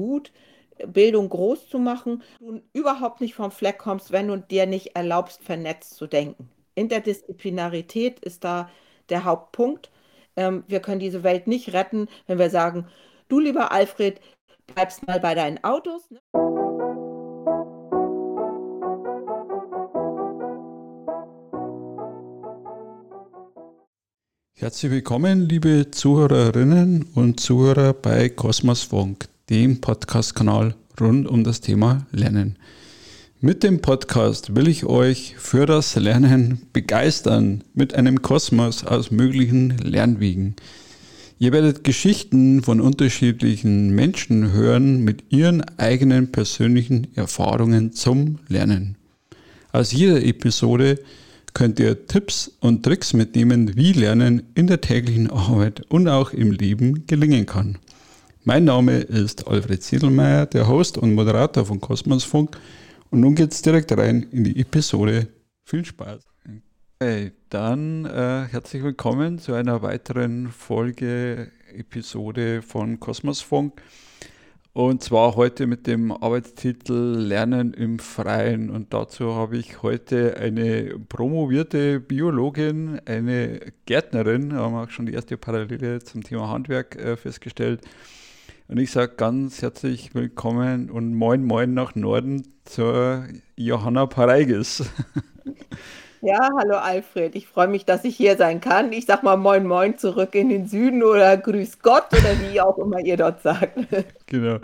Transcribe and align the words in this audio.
gut, 0.00 0.32
Bildung 0.86 1.28
groß 1.28 1.68
zu 1.68 1.78
machen, 1.78 2.22
du 2.38 2.62
überhaupt 2.72 3.20
nicht 3.20 3.34
vom 3.34 3.50
Fleck 3.50 3.76
kommst, 3.76 4.12
wenn 4.12 4.28
du 4.28 4.38
dir 4.38 4.64
nicht 4.64 4.96
erlaubst, 4.96 5.44
vernetzt 5.44 5.94
zu 5.96 6.06
denken. 6.06 6.48
Interdisziplinarität 6.74 8.18
ist 8.20 8.44
da 8.44 8.70
der 9.10 9.24
Hauptpunkt. 9.24 9.90
Ähm, 10.36 10.64
wir 10.68 10.80
können 10.80 11.00
diese 11.00 11.22
Welt 11.22 11.46
nicht 11.46 11.74
retten, 11.74 12.08
wenn 12.26 12.38
wir 12.38 12.48
sagen, 12.48 12.86
du 13.28 13.40
lieber 13.40 13.72
Alfred, 13.72 14.22
bleibst 14.74 15.06
mal 15.06 15.20
bei 15.20 15.34
deinen 15.34 15.62
Autos. 15.64 16.10
Ne? 16.10 16.20
Herzlich 24.60 24.92
willkommen, 24.92 25.48
liebe 25.48 25.90
Zuhörerinnen 25.90 27.08
und 27.14 27.40
Zuhörer 27.40 27.94
bei 27.94 28.28
Kosmos 28.28 28.82
Funk, 28.82 29.29
dem 29.50 29.80
Podcast-Kanal 29.80 30.76
rund 31.00 31.26
um 31.26 31.42
das 31.42 31.60
Thema 31.60 32.06
Lernen. 32.12 32.56
Mit 33.40 33.64
dem 33.64 33.80
Podcast 33.82 34.54
will 34.54 34.68
ich 34.68 34.84
euch 34.84 35.34
für 35.38 35.66
das 35.66 35.96
Lernen 35.96 36.62
begeistern 36.72 37.64
mit 37.74 37.94
einem 37.94 38.22
Kosmos 38.22 38.84
aus 38.84 39.10
möglichen 39.10 39.76
Lernwegen. 39.78 40.54
Ihr 41.40 41.52
werdet 41.52 41.82
Geschichten 41.82 42.62
von 42.62 42.80
unterschiedlichen 42.80 43.90
Menschen 43.90 44.52
hören 44.52 45.02
mit 45.02 45.24
ihren 45.30 45.62
eigenen 45.78 46.30
persönlichen 46.30 47.08
Erfahrungen 47.16 47.92
zum 47.92 48.38
Lernen. 48.46 48.96
Aus 49.72 49.90
jeder 49.90 50.22
Episode 50.22 51.00
könnt 51.54 51.80
ihr 51.80 52.06
Tipps 52.06 52.52
und 52.60 52.84
Tricks 52.84 53.14
mitnehmen, 53.14 53.74
wie 53.74 53.94
Lernen 53.94 54.44
in 54.54 54.68
der 54.68 54.80
täglichen 54.80 55.28
Arbeit 55.28 55.80
und 55.88 56.06
auch 56.06 56.32
im 56.32 56.52
Leben 56.52 57.06
gelingen 57.08 57.46
kann. 57.46 57.78
Mein 58.44 58.64
Name 58.64 59.00
ist 59.00 59.46
Alfred 59.46 59.82
Siedelmeier, 59.82 60.46
der 60.46 60.66
Host 60.66 60.96
und 60.96 61.14
Moderator 61.14 61.66
von 61.66 61.78
Kosmosfunk. 61.78 62.56
Und 63.10 63.20
nun 63.20 63.34
geht's 63.34 63.60
direkt 63.60 63.92
rein 63.92 64.22
in 64.32 64.44
die 64.44 64.58
Episode. 64.58 65.28
Viel 65.62 65.84
Spaß. 65.84 66.22
Okay, 66.98 67.32
dann 67.50 68.06
äh, 68.06 68.46
herzlich 68.50 68.82
willkommen 68.82 69.38
zu 69.38 69.52
einer 69.52 69.82
weiteren 69.82 70.48
Folge, 70.48 71.52
Episode 71.74 72.62
von 72.62 72.98
Kosmosfunk. 72.98 73.82
Und 74.72 75.02
zwar 75.02 75.36
heute 75.36 75.66
mit 75.66 75.86
dem 75.86 76.10
Arbeitstitel 76.10 76.94
Lernen 76.94 77.74
im 77.74 77.98
Freien. 77.98 78.70
Und 78.70 78.94
dazu 78.94 79.34
habe 79.34 79.58
ich 79.58 79.82
heute 79.82 80.38
eine 80.38 80.98
promovierte 81.10 82.00
Biologin, 82.00 83.02
eine 83.04 83.60
Gärtnerin, 83.84 84.54
haben 84.54 84.72
wir 84.72 84.84
auch 84.84 84.90
schon 84.90 85.04
die 85.04 85.12
erste 85.12 85.36
Parallele 85.36 86.02
zum 86.02 86.22
Thema 86.22 86.48
Handwerk 86.48 86.96
äh, 86.96 87.18
festgestellt. 87.18 87.82
Und 88.70 88.78
ich 88.78 88.92
sage 88.92 89.14
ganz 89.16 89.62
herzlich 89.62 90.14
willkommen 90.14 90.90
und 90.90 91.12
moin 91.12 91.44
moin 91.44 91.74
nach 91.74 91.96
Norden 91.96 92.46
zur 92.64 93.24
Johanna 93.56 94.06
Pareigis. 94.06 94.84
Ja, 96.22 96.50
hallo 96.54 96.76
Alfred. 96.76 97.34
Ich 97.34 97.46
freue 97.46 97.68
mich, 97.68 97.86
dass 97.86 98.04
ich 98.04 98.14
hier 98.14 98.36
sein 98.36 98.60
kann. 98.60 98.92
Ich 98.92 99.06
sag 99.06 99.22
mal 99.22 99.38
Moin 99.38 99.66
Moin 99.66 99.96
zurück 99.96 100.34
in 100.34 100.50
den 100.50 100.66
Süden 100.66 101.02
oder 101.02 101.34
Grüß 101.38 101.78
Gott 101.78 102.08
oder 102.12 102.38
wie 102.42 102.60
auch 102.60 102.76
immer 102.76 103.00
ihr 103.00 103.16
dort 103.16 103.40
sagt. 103.40 103.78
Genau. 104.26 104.58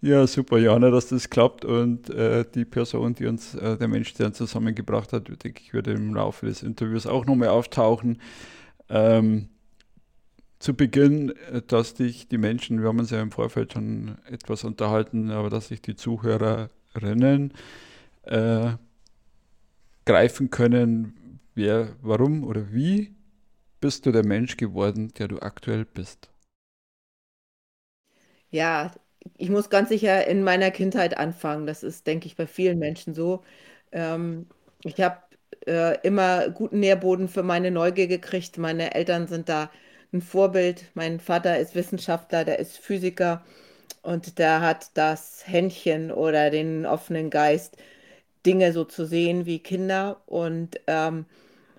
Ja, 0.00 0.26
super, 0.26 0.58
Jana, 0.58 0.90
dass 0.90 1.06
das 1.06 1.30
klappt 1.30 1.64
und 1.64 2.10
äh, 2.10 2.44
die 2.52 2.64
Person, 2.64 3.14
die 3.14 3.26
uns, 3.26 3.54
äh, 3.54 3.76
der 3.78 3.86
Mensch, 3.86 4.14
der 4.14 4.26
uns 4.26 4.36
zusammengebracht 4.36 5.12
hat, 5.12 5.28
denke 5.28 5.62
ich, 5.62 5.72
würde 5.72 5.92
im 5.92 6.12
Laufe 6.12 6.46
des 6.46 6.64
Interviews 6.64 7.06
auch 7.06 7.24
nochmal 7.24 7.50
auftauchen. 7.50 8.20
Ähm, 8.88 9.48
zu 10.58 10.74
Beginn, 10.74 11.30
äh, 11.52 11.62
dass 11.66 11.94
dich 11.94 12.28
die 12.28 12.38
Menschen, 12.38 12.80
wir 12.80 12.88
haben 12.88 12.98
uns 12.98 13.10
ja 13.10 13.20
im 13.20 13.32
Vorfeld 13.32 13.72
schon 13.72 14.18
etwas 14.30 14.64
unterhalten, 14.64 15.30
aber 15.30 15.50
dass 15.50 15.68
sich 15.68 15.82
die 15.82 15.96
Zuhörerinnen 15.96 17.52
äh, 18.24 18.72
greifen 20.04 20.50
können, 20.50 21.40
wer, 21.54 21.96
warum 22.02 22.44
oder 22.44 22.72
wie 22.72 23.14
bist 23.80 24.06
du 24.06 24.12
der 24.12 24.26
Mensch 24.26 24.56
geworden, 24.56 25.12
der 25.18 25.28
du 25.28 25.40
aktuell 25.40 25.84
bist? 25.84 26.30
Ja, 28.50 28.92
ich 29.36 29.50
muss 29.50 29.70
ganz 29.70 29.88
sicher 29.88 30.26
in 30.26 30.42
meiner 30.42 30.70
Kindheit 30.70 31.16
anfangen. 31.16 31.66
Das 31.66 31.82
ist, 31.82 32.06
denke 32.06 32.26
ich, 32.26 32.36
bei 32.36 32.46
vielen 32.46 32.78
Menschen 32.78 33.14
so. 33.14 33.42
Ähm, 33.92 34.46
ich 34.84 35.00
habe 35.00 35.18
äh, 35.66 35.98
immer 36.06 36.48
guten 36.50 36.80
Nährboden 36.80 37.28
für 37.28 37.42
meine 37.42 37.70
Neugier 37.70 38.06
gekriegt. 38.06 38.58
Meine 38.58 38.94
Eltern 38.94 39.26
sind 39.26 39.48
da 39.48 39.70
ein 40.12 40.22
Vorbild. 40.22 40.86
Mein 40.94 41.20
Vater 41.20 41.58
ist 41.58 41.74
Wissenschaftler, 41.74 42.44
der 42.44 42.58
ist 42.58 42.78
Physiker 42.78 43.44
und 44.02 44.38
der 44.38 44.60
hat 44.62 44.90
das 44.94 45.44
Händchen 45.46 46.10
oder 46.12 46.50
den 46.50 46.86
offenen 46.86 47.30
Geist, 47.30 47.76
Dinge 48.46 48.72
so 48.72 48.84
zu 48.84 49.06
sehen 49.06 49.46
wie 49.46 49.60
Kinder 49.60 50.22
und 50.26 50.80
ähm, 50.86 51.26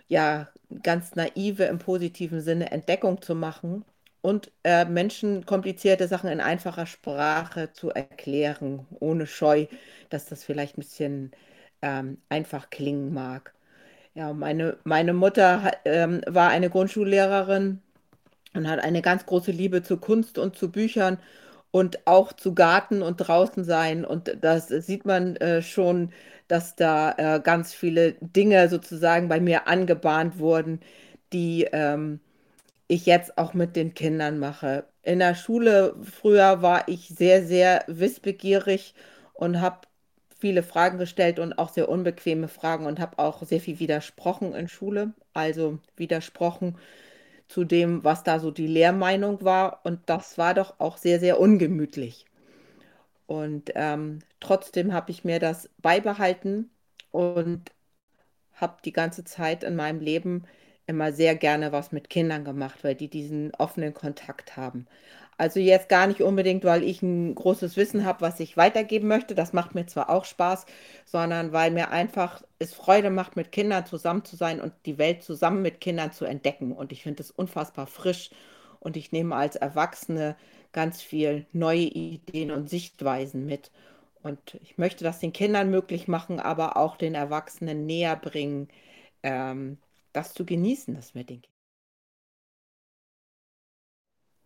ja, 0.07 0.49
ganz 0.83 1.15
naive 1.15 1.65
im 1.65 1.79
positiven 1.79 2.41
Sinne 2.41 2.71
Entdeckung 2.71 3.21
zu 3.21 3.35
machen 3.35 3.85
und 4.21 4.51
äh, 4.63 4.85
Menschen 4.85 5.45
komplizierte 5.45 6.07
Sachen 6.07 6.29
in 6.29 6.41
einfacher 6.41 6.85
Sprache 6.85 7.71
zu 7.73 7.91
erklären, 7.91 8.85
ohne 8.99 9.27
Scheu, 9.27 9.67
dass 10.09 10.25
das 10.27 10.43
vielleicht 10.43 10.77
ein 10.77 10.81
bisschen 10.81 11.31
ähm, 11.81 12.17
einfach 12.29 12.69
klingen 12.69 13.13
mag. 13.13 13.53
Ja, 14.15 14.33
meine, 14.33 14.77
meine 14.83 15.13
Mutter 15.13 15.71
ähm, 15.85 16.21
war 16.27 16.49
eine 16.49 16.69
Grundschullehrerin 16.69 17.81
und 18.57 18.69
hat 18.69 18.79
eine 18.83 19.01
ganz 19.01 19.25
große 19.25 19.51
Liebe 19.51 19.83
zu 19.83 19.97
Kunst 19.97 20.37
und 20.37 20.57
zu 20.57 20.71
Büchern 20.71 21.19
und 21.71 22.07
auch 22.07 22.33
zu 22.33 22.55
Garten 22.55 23.01
und 23.01 23.17
draußen 23.17 23.63
sein. 23.63 24.05
Und 24.05 24.37
das 24.41 24.67
sieht 24.69 25.05
man 25.05 25.35
äh, 25.37 25.61
schon, 25.61 26.11
dass 26.47 26.75
da 26.75 27.13
äh, 27.17 27.39
ganz 27.41 27.73
viele 27.73 28.13
Dinge 28.21 28.69
sozusagen 28.69 29.27
bei 29.29 29.39
mir 29.39 29.67
angebahnt 29.67 30.39
wurden, 30.39 30.79
die 31.33 31.67
ähm, 31.71 32.19
ich 32.87 33.05
jetzt 33.05 33.37
auch 33.37 33.53
mit 33.53 33.75
den 33.75 33.93
Kindern 33.93 34.39
mache. 34.39 34.85
In 35.03 35.19
der 35.19 35.35
Schule 35.35 35.95
früher 36.03 36.61
war 36.61 36.87
ich 36.87 37.09
sehr, 37.09 37.45
sehr 37.45 37.83
wissbegierig 37.87 38.93
und 39.33 39.61
habe 39.61 39.81
viele 40.39 40.63
Fragen 40.63 40.97
gestellt 40.97 41.39
und 41.39 41.57
auch 41.59 41.69
sehr 41.69 41.89
unbequeme 41.89 42.47
Fragen 42.47 42.85
und 42.85 42.99
habe 42.99 43.19
auch 43.19 43.43
sehr 43.43 43.59
viel 43.59 43.79
widersprochen 43.79 44.53
in 44.53 44.67
Schule. 44.67 45.13
Also 45.33 45.79
widersprochen 45.97 46.77
zu 47.47 47.63
dem, 47.65 48.03
was 48.03 48.23
da 48.23 48.39
so 48.39 48.51
die 48.51 48.67
Lehrmeinung 48.67 49.43
war. 49.43 49.81
Und 49.85 50.01
das 50.07 50.37
war 50.37 50.53
doch 50.53 50.79
auch 50.79 50.97
sehr, 50.97 51.19
sehr 51.19 51.39
ungemütlich. 51.39 52.25
Und 53.25 53.71
ähm, 53.75 54.19
trotzdem 54.39 54.93
habe 54.93 55.11
ich 55.11 55.23
mir 55.23 55.39
das 55.39 55.69
beibehalten 55.79 56.69
und 57.11 57.71
habe 58.53 58.77
die 58.85 58.93
ganze 58.93 59.23
Zeit 59.23 59.63
in 59.63 59.75
meinem 59.75 59.99
Leben 60.01 60.45
immer 60.87 61.13
sehr 61.13 61.35
gerne 61.35 61.71
was 61.71 61.91
mit 61.93 62.09
Kindern 62.09 62.45
gemacht, 62.45 62.83
weil 62.83 62.95
die 62.95 63.09
diesen 63.09 63.53
offenen 63.55 63.93
Kontakt 63.93 64.57
haben. 64.57 64.87
Also 65.37 65.59
jetzt 65.59 65.87
gar 65.89 66.07
nicht 66.07 66.21
unbedingt, 66.21 66.63
weil 66.63 66.83
ich 66.83 67.01
ein 67.03 67.35
großes 67.35 67.77
Wissen 67.77 68.05
habe, 68.05 68.21
was 68.21 68.39
ich 68.39 68.57
weitergeben 68.57 69.07
möchte. 69.07 69.35
Das 69.35 69.53
macht 69.53 69.75
mir 69.75 69.85
zwar 69.85 70.09
auch 70.09 70.25
Spaß, 70.25 70.65
sondern 71.05 71.51
weil 71.53 71.69
mir 71.71 71.91
einfach 71.91 72.41
es 72.57 72.73
Freude 72.73 73.11
macht, 73.11 73.35
mit 73.35 73.51
Kindern 73.51 73.85
zusammen 73.85 74.25
zu 74.25 74.35
sein 74.35 74.59
und 74.59 74.73
die 74.87 74.97
Welt 74.97 75.21
zusammen 75.23 75.61
mit 75.61 75.79
Kindern 75.79 76.11
zu 76.11 76.25
entdecken. 76.25 76.71
Und 76.71 76.91
ich 76.91 77.03
finde 77.03 77.21
es 77.21 77.29
unfassbar 77.31 77.85
frisch 77.85 78.31
und 78.79 78.97
ich 78.97 79.11
nehme 79.11 79.35
als 79.35 79.55
Erwachsene 79.55 80.35
ganz 80.71 81.01
viel 81.03 81.45
neue 81.53 81.81
Ideen 81.81 82.51
und 82.51 82.69
Sichtweisen 82.69 83.45
mit. 83.45 83.71
Und 84.23 84.55
ich 84.63 84.77
möchte 84.77 85.03
das 85.03 85.19
den 85.19 85.33
Kindern 85.33 85.69
möglich 85.69 86.07
machen, 86.07 86.39
aber 86.39 86.77
auch 86.77 86.97
den 86.97 87.15
Erwachsenen 87.15 87.85
näher 87.85 88.15
bringen, 88.15 88.69
ähm, 89.23 89.77
das 90.13 90.33
zu 90.33 90.45
genießen, 90.45 90.95
das 90.95 91.13
mit 91.13 91.29
den 91.29 91.41
Kindern. 91.43 91.56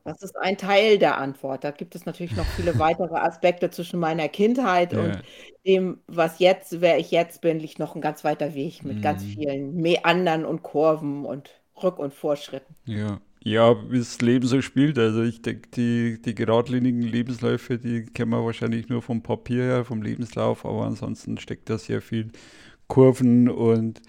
Das 0.03 0.21
ist 0.23 0.35
ein 0.37 0.57
Teil 0.57 0.97
der 0.99 1.17
Antwort. 1.17 1.63
Da 1.63 1.71
gibt 1.71 1.95
es 1.95 2.05
natürlich 2.05 2.35
noch 2.35 2.49
viele 2.49 2.77
weitere 2.79 3.15
Aspekte 3.17 3.69
zwischen 3.69 3.99
meiner 3.99 4.29
Kindheit 4.29 4.93
und 4.95 5.17
Ja. 5.17 5.23
dem, 5.65 6.01
was 6.07 6.39
jetzt, 6.39 6.81
wer 6.81 6.97
ich 6.99 7.11
jetzt 7.11 7.41
bin, 7.41 7.59
liegt 7.59 7.77
noch 7.79 7.95
ein 7.95 8.01
ganz 8.01 8.23
weiter 8.23 8.53
Weg 8.55 8.83
mit 8.85 9.01
ganz 9.01 9.23
Mhm. 9.23 9.25
vielen 9.25 9.75
Meandern 9.75 10.43
und 10.45 10.63
Kurven 10.63 11.25
und 11.25 11.51
Rück- 11.77 11.99
und 11.99 12.13
Vorschritten. 12.13 12.75
Ja. 12.85 13.21
Ja, 13.43 13.75
wie 13.91 13.97
das 13.97 14.21
Leben 14.21 14.45
so 14.45 14.61
spielt. 14.61 14.99
Also 14.99 15.23
ich 15.23 15.41
denke, 15.41 15.67
die, 15.69 16.21
die 16.21 16.35
geradlinigen 16.35 17.01
Lebensläufe, 17.01 17.79
die 17.79 18.05
kennen 18.05 18.29
wir 18.31 18.45
wahrscheinlich 18.45 18.87
nur 18.87 19.01
vom 19.01 19.23
Papier 19.23 19.63
her, 19.63 19.85
vom 19.85 20.03
Lebenslauf, 20.03 20.63
aber 20.63 20.85
ansonsten 20.85 21.37
steckt 21.39 21.67
da 21.69 21.79
sehr 21.79 22.01
viel 22.03 22.31
Kurven 22.87 23.49
und 23.49 24.01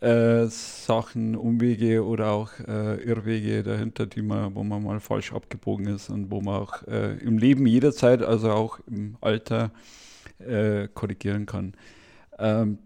äh, 0.00 0.46
Sachen, 0.46 1.34
Umwege 1.34 2.04
oder 2.04 2.30
auch 2.30 2.50
äh, 2.66 3.02
Irrwege 3.02 3.62
dahinter, 3.62 4.06
die 4.06 4.22
man, 4.22 4.54
wo 4.54 4.62
man 4.62 4.82
mal 4.82 5.00
falsch 5.00 5.32
abgebogen 5.32 5.88
ist 5.88 6.08
und 6.10 6.30
wo 6.30 6.40
man 6.40 6.62
auch 6.62 6.86
äh, 6.86 7.16
im 7.18 7.38
Leben 7.38 7.66
jederzeit, 7.66 8.22
also 8.22 8.52
auch 8.52 8.78
im 8.86 9.16
Alter, 9.20 9.72
äh, 10.38 10.88
korrigieren 10.94 11.46
kann. 11.46 11.74
Ähm, 12.38 12.78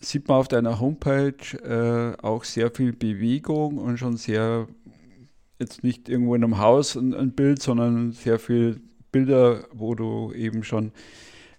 sieht 0.00 0.28
man 0.28 0.38
auf 0.38 0.48
deiner 0.48 0.80
Homepage 0.80 1.34
äh, 1.62 2.16
auch 2.22 2.44
sehr 2.44 2.70
viel 2.70 2.92
Bewegung 2.92 3.78
und 3.78 3.98
schon 3.98 4.16
sehr, 4.16 4.66
jetzt 5.58 5.82
nicht 5.82 6.08
irgendwo 6.08 6.34
in 6.34 6.44
einem 6.44 6.58
Haus 6.58 6.96
ein, 6.96 7.14
ein 7.14 7.32
Bild, 7.32 7.60
sondern 7.62 8.12
sehr 8.12 8.38
viel 8.38 8.80
Bilder, 9.12 9.64
wo 9.72 9.94
du 9.94 10.32
eben 10.32 10.64
schon 10.64 10.92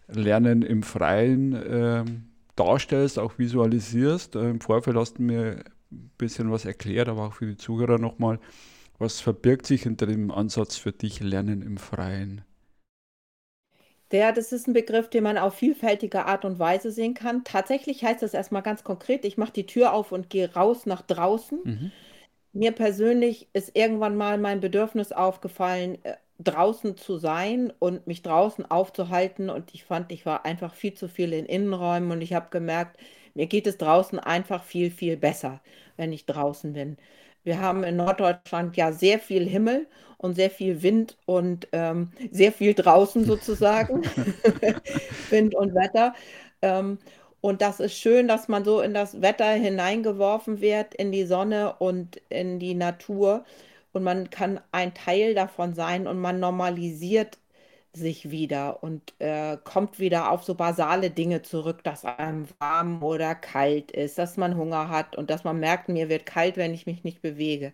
Lernen 0.07 0.61
im 0.61 0.83
Freien 0.83 1.53
äh, 1.53 2.05
darstellst, 2.55 3.19
auch 3.19 3.37
visualisierst. 3.37 4.35
Äh, 4.35 4.49
Im 4.49 4.61
Vorfeld 4.61 4.97
hast 4.97 5.17
du 5.17 5.23
mir 5.23 5.63
ein 5.91 6.11
bisschen 6.17 6.51
was 6.51 6.65
erklärt, 6.65 7.09
aber 7.09 7.27
auch 7.27 7.33
für 7.33 7.47
die 7.47 7.57
Zuhörer 7.57 7.97
nochmal. 7.99 8.39
Was 8.97 9.19
verbirgt 9.21 9.65
sich 9.67 9.83
hinter 9.83 10.05
dem 10.07 10.31
Ansatz 10.31 10.77
für 10.77 10.91
dich 10.91 11.19
Lernen 11.19 11.61
im 11.61 11.77
Freien? 11.77 12.43
Ja, 14.11 14.31
das 14.31 14.53
ist 14.53 14.67
ein 14.67 14.73
Begriff, 14.73 15.09
den 15.09 15.23
man 15.23 15.37
auf 15.37 15.55
vielfältige 15.55 16.25
Art 16.25 16.45
und 16.45 16.57
Weise 16.57 16.91
sehen 16.91 17.15
kann. 17.15 17.43
Tatsächlich 17.43 18.03
heißt 18.03 18.21
das 18.21 18.33
erstmal 18.33 18.61
ganz 18.61 18.83
konkret, 18.85 19.25
ich 19.25 19.37
mache 19.37 19.51
die 19.51 19.65
Tür 19.65 19.93
auf 19.93 20.11
und 20.13 20.29
gehe 20.29 20.53
raus 20.53 20.85
nach 20.85 21.01
draußen. 21.01 21.59
Mhm. 21.63 21.91
Mir 22.53 22.71
persönlich 22.71 23.49
ist 23.51 23.75
irgendwann 23.75 24.15
mal 24.15 24.37
mein 24.37 24.61
Bedürfnis 24.61 25.11
aufgefallen, 25.11 25.97
äh, 26.03 26.15
draußen 26.39 26.97
zu 26.97 27.17
sein 27.17 27.71
und 27.79 28.07
mich 28.07 28.21
draußen 28.21 28.69
aufzuhalten. 28.69 29.49
Und 29.49 29.73
ich 29.73 29.83
fand, 29.85 30.11
ich 30.11 30.25
war 30.25 30.45
einfach 30.45 30.73
viel 30.75 30.93
zu 30.93 31.07
viel 31.09 31.33
in 31.33 31.45
Innenräumen 31.45 32.11
und 32.11 32.21
ich 32.21 32.33
habe 32.33 32.47
gemerkt, 32.49 32.97
mir 33.33 33.47
geht 33.47 33.67
es 33.67 33.77
draußen 33.77 34.19
einfach 34.19 34.63
viel, 34.63 34.91
viel 34.91 35.17
besser, 35.17 35.61
wenn 35.97 36.13
ich 36.13 36.25
draußen 36.25 36.73
bin. 36.73 36.97
Wir 37.43 37.59
haben 37.61 37.83
in 37.83 37.97
Norddeutschland 37.97 38.75
ja 38.77 38.91
sehr 38.91 39.19
viel 39.19 39.47
Himmel 39.47 39.87
und 40.17 40.35
sehr 40.35 40.49
viel 40.49 40.81
Wind 40.81 41.17
und 41.25 41.67
ähm, 41.73 42.11
sehr 42.31 42.51
viel 42.51 42.73
draußen 42.73 43.23
sozusagen, 43.25 44.01
Wind 45.29 45.55
und 45.55 45.75
Wetter. 45.75 46.13
Ähm, 46.61 46.97
und 47.41 47.61
das 47.61 47.79
ist 47.79 47.93
schön, 47.95 48.27
dass 48.27 48.47
man 48.47 48.65
so 48.65 48.81
in 48.81 48.93
das 48.95 49.21
Wetter 49.21 49.51
hineingeworfen 49.51 50.61
wird, 50.61 50.95
in 50.95 51.11
die 51.11 51.25
Sonne 51.25 51.75
und 51.77 52.17
in 52.29 52.57
die 52.59 52.73
Natur. 52.73 53.45
Und 53.95 54.03
man 54.03 54.29
kann 54.29 54.59
ein 54.71 54.93
Teil 54.93 55.35
davon 55.35 55.73
sein 55.75 56.07
und 56.07 56.19
man 56.19 56.39
normalisiert 56.39 57.39
sich 57.93 58.29
wieder 58.31 58.83
und 58.83 59.13
äh, 59.19 59.57
kommt 59.63 59.99
wieder 59.99 60.31
auf 60.31 60.43
so 60.43 60.55
basale 60.55 61.11
Dinge 61.11 61.41
zurück, 61.43 61.83
dass 61.83 62.05
einem 62.05 62.47
warm 62.59 63.01
oder 63.03 63.35
kalt 63.35 63.91
ist, 63.91 64.17
dass 64.19 64.37
man 64.37 64.57
Hunger 64.57 64.89
hat 64.89 65.15
und 65.15 65.29
dass 65.29 65.45
man 65.45 65.59
merkt, 65.59 65.89
mir 65.89 66.09
wird 66.09 66.25
kalt, 66.25 66.57
wenn 66.57 66.73
ich 66.73 66.85
mich 66.87 67.03
nicht 67.05 67.21
bewege. 67.21 67.73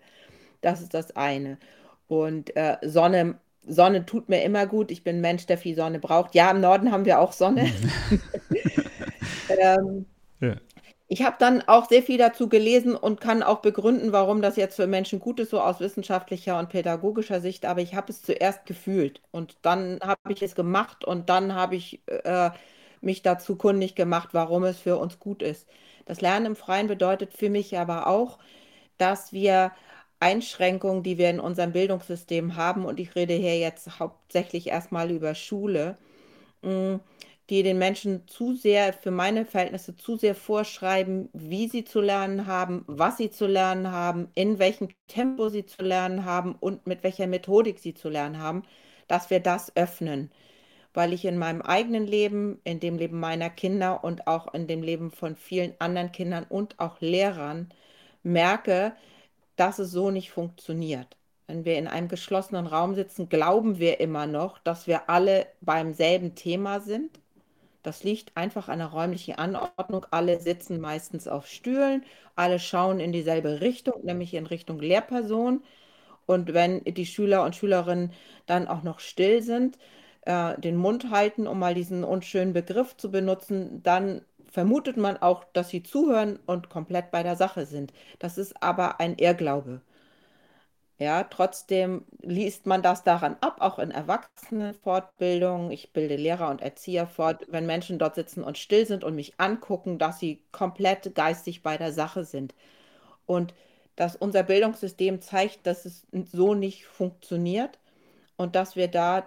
Das 0.61 0.81
ist 0.81 0.93
das 0.93 1.15
eine. 1.15 1.59
Und 2.07 2.55
äh, 2.57 2.77
Sonne, 2.83 3.39
Sonne 3.67 4.05
tut 4.05 4.29
mir 4.29 4.43
immer 4.43 4.67
gut. 4.67 4.91
Ich 4.91 5.03
bin 5.03 5.17
ein 5.17 5.21
Mensch, 5.21 5.45
der 5.47 5.57
viel 5.57 5.75
Sonne 5.75 5.99
braucht. 5.99 6.35
Ja, 6.35 6.51
im 6.51 6.61
Norden 6.61 6.91
haben 6.91 7.05
wir 7.05 7.19
auch 7.19 7.33
Sonne. 7.33 7.73
ähm, 9.49 10.05
Ja. 10.39 10.55
Ich 11.11 11.23
habe 11.23 11.35
dann 11.39 11.61
auch 11.67 11.89
sehr 11.89 12.03
viel 12.03 12.17
dazu 12.17 12.47
gelesen 12.47 12.95
und 12.95 13.19
kann 13.19 13.43
auch 13.43 13.59
begründen, 13.61 14.13
warum 14.13 14.41
das 14.41 14.55
jetzt 14.55 14.77
für 14.77 14.87
Menschen 14.87 15.19
gut 15.19 15.41
ist, 15.41 15.49
so 15.51 15.59
aus 15.61 15.81
wissenschaftlicher 15.81 16.57
und 16.57 16.69
pädagogischer 16.69 17.41
Sicht. 17.41 17.65
Aber 17.65 17.81
ich 17.81 17.95
habe 17.95 18.11
es 18.11 18.21
zuerst 18.23 18.65
gefühlt 18.65 19.21
und 19.31 19.57
dann 19.63 19.99
habe 20.01 20.33
ich 20.33 20.41
es 20.41 20.55
gemacht 20.55 21.03
und 21.05 21.29
dann 21.29 21.53
habe 21.53 21.75
ich 21.75 22.01
äh, 22.07 22.51
mich 23.01 23.21
dazu 23.23 23.57
kundig 23.57 23.95
gemacht, 23.95 24.29
warum 24.33 24.63
es 24.63 24.79
für 24.79 24.97
uns 24.97 25.19
gut 25.19 25.41
ist. 25.43 25.67
Das 26.05 26.21
Lernen 26.21 26.45
im 26.47 26.55
Freien 26.55 26.87
bedeutet 26.87 27.33
für 27.33 27.49
mich 27.49 27.77
aber 27.77 28.07
auch, 28.07 28.39
dass 28.97 29.33
wir 29.33 29.71
Einschränkungen, 30.19 31.03
die 31.03 31.17
wir 31.17 31.29
in 31.29 31.39
unserem 31.39 31.73
Bildungssystem 31.73 32.55
haben, 32.55 32.85
und 32.85 32.99
ich 32.99 33.15
rede 33.15 33.33
hier 33.33 33.57
jetzt 33.59 33.99
hauptsächlich 33.99 34.67
erstmal 34.67 35.11
über 35.11 35.35
Schule, 35.35 35.97
mh, 36.61 36.99
die 37.51 37.63
den 37.63 37.77
Menschen 37.77 38.27
zu 38.29 38.55
sehr, 38.55 38.93
für 38.93 39.11
meine 39.11 39.45
Verhältnisse, 39.45 39.97
zu 39.97 40.15
sehr 40.15 40.35
vorschreiben, 40.35 41.29
wie 41.33 41.67
sie 41.67 41.83
zu 41.83 41.99
lernen 41.99 42.47
haben, 42.47 42.85
was 42.87 43.17
sie 43.17 43.29
zu 43.29 43.45
lernen 43.45 43.91
haben, 43.91 44.29
in 44.35 44.57
welchem 44.57 44.87
Tempo 45.09 45.49
sie 45.49 45.65
zu 45.65 45.83
lernen 45.83 46.23
haben 46.23 46.55
und 46.55 46.87
mit 46.87 47.03
welcher 47.03 47.27
Methodik 47.27 47.79
sie 47.79 47.93
zu 47.93 48.07
lernen 48.09 48.39
haben, 48.39 48.63
dass 49.09 49.29
wir 49.29 49.41
das 49.41 49.75
öffnen. 49.75 50.31
Weil 50.93 51.11
ich 51.13 51.25
in 51.25 51.37
meinem 51.37 51.61
eigenen 51.61 52.07
Leben, 52.07 52.61
in 52.63 52.79
dem 52.79 52.97
Leben 52.97 53.19
meiner 53.19 53.49
Kinder 53.49 54.03
und 54.03 54.27
auch 54.27 54.53
in 54.53 54.67
dem 54.67 54.81
Leben 54.81 55.11
von 55.11 55.35
vielen 55.35 55.73
anderen 55.79 56.13
Kindern 56.13 56.45
und 56.47 56.79
auch 56.79 57.01
Lehrern 57.01 57.69
merke, 58.23 58.93
dass 59.57 59.79
es 59.79 59.91
so 59.91 60.11
nicht 60.11 60.31
funktioniert. 60.31 61.17
Wenn 61.47 61.65
wir 61.65 61.77
in 61.77 61.87
einem 61.87 62.07
geschlossenen 62.07 62.67
Raum 62.67 62.95
sitzen, 62.95 63.29
glauben 63.29 63.79
wir 63.79 63.99
immer 63.99 64.25
noch, 64.27 64.59
dass 64.59 64.87
wir 64.87 65.09
alle 65.09 65.47
beim 65.61 65.93
selben 65.93 66.35
Thema 66.35 66.79
sind 66.79 67.20
das 67.83 68.03
liegt 68.03 68.35
einfach 68.37 68.69
an 68.69 68.79
der 68.79 68.87
räumlichen 68.87 69.35
Anordnung. 69.35 70.05
Alle 70.11 70.39
sitzen 70.39 70.79
meistens 70.81 71.27
auf 71.27 71.47
Stühlen, 71.47 72.03
alle 72.35 72.59
schauen 72.59 72.99
in 72.99 73.11
dieselbe 73.11 73.61
Richtung, 73.61 74.03
nämlich 74.03 74.33
in 74.33 74.45
Richtung 74.45 74.79
Lehrperson. 74.79 75.63
Und 76.25 76.53
wenn 76.53 76.83
die 76.83 77.05
Schüler 77.05 77.43
und 77.43 77.55
Schülerinnen 77.55 78.13
dann 78.45 78.67
auch 78.67 78.83
noch 78.83 78.99
still 78.99 79.41
sind, 79.41 79.77
äh, 80.23 80.59
den 80.59 80.75
Mund 80.77 81.09
halten, 81.11 81.47
um 81.47 81.59
mal 81.59 81.73
diesen 81.75 82.03
unschönen 82.03 82.53
Begriff 82.53 82.95
zu 82.97 83.11
benutzen, 83.11 83.81
dann 83.83 84.21
vermutet 84.51 84.97
man 84.97 85.17
auch, 85.17 85.45
dass 85.53 85.69
sie 85.69 85.83
zuhören 85.83 86.39
und 86.45 86.69
komplett 86.69 87.11
bei 87.11 87.23
der 87.23 87.35
Sache 87.35 87.65
sind. 87.65 87.93
Das 88.19 88.37
ist 88.37 88.61
aber 88.63 88.99
ein 88.99 89.15
Irrglaube. 89.17 89.81
Ja, 91.01 91.23
trotzdem 91.23 92.05
liest 92.21 92.67
man 92.67 92.83
das 92.83 93.03
daran 93.03 93.35
ab, 93.41 93.55
auch 93.59 93.79
in 93.79 93.89
Erwachsenenfortbildungen. 93.89 95.71
Ich 95.71 95.93
bilde 95.93 96.15
Lehrer 96.15 96.51
und 96.51 96.61
Erzieher 96.61 97.07
fort, 97.07 97.43
wenn 97.49 97.65
Menschen 97.65 97.97
dort 97.97 98.13
sitzen 98.13 98.43
und 98.43 98.59
still 98.59 98.85
sind 98.85 99.03
und 99.03 99.15
mich 99.15 99.33
angucken, 99.39 99.97
dass 99.97 100.19
sie 100.19 100.43
komplett 100.51 101.15
geistig 101.15 101.63
bei 101.63 101.75
der 101.77 101.91
Sache 101.91 102.23
sind. 102.23 102.53
Und 103.25 103.55
dass 103.95 104.15
unser 104.15 104.43
Bildungssystem 104.43 105.21
zeigt, 105.21 105.65
dass 105.65 105.85
es 105.85 106.05
so 106.31 106.53
nicht 106.53 106.85
funktioniert 106.85 107.79
und 108.37 108.55
dass 108.55 108.75
wir 108.75 108.87
da 108.87 109.25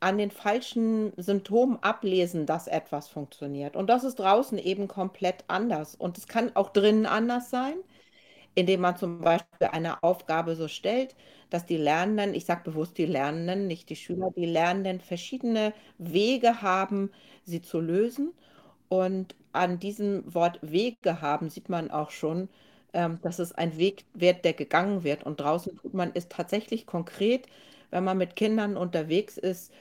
an 0.00 0.18
den 0.18 0.30
falschen 0.30 1.14
Symptomen 1.16 1.78
ablesen, 1.82 2.44
dass 2.44 2.66
etwas 2.66 3.08
funktioniert. 3.08 3.76
Und 3.76 3.88
das 3.88 4.04
ist 4.04 4.16
draußen 4.16 4.58
eben 4.58 4.88
komplett 4.88 5.44
anders. 5.48 5.94
Und 5.94 6.18
es 6.18 6.28
kann 6.28 6.54
auch 6.54 6.68
drinnen 6.68 7.06
anders 7.06 7.48
sein 7.48 7.76
indem 8.54 8.80
man 8.80 8.96
zum 8.96 9.20
Beispiel 9.20 9.68
eine 9.72 10.02
Aufgabe 10.02 10.56
so 10.56 10.68
stellt, 10.68 11.16
dass 11.50 11.66
die 11.66 11.76
Lernenden, 11.76 12.34
ich 12.34 12.44
sage 12.46 12.62
bewusst 12.64 12.98
die 12.98 13.06
Lernenden, 13.06 13.66
nicht 13.66 13.88
die 13.90 13.96
Schüler, 13.96 14.30
die 14.36 14.46
Lernenden 14.46 15.00
verschiedene 15.00 15.72
Wege 15.98 16.62
haben, 16.62 17.10
sie 17.44 17.60
zu 17.62 17.80
lösen. 17.80 18.32
Und 18.88 19.34
an 19.52 19.78
diesem 19.78 20.22
Wort 20.34 20.58
Wege 20.62 21.20
haben 21.20 21.50
sieht 21.50 21.68
man 21.68 21.90
auch 21.90 22.10
schon, 22.10 22.48
ähm, 22.92 23.18
dass 23.22 23.38
es 23.38 23.52
ein 23.52 23.76
Weg 23.78 24.04
wird, 24.14 24.44
der 24.44 24.52
gegangen 24.54 25.04
wird. 25.04 25.24
Und 25.24 25.40
draußen 25.40 25.76
tut 25.76 25.94
man 25.94 26.10
es 26.14 26.28
tatsächlich 26.28 26.86
konkret, 26.86 27.46
wenn 27.90 28.04
man 28.04 28.18
mit 28.18 28.36
Kindern 28.36 28.76
unterwegs 28.76 29.36
ist, 29.38 29.72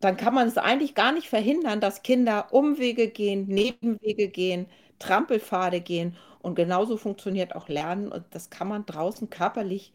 dann 0.00 0.16
kann 0.16 0.34
man 0.34 0.48
es 0.48 0.58
eigentlich 0.58 0.94
gar 0.94 1.12
nicht 1.12 1.28
verhindern, 1.28 1.80
dass 1.80 2.02
Kinder 2.02 2.52
Umwege 2.52 3.08
gehen, 3.08 3.46
Nebenwege 3.48 4.28
gehen, 4.28 4.66
Trampelpfade 4.98 5.80
gehen. 5.80 6.16
Und 6.40 6.54
genauso 6.54 6.96
funktioniert 6.96 7.54
auch 7.54 7.68
Lernen. 7.68 8.12
Und 8.12 8.24
das 8.30 8.50
kann 8.50 8.68
man 8.68 8.86
draußen 8.86 9.30
körperlich 9.30 9.92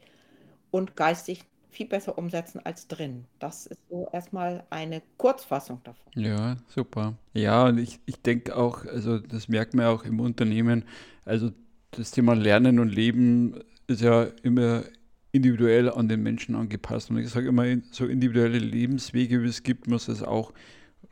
und 0.72 0.96
geistig 0.96 1.44
viel 1.70 1.88
besser 1.88 2.18
umsetzen 2.18 2.60
als 2.64 2.88
drin. 2.88 3.26
Das 3.40 3.66
ist 3.66 3.80
so 3.90 4.08
erstmal 4.12 4.66
eine 4.70 5.02
Kurzfassung 5.18 5.82
davon. 5.84 6.12
Ja, 6.16 6.58
super. 6.68 7.16
Ja, 7.34 7.66
und 7.68 7.78
ich, 7.78 8.00
ich 8.06 8.22
denke 8.22 8.56
auch, 8.56 8.86
also 8.86 9.20
das 9.20 9.48
merkt 9.48 9.74
man 9.74 9.86
auch 9.86 10.04
im 10.04 10.20
Unternehmen, 10.20 10.84
also 11.24 11.52
das 11.92 12.12
Thema 12.12 12.34
Lernen 12.34 12.80
und 12.80 12.90
Leben 12.90 13.60
ist 13.88 14.02
ja 14.02 14.28
immer 14.44 14.84
individuell 15.32 15.90
an 15.90 16.10
den 16.10 16.24
Menschen 16.24 16.56
angepasst. 16.56 17.10
Und 17.10 17.18
ich 17.18 17.30
sage 17.30 17.48
immer, 17.48 17.66
so 17.92 18.06
individuelle 18.06 18.60
Lebenswege, 18.60 19.42
wie 19.44 19.48
es 19.48 19.64
gibt, 19.64 19.88
muss 19.88 20.08
es 20.10 20.24
auch, 20.24 20.54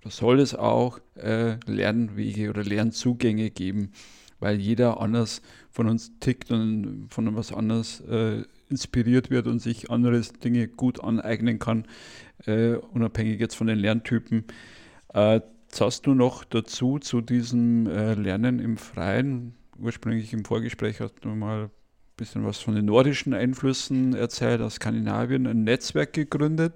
oder 0.01 0.11
soll 0.11 0.39
es 0.39 0.55
auch 0.55 0.99
äh, 1.15 1.57
Lernwege 1.65 2.49
oder 2.49 2.63
Lernzugänge 2.63 3.49
geben, 3.49 3.91
weil 4.39 4.59
jeder 4.59 5.01
anders 5.01 5.41
von 5.71 5.87
uns 5.87 6.17
tickt 6.19 6.51
und 6.51 7.07
von 7.09 7.35
was 7.35 7.51
anderes 7.51 8.01
äh, 8.01 8.43
inspiriert 8.69 9.29
wird 9.29 9.47
und 9.47 9.59
sich 9.59 9.89
andere 9.89 10.21
Dinge 10.21 10.67
gut 10.67 11.03
aneignen 11.03 11.59
kann, 11.59 11.85
äh, 12.45 12.75
unabhängig 12.75 13.39
jetzt 13.39 13.55
von 13.55 13.67
den 13.67 13.79
Lerntypen. 13.79 14.45
Äh, 15.13 15.41
hast 15.79 16.07
du 16.07 16.13
noch 16.13 16.43
dazu 16.45 16.99
zu 16.99 17.21
diesem 17.21 17.87
äh, 17.87 18.13
Lernen 18.13 18.59
im 18.59 18.77
Freien, 18.77 19.55
ursprünglich 19.77 20.33
im 20.33 20.45
Vorgespräch 20.45 20.99
hast 20.99 21.15
du 21.21 21.29
mal 21.29 21.63
ein 21.65 21.71
bisschen 22.17 22.45
was 22.45 22.59
von 22.59 22.75
den 22.75 22.85
nordischen 22.85 23.33
Einflüssen 23.33 24.13
erzählt, 24.13 24.61
aus 24.61 24.75
Skandinavien, 24.75 25.47
ein 25.47 25.63
Netzwerk 25.63 26.13
gegründet. 26.13 26.73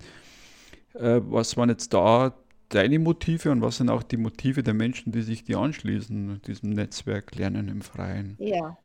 Äh, 0.93 1.21
was 1.23 1.57
waren 1.57 1.69
jetzt 1.69 1.93
da 1.93 2.33
deine 2.73 2.99
Motive 2.99 3.51
und 3.51 3.61
was 3.61 3.77
sind 3.77 3.89
auch 3.89 4.03
die 4.03 4.17
Motive 4.17 4.63
der 4.63 4.73
Menschen, 4.73 5.11
die 5.11 5.21
sich 5.21 5.43
dir 5.43 5.59
anschließen, 5.59 6.41
diesem 6.47 6.71
Netzwerk 6.71 7.35
Lernen 7.35 7.67
im 7.67 7.81
Freien? 7.81 8.35
Ja. 8.39 8.77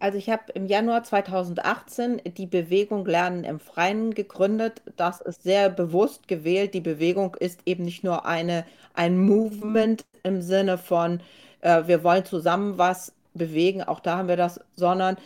Also 0.00 0.16
ich 0.16 0.30
habe 0.30 0.52
im 0.54 0.66
Januar 0.66 1.02
2018 1.02 2.22
die 2.36 2.46
Bewegung 2.46 3.04
Lernen 3.04 3.42
im 3.44 3.58
Freien 3.58 4.14
gegründet. 4.14 4.82
Das 4.96 5.20
ist 5.20 5.42
sehr 5.42 5.70
bewusst 5.70 6.28
gewählt. 6.28 6.74
Die 6.74 6.80
Bewegung 6.80 7.34
ist 7.34 7.60
eben 7.66 7.84
nicht 7.84 8.04
nur 8.04 8.24
eine, 8.24 8.64
ein 8.94 9.18
Movement 9.18 10.04
im 10.22 10.40
Sinne 10.40 10.78
von, 10.78 11.20
äh, 11.62 11.82
wir 11.86 12.04
wollen 12.04 12.24
zusammen 12.24 12.78
was 12.78 13.12
bewegen, 13.34 13.82
auch 13.82 14.00
da 14.00 14.18
haben 14.18 14.28
wir 14.28 14.36
das, 14.36 14.60
sondern 14.74 15.16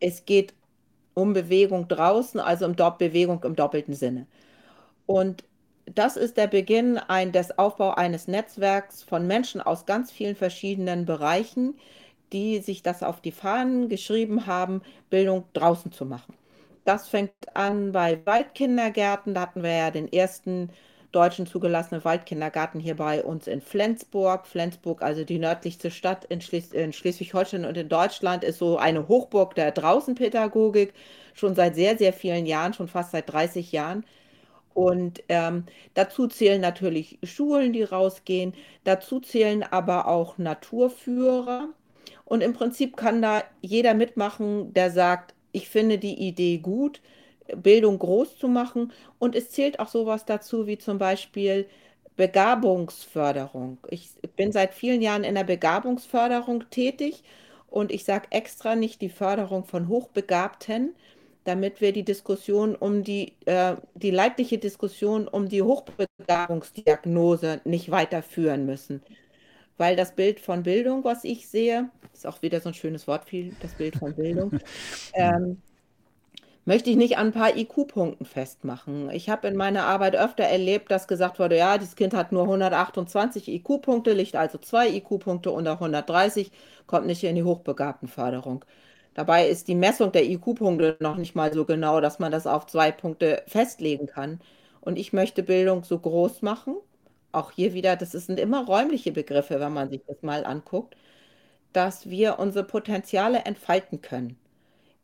es 0.00 0.24
geht 0.24 0.52
um 1.14 1.32
Bewegung 1.32 1.88
draußen, 1.88 2.40
also 2.40 2.66
um 2.66 2.74
Bewegung 2.74 3.42
im 3.44 3.56
doppelten 3.56 3.94
Sinne. 3.94 4.26
Und 5.06 5.44
das 5.86 6.16
ist 6.16 6.36
der 6.36 6.46
Beginn 6.46 6.98
ein, 6.98 7.32
des 7.32 7.58
Aufbau 7.58 7.90
eines 7.92 8.28
Netzwerks 8.28 9.02
von 9.02 9.26
Menschen 9.26 9.60
aus 9.60 9.86
ganz 9.86 10.10
vielen 10.10 10.36
verschiedenen 10.36 11.04
Bereichen, 11.06 11.74
die 12.32 12.58
sich 12.60 12.82
das 12.82 13.02
auf 13.02 13.20
die 13.20 13.32
Fahnen 13.32 13.88
geschrieben 13.88 14.46
haben, 14.46 14.82
Bildung 15.10 15.44
draußen 15.52 15.92
zu 15.92 16.06
machen. 16.06 16.34
Das 16.84 17.08
fängt 17.08 17.32
an 17.54 17.92
bei 17.92 18.24
Waldkindergärten. 18.24 19.34
Da 19.34 19.42
hatten 19.42 19.62
wir 19.62 19.72
ja 19.72 19.90
den 19.90 20.12
ersten 20.12 20.70
deutschen 21.12 21.46
zugelassenen 21.46 22.04
Waldkindergarten 22.04 22.80
hier 22.80 22.96
bei 22.96 23.22
uns 23.22 23.46
in 23.46 23.60
Flensburg. 23.60 24.46
Flensburg, 24.46 25.02
also 25.02 25.24
die 25.24 25.38
nördlichste 25.38 25.90
Stadt 25.90 26.24
in, 26.24 26.40
Schles 26.40 26.72
in 26.72 26.92
Schleswig-Holstein 26.92 27.64
und 27.66 27.76
in 27.76 27.88
Deutschland, 27.88 28.44
ist 28.44 28.58
so 28.58 28.78
eine 28.78 29.08
Hochburg 29.08 29.54
der 29.54 29.70
Draußenpädagogik. 29.72 30.94
Schon 31.34 31.54
seit 31.54 31.74
sehr, 31.74 31.98
sehr 31.98 32.12
vielen 32.12 32.46
Jahren, 32.46 32.72
schon 32.72 32.88
fast 32.88 33.12
seit 33.12 33.30
30 33.32 33.72
Jahren. 33.72 34.04
Und 34.74 35.22
ähm, 35.28 35.64
dazu 35.94 36.26
zählen 36.28 36.60
natürlich 36.60 37.18
Schulen, 37.22 37.72
die 37.72 37.82
rausgehen. 37.82 38.54
Dazu 38.84 39.20
zählen 39.20 39.62
aber 39.62 40.08
auch 40.08 40.38
Naturführer. 40.38 41.68
Und 42.24 42.42
im 42.42 42.52
Prinzip 42.52 42.96
kann 42.96 43.22
da 43.22 43.42
jeder 43.60 43.94
mitmachen, 43.94 44.72
der 44.74 44.90
sagt, 44.90 45.34
ich 45.52 45.68
finde 45.68 45.98
die 45.98 46.14
Idee 46.26 46.58
gut, 46.58 47.02
Bildung 47.56 47.98
groß 47.98 48.38
zu 48.38 48.48
machen. 48.48 48.92
Und 49.18 49.34
es 49.34 49.50
zählt 49.50 49.80
auch 49.80 49.88
sowas 49.88 50.24
dazu 50.24 50.66
wie 50.66 50.78
zum 50.78 50.98
Beispiel 50.98 51.66
Begabungsförderung. 52.16 53.78
Ich 53.90 54.10
bin 54.36 54.52
seit 54.52 54.74
vielen 54.74 55.02
Jahren 55.02 55.24
in 55.24 55.34
der 55.34 55.44
Begabungsförderung 55.44 56.68
tätig 56.70 57.22
und 57.68 57.90
ich 57.90 58.04
sage 58.04 58.26
extra 58.30 58.76
nicht 58.76 59.00
die 59.00 59.08
Förderung 59.08 59.64
von 59.64 59.88
Hochbegabten, 59.88 60.94
damit 61.44 61.80
wir 61.80 61.92
die 61.92 62.04
Diskussion 62.04 62.74
um 62.76 63.02
die, 63.02 63.34
äh, 63.46 63.76
die 63.94 64.10
leidliche 64.10 64.58
Diskussion 64.58 65.28
um 65.28 65.48
die 65.48 65.62
Hochbegabungsdiagnose 65.62 67.60
nicht 67.64 67.90
weiterführen 67.90 68.66
müssen. 68.66 69.02
Weil 69.78 69.96
das 69.96 70.14
Bild 70.14 70.38
von 70.40 70.62
Bildung, 70.62 71.02
was 71.04 71.24
ich 71.24 71.48
sehe, 71.48 71.90
ist 72.12 72.26
auch 72.26 72.42
wieder 72.42 72.60
so 72.60 72.68
ein 72.68 72.74
schönes 72.74 73.06
Wort, 73.08 73.24
viel, 73.24 73.56
das 73.60 73.72
Bild 73.72 73.96
von 73.96 74.14
Bildung, 74.14 74.60
ähm, 75.14 75.60
möchte 76.64 76.90
ich 76.90 76.96
nicht 76.96 77.18
an 77.18 77.28
ein 77.28 77.32
paar 77.32 77.56
IQ-Punkten 77.56 78.24
festmachen. 78.24 79.10
Ich 79.10 79.28
habe 79.28 79.48
in 79.48 79.56
meiner 79.56 79.84
Arbeit 79.84 80.14
öfter 80.14 80.44
erlebt, 80.44 80.90
dass 80.90 81.08
gesagt 81.08 81.38
wurde, 81.38 81.56
ja, 81.56 81.78
dieses 81.78 81.96
Kind 81.96 82.14
hat 82.14 82.30
nur 82.30 82.42
128 82.44 83.48
IQ-Punkte, 83.48 84.12
liegt 84.12 84.36
also 84.36 84.58
zwei 84.58 84.88
IQ-Punkte 84.88 85.50
unter 85.50 85.72
130, 85.72 86.52
kommt 86.86 87.06
nicht 87.06 87.24
in 87.24 87.34
die 87.34 87.42
Hochbegabtenförderung. 87.42 88.64
Dabei 89.14 89.48
ist 89.48 89.68
die 89.68 89.74
Messung 89.74 90.12
der 90.12 90.24
IQ-Punkte 90.28 90.96
noch 91.00 91.16
nicht 91.16 91.34
mal 91.34 91.52
so 91.52 91.64
genau, 91.64 92.00
dass 92.00 92.18
man 92.18 92.32
das 92.32 92.46
auf 92.46 92.66
zwei 92.66 92.90
Punkte 92.92 93.42
festlegen 93.46 94.06
kann. 94.06 94.40
Und 94.80 94.98
ich 94.98 95.12
möchte 95.12 95.42
Bildung 95.42 95.84
so 95.84 95.98
groß 95.98 96.42
machen. 96.42 96.76
Auch 97.32 97.52
hier 97.52 97.74
wieder, 97.74 97.96
das 97.96 98.12
sind 98.12 98.38
immer 98.40 98.64
räumliche 98.66 99.12
Begriffe, 99.12 99.60
wenn 99.60 99.72
man 99.72 99.90
sich 99.90 100.02
das 100.06 100.22
mal 100.22 100.44
anguckt, 100.44 100.96
dass 101.72 102.08
wir 102.10 102.38
unsere 102.38 102.64
Potenziale 102.64 103.40
entfalten 103.44 104.02
können, 104.02 104.38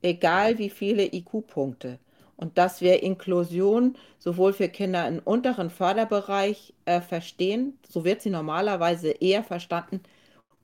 egal 0.02 0.58
wie 0.58 0.70
viele 0.70 1.04
IQ-Punkte. 1.06 1.98
Und 2.36 2.56
dass 2.58 2.80
wir 2.80 3.02
Inklusion 3.02 3.96
sowohl 4.18 4.52
für 4.52 4.68
Kinder 4.68 5.08
im 5.08 5.18
unteren 5.20 5.70
Förderbereich 5.70 6.72
äh, 6.84 7.00
verstehen, 7.00 7.78
so 7.88 8.04
wird 8.04 8.22
sie 8.22 8.30
normalerweise 8.30 9.10
eher 9.10 9.42
verstanden, 9.42 10.02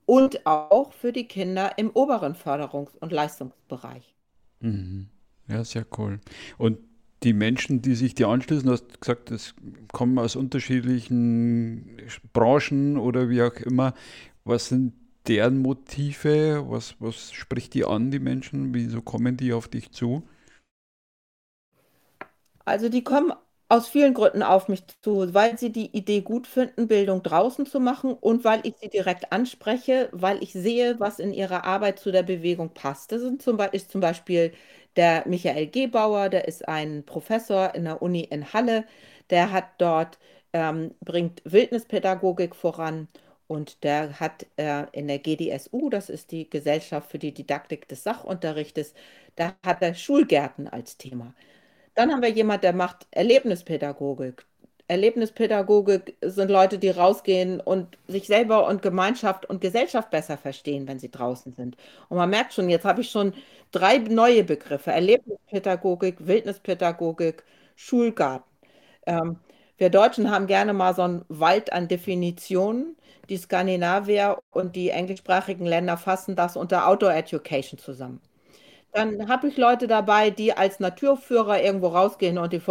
und 0.05 0.45
auch 0.45 0.93
für 0.93 1.11
die 1.11 1.27
Kinder 1.27 1.77
im 1.77 1.91
oberen 1.91 2.35
Förderungs- 2.35 2.97
und 2.99 3.11
Leistungsbereich. 3.11 4.15
Mhm. 4.59 5.07
Ja, 5.47 5.63
sehr 5.63 5.85
cool. 5.97 6.19
Und 6.57 6.79
die 7.23 7.33
Menschen, 7.33 7.81
die 7.81 7.95
sich 7.95 8.15
dir 8.15 8.27
anschließen, 8.29 8.65
du 8.65 8.73
hast 8.73 8.99
gesagt, 9.01 9.31
das 9.31 9.55
kommen 9.91 10.19
aus 10.19 10.35
unterschiedlichen 10.35 11.97
Branchen 12.33 12.97
oder 12.97 13.29
wie 13.29 13.41
auch 13.41 13.55
immer. 13.55 13.93
Was 14.43 14.69
sind 14.69 14.93
deren 15.27 15.59
Motive? 15.59 16.65
Was, 16.69 16.95
was 16.99 17.31
spricht 17.33 17.73
die 17.73 17.85
an, 17.85 18.11
die 18.11 18.19
Menschen? 18.19 18.73
Wieso 18.73 19.01
kommen 19.01 19.37
die 19.37 19.53
auf 19.53 19.67
dich 19.67 19.91
zu? 19.91 20.23
Also 22.65 22.89
die 22.89 23.03
kommen 23.03 23.31
aus 23.69 23.87
vielen 23.89 24.13
Gründen 24.13 24.43
auf 24.43 24.67
mich 24.67 24.83
zu, 25.01 25.33
weil 25.33 25.57
sie 25.57 25.71
die 25.71 25.87
Idee 25.97 26.21
gut 26.21 26.45
finden, 26.47 26.87
Bildung 26.87 27.23
draußen 27.23 27.65
zu 27.65 27.79
machen 27.79 28.13
und 28.13 28.43
weil 28.43 28.61
ich 28.63 28.75
sie 28.79 28.89
direkt 28.89 29.31
anspreche, 29.31 30.09
weil 30.11 30.41
ich 30.43 30.53
sehe, 30.53 30.99
was 30.99 31.19
in 31.19 31.33
ihrer 31.33 31.63
Arbeit 31.65 31.99
zu 31.99 32.11
der 32.11 32.23
Bewegung 32.23 32.69
passt. 32.73 33.11
Das 33.11 33.21
sind 33.21 33.41
zum 33.41 33.59
ist 33.71 33.91
zum 33.91 34.01
Beispiel 34.01 34.53
der 34.95 35.23
Michael 35.27 35.67
Gebauer, 35.67 36.29
der 36.29 36.47
ist 36.47 36.67
ein 36.67 37.03
Professor 37.05 37.73
in 37.75 37.85
der 37.85 38.01
Uni 38.01 38.21
in 38.21 38.53
Halle, 38.53 38.85
der 39.29 39.51
hat 39.51 39.65
dort, 39.79 40.19
ähm, 40.53 40.91
bringt 41.01 41.41
Wildnispädagogik 41.45 42.55
voran 42.55 43.07
und 43.47 43.83
der 43.83 44.19
hat 44.19 44.45
äh, 44.57 44.85
in 44.91 45.07
der 45.07 45.19
GDSU, 45.19 45.89
das 45.89 46.09
ist 46.09 46.31
die 46.31 46.49
Gesellschaft 46.49 47.11
für 47.11 47.19
die 47.19 47.33
Didaktik 47.33 47.87
des 47.87 48.03
Sachunterrichtes, 48.03 48.93
da 49.35 49.53
hat 49.65 49.81
er 49.81 49.93
Schulgärten 49.95 50.67
als 50.67 50.97
Thema. 50.97 51.33
Dann 51.95 52.11
haben 52.11 52.21
wir 52.21 52.29
jemand, 52.29 52.63
der 52.63 52.73
macht 52.73 53.07
Erlebnispädagogik. 53.11 54.45
Erlebnispädagogik 54.87 56.17
sind 56.21 56.51
Leute, 56.51 56.77
die 56.77 56.89
rausgehen 56.89 57.59
und 57.59 57.97
sich 58.07 58.27
selber 58.27 58.67
und 58.67 58.81
Gemeinschaft 58.83 59.45
und 59.47 59.61
Gesellschaft 59.61 60.11
besser 60.11 60.37
verstehen, 60.37 60.87
wenn 60.87 60.99
sie 60.99 61.09
draußen 61.09 61.53
sind. 61.53 61.75
Und 62.09 62.17
man 62.17 62.29
merkt 62.29 62.53
schon, 62.53 62.69
jetzt 62.69 62.85
habe 62.85 63.01
ich 63.01 63.09
schon 63.09 63.33
drei 63.71 63.97
neue 63.97 64.43
Begriffe. 64.43 64.91
Erlebnispädagogik, 64.91 66.27
Wildnispädagogik, 66.27 67.43
Schulgarten. 67.75 68.49
Ähm, 69.07 69.39
wir 69.77 69.89
Deutschen 69.89 70.31
haben 70.31 70.47
gerne 70.47 70.73
mal 70.73 70.95
so 70.95 71.01
einen 71.03 71.25
Wald 71.29 71.73
an 71.73 71.87
Definitionen. 71.87 72.95
Die 73.29 73.37
Skandinavier 73.37 74.37
und 74.51 74.75
die 74.75 74.89
englischsprachigen 74.89 75.65
Länder 75.65 75.97
fassen 75.97 76.35
das 76.35 76.55
unter 76.57 76.87
Outdoor 76.87 77.13
Education 77.13 77.79
zusammen. 77.79 78.21
Dann 78.95 79.27
habe 79.27 79.49
ich 79.49 79.57
Leute 79.57 79.87
dabei, 79.87 80.29
die 80.29 80.53
als 80.53 80.79
Naturführer 80.79 81.61
irgendwo 81.61 81.87
rausgehen 81.87 82.37
und 82.37 82.53
die, 82.53 82.61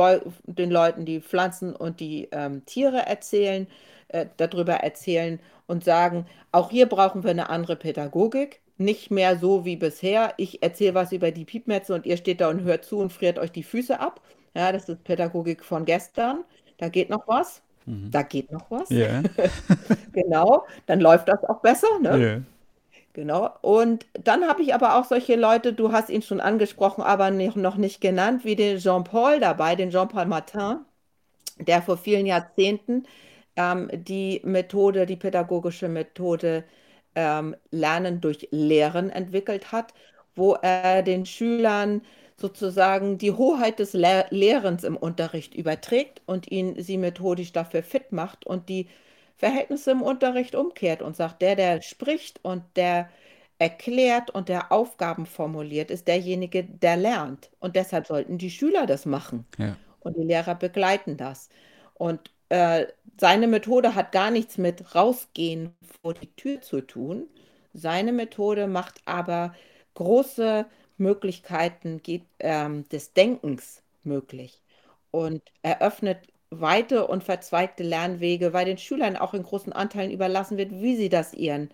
den 0.45 0.71
Leuten 0.71 1.05
die 1.05 1.21
Pflanzen 1.21 1.77
und 1.77 2.01
die 2.01 2.29
ähm, 2.33 2.65
Tiere 2.65 3.05
erzählen, 3.07 3.67
äh, 4.09 4.25
darüber 4.39 4.73
erzählen 4.77 5.39
und 5.67 5.85
sagen, 5.85 6.27
auch 6.51 6.71
hier 6.71 6.87
brauchen 6.87 7.25
wir 7.25 7.31
eine 7.31 7.51
andere 7.51 7.77
Pädagogik. 7.77 8.63
Nicht 8.79 9.11
mehr 9.11 9.39
so 9.39 9.67
wie 9.67 9.77
bisher. 9.77 10.33
Ich 10.39 10.63
erzähle 10.63 10.95
was 10.95 11.13
über 11.13 11.31
die 11.31 11.45
Piepmetze 11.45 11.95
und 11.95 12.07
ihr 12.07 12.17
steht 12.17 12.41
da 12.41 12.49
und 12.49 12.63
hört 12.63 12.87
zu 12.87 13.01
und 13.01 13.13
friert 13.13 13.39
euch 13.39 13.53
die 13.53 13.63
Füße 13.63 14.01
ab. 14.01 14.23
Ja, 14.55 14.73
das 14.73 14.89
ist 14.89 15.05
Pädagogik 15.05 15.63
von 15.63 15.85
gestern. 15.85 16.45
Da 16.79 16.89
geht 16.89 17.11
noch 17.11 17.29
was. 17.29 17.61
Mhm. 17.85 18.11
Da 18.11 18.23
geht 18.23 18.51
noch 18.51 18.71
was. 18.71 18.89
Ja. 18.89 19.23
genau. 20.13 20.67
Dann 20.87 21.01
läuft 21.01 21.29
das 21.29 21.45
auch 21.45 21.61
besser. 21.61 21.89
Ne? 22.01 22.19
Ja. 22.19 22.41
Genau. 23.15 23.51
Und 23.63 24.07
dann 24.15 24.47
habe 24.49 24.63
ich 24.63 24.75
aber 24.75 24.97
auch 24.99 25.05
solche 25.05 25.37
Leute, 25.37 25.73
du 25.73 25.93
hast 25.93 26.11
ihn 26.11 26.23
schon 26.23 26.41
angesprochen, 26.41 27.03
aber 27.03 27.31
noch 27.31 27.77
nicht 27.77 28.01
genannt, 28.01 28.45
wie 28.45 28.57
den 28.57 28.79
Jean-Paul 28.79 29.39
dabei, 29.41 29.77
den 29.77 29.91
Jean-Paul 29.91 30.27
Martin, 30.27 30.79
der 31.59 31.83
vor 31.83 31.97
vielen 31.99 32.27
Jahrzehnten 32.27 33.05
ähm, 33.57 33.91
die 33.93 34.41
Methode, 34.45 35.07
die 35.07 35.17
pädagogische 35.17 35.89
Methode 35.89 36.65
ähm, 37.17 37.57
Lernen 37.71 38.21
durch 38.21 38.49
Lehren 38.53 39.11
entwickelt 39.11 39.73
hat, 39.73 39.95
wo 40.37 40.55
er 40.55 41.03
den 41.03 41.27
Schülern 41.27 42.03
sozusagen 42.37 43.19
die 43.19 43.33
Hoheit 43.33 43.79
des 43.81 43.95
Le 43.95 44.27
Lehrens 44.31 44.85
im 44.85 44.97
Unterricht 44.97 45.55
überträgt 45.55 46.23
und 46.27 46.51
ihn 46.53 46.83
sie 46.83 46.99
methodisch 46.99 47.53
dafür 47.53 47.83
fit 47.85 48.13
macht 48.13 48.47
und 48.47 48.69
die 48.69 48.89
Verhältnisse 49.45 49.91
im 49.91 50.01
Unterricht 50.01 50.55
umkehrt 50.55 51.03
und 51.03 51.17
sagt, 51.17 51.43
der, 51.43 51.55
der 51.55 51.83
spricht 51.83 52.43
und 52.43 52.63
der 52.77 53.11
erklärt 53.59 54.31
und 54.31 54.49
der 54.49 54.73
Aufgaben 54.73 55.27
formuliert, 55.27 55.91
ist 55.91 56.09
derjenige, 56.09 56.65
der 56.65 56.97
lernt. 56.97 57.51
Und 57.61 57.77
deshalb 57.77 58.07
sollten 58.07 58.39
die 58.39 58.49
Schüler 58.49 58.87
das 58.87 59.05
machen. 59.05 59.45
Ja. 59.59 59.77
Und 60.01 60.17
die 60.17 60.23
Lehrer 60.23 60.55
begleiten 60.55 61.19
das. 61.19 61.51
Und 61.93 62.31
äh, 62.49 62.87
seine 63.21 63.47
Methode 63.47 63.95
hat 63.95 64.13
gar 64.13 64.31
nichts 64.31 64.57
mit 64.57 64.95
rausgehen 64.95 65.75
vor 66.01 66.15
die 66.15 66.35
Tür 66.37 66.63
zu 66.63 66.81
tun. 66.81 67.27
Seine 67.75 68.13
Methode 68.13 68.67
macht 68.67 69.03
aber 69.05 69.55
große 69.93 70.65
Möglichkeiten 70.97 72.03
geht, 72.03 72.25
ähm, 72.39 72.89
des 72.89 73.13
Denkens 73.13 73.83
möglich 74.05 74.63
und 75.11 75.43
eröffnet 75.61 76.19
weite 76.61 77.07
und 77.07 77.25
verzweigte 77.25 77.83
Lernwege, 77.83 78.53
weil 78.53 78.67
den 78.67 78.79
Schülern 78.79 79.17
auch 79.17 79.35
in 79.35 79.43
großen 79.43 79.73
Anteilen 79.73 80.11
überlassen 80.11 80.57
wird, 80.59 80.73
wie 80.73 80.97
sie 80.97 81.09
das 81.09 81.35
ihren 81.35 81.71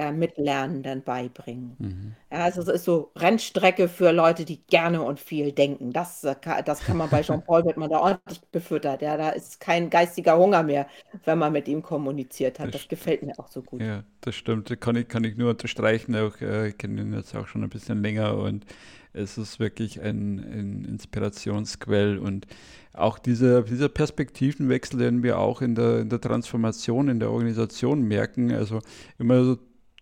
äh, 0.00 0.12
Mitlernenden 0.12 1.02
beibringen. 1.02 1.76
Mhm. 1.78 2.14
Also 2.30 2.62
es 2.62 2.68
ist 2.68 2.84
so 2.84 3.10
Rennstrecke 3.16 3.86
für 3.86 4.12
Leute, 4.12 4.46
die 4.46 4.62
gerne 4.68 5.02
und 5.02 5.20
viel 5.20 5.52
denken. 5.52 5.92
Das, 5.92 6.24
äh, 6.24 6.34
das 6.64 6.80
kann 6.80 6.96
man 6.96 7.10
bei 7.10 7.20
Jean-Paul, 7.20 7.66
wird 7.66 7.76
man 7.76 7.90
da 7.90 8.00
ordentlich 8.00 8.40
befüttert. 8.50 9.02
Ja, 9.02 9.18
da 9.18 9.30
ist 9.30 9.60
kein 9.60 9.90
geistiger 9.90 10.38
Hunger 10.38 10.62
mehr, 10.62 10.86
wenn 11.24 11.38
man 11.38 11.52
mit 11.52 11.68
ihm 11.68 11.82
kommuniziert 11.82 12.58
hat. 12.58 12.68
Das, 12.68 12.82
das 12.82 12.88
gefällt 12.88 13.22
mir 13.22 13.38
auch 13.38 13.48
so 13.48 13.60
gut. 13.62 13.82
Ja, 13.82 14.04
das 14.22 14.34
stimmt. 14.36 14.70
Das 14.70 14.80
kann 14.80 14.96
ich, 14.96 15.06
kann 15.06 15.24
ich 15.24 15.36
nur 15.36 15.50
unterstreichen. 15.50 16.16
Auch, 16.16 16.40
äh, 16.40 16.68
ich 16.68 16.78
kenne 16.78 17.02
ihn 17.02 17.12
jetzt 17.12 17.36
auch 17.36 17.46
schon 17.46 17.62
ein 17.62 17.68
bisschen 17.68 18.00
länger 18.02 18.38
und 18.38 18.64
es 19.12 19.38
ist 19.38 19.58
wirklich 19.58 20.00
ein, 20.00 20.38
ein 20.38 20.84
Inspirationsquell 20.84 22.18
und 22.18 22.46
auch 22.92 23.18
dieser, 23.18 23.62
dieser 23.62 23.88
Perspektivenwechsel, 23.88 24.98
den 24.98 25.22
wir 25.22 25.38
auch 25.38 25.62
in 25.62 25.74
der, 25.74 26.00
in 26.00 26.08
der 26.08 26.20
Transformation 26.20 27.08
in 27.08 27.20
der 27.20 27.30
Organisation 27.30 28.02
merken. 28.02 28.52
Also 28.52 28.80
immer 29.18 29.44
so, 29.44 29.58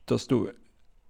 dass 0.07 0.27
du 0.27 0.49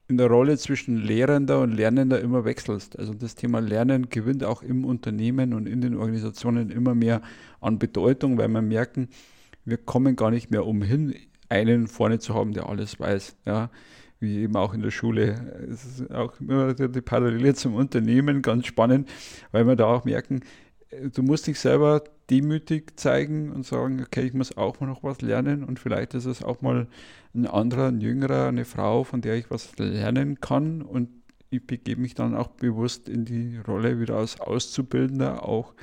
in 0.09 0.17
der 0.17 0.28
Rolle 0.28 0.57
zwischen 0.57 0.97
Lehrender 0.97 1.61
und 1.61 1.73
Lernender 1.73 2.21
immer 2.21 2.45
wechselst. 2.45 2.99
Also 2.99 3.12
das 3.12 3.35
Thema 3.35 3.61
Lernen 3.61 4.09
gewinnt 4.09 4.43
auch 4.43 4.62
im 4.62 4.85
Unternehmen 4.85 5.52
und 5.52 5.67
in 5.69 5.81
den 5.81 5.97
Organisationen 5.97 6.71
immer 6.71 6.95
mehr 6.95 7.21
an 7.61 7.78
Bedeutung, 7.78 8.38
weil 8.38 8.49
wir 8.49 8.62
merken, 8.62 9.09
wir 9.64 9.76
kommen 9.76 10.17
gar 10.17 10.31
nicht 10.31 10.50
mehr 10.50 10.67
umhin, 10.67 11.14
einen 11.50 11.87
vorne 11.88 12.19
zu 12.19 12.35
haben, 12.35 12.52
der 12.52 12.69
alles 12.69 12.99
weiß. 12.99 13.37
Ja, 13.45 13.71
wie 14.20 14.38
eben 14.38 14.56
auch 14.56 14.75
in 14.75 14.82
der 14.82 14.90
Schule. 14.90 15.66
Es 15.70 15.84
ist 15.84 16.10
auch 16.12 16.38
immer 16.40 16.75
die 16.75 17.00
Parallele 17.00 17.54
zum 17.54 17.75
Unternehmen 17.75 18.42
ganz 18.42 18.66
spannend, 18.66 19.08
weil 19.52 19.66
wir 19.66 19.76
da 19.76 19.87
auch 19.87 20.04
merken, 20.04 20.40
du 21.14 21.22
musst 21.22 21.46
dich 21.46 21.58
selber 21.60 22.02
demütig 22.30 22.98
zeigen 22.98 23.52
und 23.52 23.64
sagen, 23.64 24.02
okay, 24.02 24.22
ich 24.22 24.34
muss 24.34 24.56
auch 24.56 24.80
mal 24.80 24.87
noch 24.87 25.02
was 25.02 25.20
lernen 25.20 25.64
und 25.64 25.78
vielleicht 25.78 26.14
ist 26.14 26.26
es 26.26 26.42
auch 26.42 26.60
mal 26.60 26.88
ein 27.34 27.46
anderer, 27.46 27.88
ein 27.88 28.00
jüngerer, 28.00 28.48
eine 28.48 28.64
Frau, 28.64 29.04
von 29.04 29.20
der 29.20 29.37
ich 29.37 29.50
was 29.50 29.76
lernen 29.78 30.40
kann 30.40 30.82
und 30.82 31.08
ich 31.50 31.66
begebe 31.66 32.00
mich 32.00 32.14
dann 32.14 32.34
auch 32.34 32.48
bewusst 32.48 33.08
in 33.08 33.25
die 33.25 33.58
Rolle 33.66 34.00
wieder 34.00 34.16
als 34.16 34.38
Auszubildender, 34.40 35.46
auch 35.48 35.75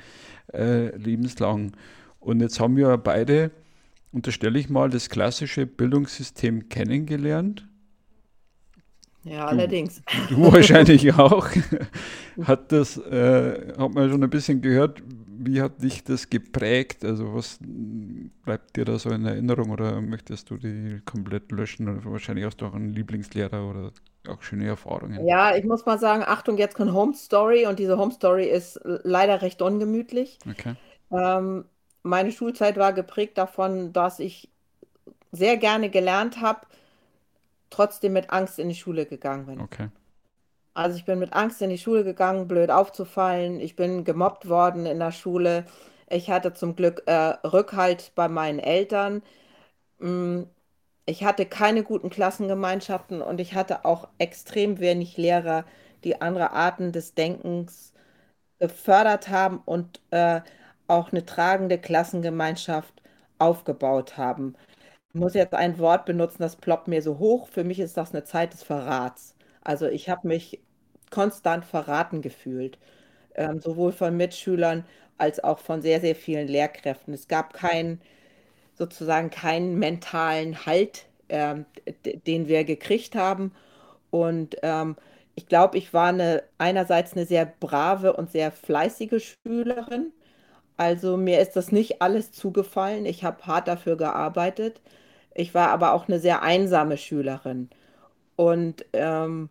äh, 0.52 0.96
lebenslang. 0.96 1.72
Und 2.20 2.40
jetzt 2.40 2.60
haben 2.60 2.76
wir 2.76 2.96
beide, 2.98 3.50
unterstelle 4.12 4.60
ich 4.60 4.68
mal, 4.68 4.90
das 4.90 5.10
klassische 5.10 5.66
Bildungssystem 5.66 6.68
kennengelernt 6.68 7.66
ja, 9.26 9.46
allerdings. 9.46 10.02
Du 10.28 10.52
wahrscheinlich 10.52 11.12
auch. 11.18 11.48
Hat 12.42 12.72
das, 12.72 12.96
äh, 12.98 13.72
hat 13.76 13.94
man 13.94 14.10
schon 14.10 14.22
ein 14.22 14.30
bisschen 14.30 14.60
gehört, 14.62 15.02
wie 15.38 15.60
hat 15.60 15.82
dich 15.82 16.04
das 16.04 16.30
geprägt? 16.30 17.04
Also 17.04 17.34
was 17.34 17.58
bleibt 18.44 18.76
dir 18.76 18.84
da 18.84 18.98
so 18.98 19.10
in 19.10 19.24
Erinnerung 19.24 19.70
oder 19.70 20.00
möchtest 20.00 20.50
du 20.50 20.56
die 20.56 21.00
komplett 21.04 21.52
löschen? 21.52 21.88
Oder 21.88 22.04
wahrscheinlich 22.04 22.44
hast 22.44 22.60
du 22.60 22.66
auch 22.66 22.74
einen 22.74 22.92
Lieblingslehrer 22.92 23.68
oder 23.68 23.92
auch 24.28 24.42
schöne 24.42 24.66
Erfahrungen. 24.66 25.26
Ja, 25.26 25.56
ich 25.56 25.64
muss 25.64 25.86
mal 25.86 25.98
sagen, 25.98 26.24
Achtung, 26.26 26.58
jetzt 26.58 26.74
kommt 26.74 26.92
Home 26.92 27.14
Story 27.14 27.66
und 27.66 27.78
diese 27.78 27.98
Home 27.98 28.12
Story 28.12 28.46
ist 28.46 28.80
leider 28.84 29.42
recht 29.42 29.62
ungemütlich. 29.62 30.38
Okay. 30.48 30.74
Ähm, 31.12 31.64
meine 32.02 32.32
Schulzeit 32.32 32.76
war 32.76 32.92
geprägt 32.92 33.38
davon, 33.38 33.92
dass 33.92 34.18
ich 34.20 34.48
sehr 35.32 35.56
gerne 35.56 35.90
gelernt 35.90 36.40
habe, 36.40 36.60
trotzdem 37.70 38.12
mit 38.12 38.30
Angst 38.30 38.58
in 38.58 38.68
die 38.68 38.74
Schule 38.74 39.06
gegangen 39.06 39.46
bin. 39.46 39.60
Okay. 39.60 39.88
Also 40.74 40.98
ich 40.98 41.04
bin 41.06 41.18
mit 41.18 41.32
Angst 41.32 41.62
in 41.62 41.70
die 41.70 41.78
Schule 41.78 42.04
gegangen, 42.04 42.48
blöd 42.48 42.70
aufzufallen. 42.70 43.60
Ich 43.60 43.76
bin 43.76 44.04
gemobbt 44.04 44.48
worden 44.48 44.84
in 44.84 44.98
der 44.98 45.12
Schule. 45.12 45.64
Ich 46.08 46.30
hatte 46.30 46.52
zum 46.52 46.76
Glück 46.76 47.02
äh, 47.06 47.12
Rückhalt 47.46 48.12
bei 48.14 48.28
meinen 48.28 48.58
Eltern. 48.58 49.22
Mm, 49.98 50.42
ich 51.06 51.24
hatte 51.24 51.46
keine 51.46 51.82
guten 51.82 52.10
Klassengemeinschaften 52.10 53.22
und 53.22 53.40
ich 53.40 53.54
hatte 53.54 53.84
auch 53.84 54.08
extrem 54.18 54.78
wenig 54.80 55.16
Lehrer, 55.16 55.64
die 56.04 56.20
andere 56.20 56.50
Arten 56.52 56.92
des 56.92 57.14
Denkens 57.14 57.94
gefördert 58.58 59.28
haben 59.28 59.62
und 59.64 60.00
äh, 60.10 60.40
auch 60.88 61.12
eine 61.12 61.24
tragende 61.26 61.78
Klassengemeinschaft 61.78 63.02
aufgebaut 63.38 64.16
haben. 64.18 64.56
Muss 65.16 65.34
jetzt 65.34 65.54
ein 65.54 65.78
Wort 65.78 66.04
benutzen, 66.06 66.42
das 66.42 66.56
ploppt 66.56 66.88
mir 66.88 67.00
so 67.02 67.18
hoch. 67.18 67.48
Für 67.48 67.64
mich 67.64 67.80
ist 67.80 67.96
das 67.96 68.12
eine 68.12 68.24
Zeit 68.24 68.52
des 68.52 68.62
Verrats. 68.62 69.34
Also 69.62 69.86
ich 69.86 70.08
habe 70.08 70.28
mich 70.28 70.60
konstant 71.10 71.64
verraten 71.64 72.22
gefühlt, 72.22 72.78
ähm, 73.36 73.60
sowohl 73.60 73.92
von 73.92 74.16
Mitschülern 74.16 74.84
als 75.18 75.42
auch 75.44 75.58
von 75.60 75.82
sehr, 75.82 76.00
sehr 76.00 76.16
vielen 76.16 76.48
Lehrkräften. 76.48 77.14
Es 77.14 77.28
gab 77.28 77.54
keinen, 77.54 78.00
sozusagen 78.74 79.30
keinen 79.30 79.78
mentalen 79.78 80.66
Halt, 80.66 81.06
ähm, 81.30 81.66
den 82.26 82.48
wir 82.48 82.64
gekriegt 82.64 83.16
haben. 83.16 83.52
Und 84.10 84.56
ähm, 84.62 84.96
ich 85.36 85.48
glaube, 85.48 85.78
ich 85.78 85.94
war 85.94 86.08
eine, 86.08 86.44
einerseits 86.58 87.14
eine 87.14 87.26
sehr 87.26 87.46
brave 87.46 88.14
und 88.14 88.30
sehr 88.32 88.52
fleißige 88.52 89.36
Schülerin. 89.44 90.12
Also 90.76 91.16
mir 91.16 91.40
ist 91.40 91.56
das 91.56 91.72
nicht 91.72 92.02
alles 92.02 92.32
zugefallen. 92.32 93.06
Ich 93.06 93.24
habe 93.24 93.46
hart 93.46 93.68
dafür 93.68 93.96
gearbeitet. 93.96 94.80
Ich 95.36 95.54
war 95.54 95.68
aber 95.70 95.92
auch 95.92 96.08
eine 96.08 96.18
sehr 96.20 96.42
einsame 96.42 96.96
Schülerin. 96.98 97.70
Und 98.36 98.86
ähm, 98.94 99.50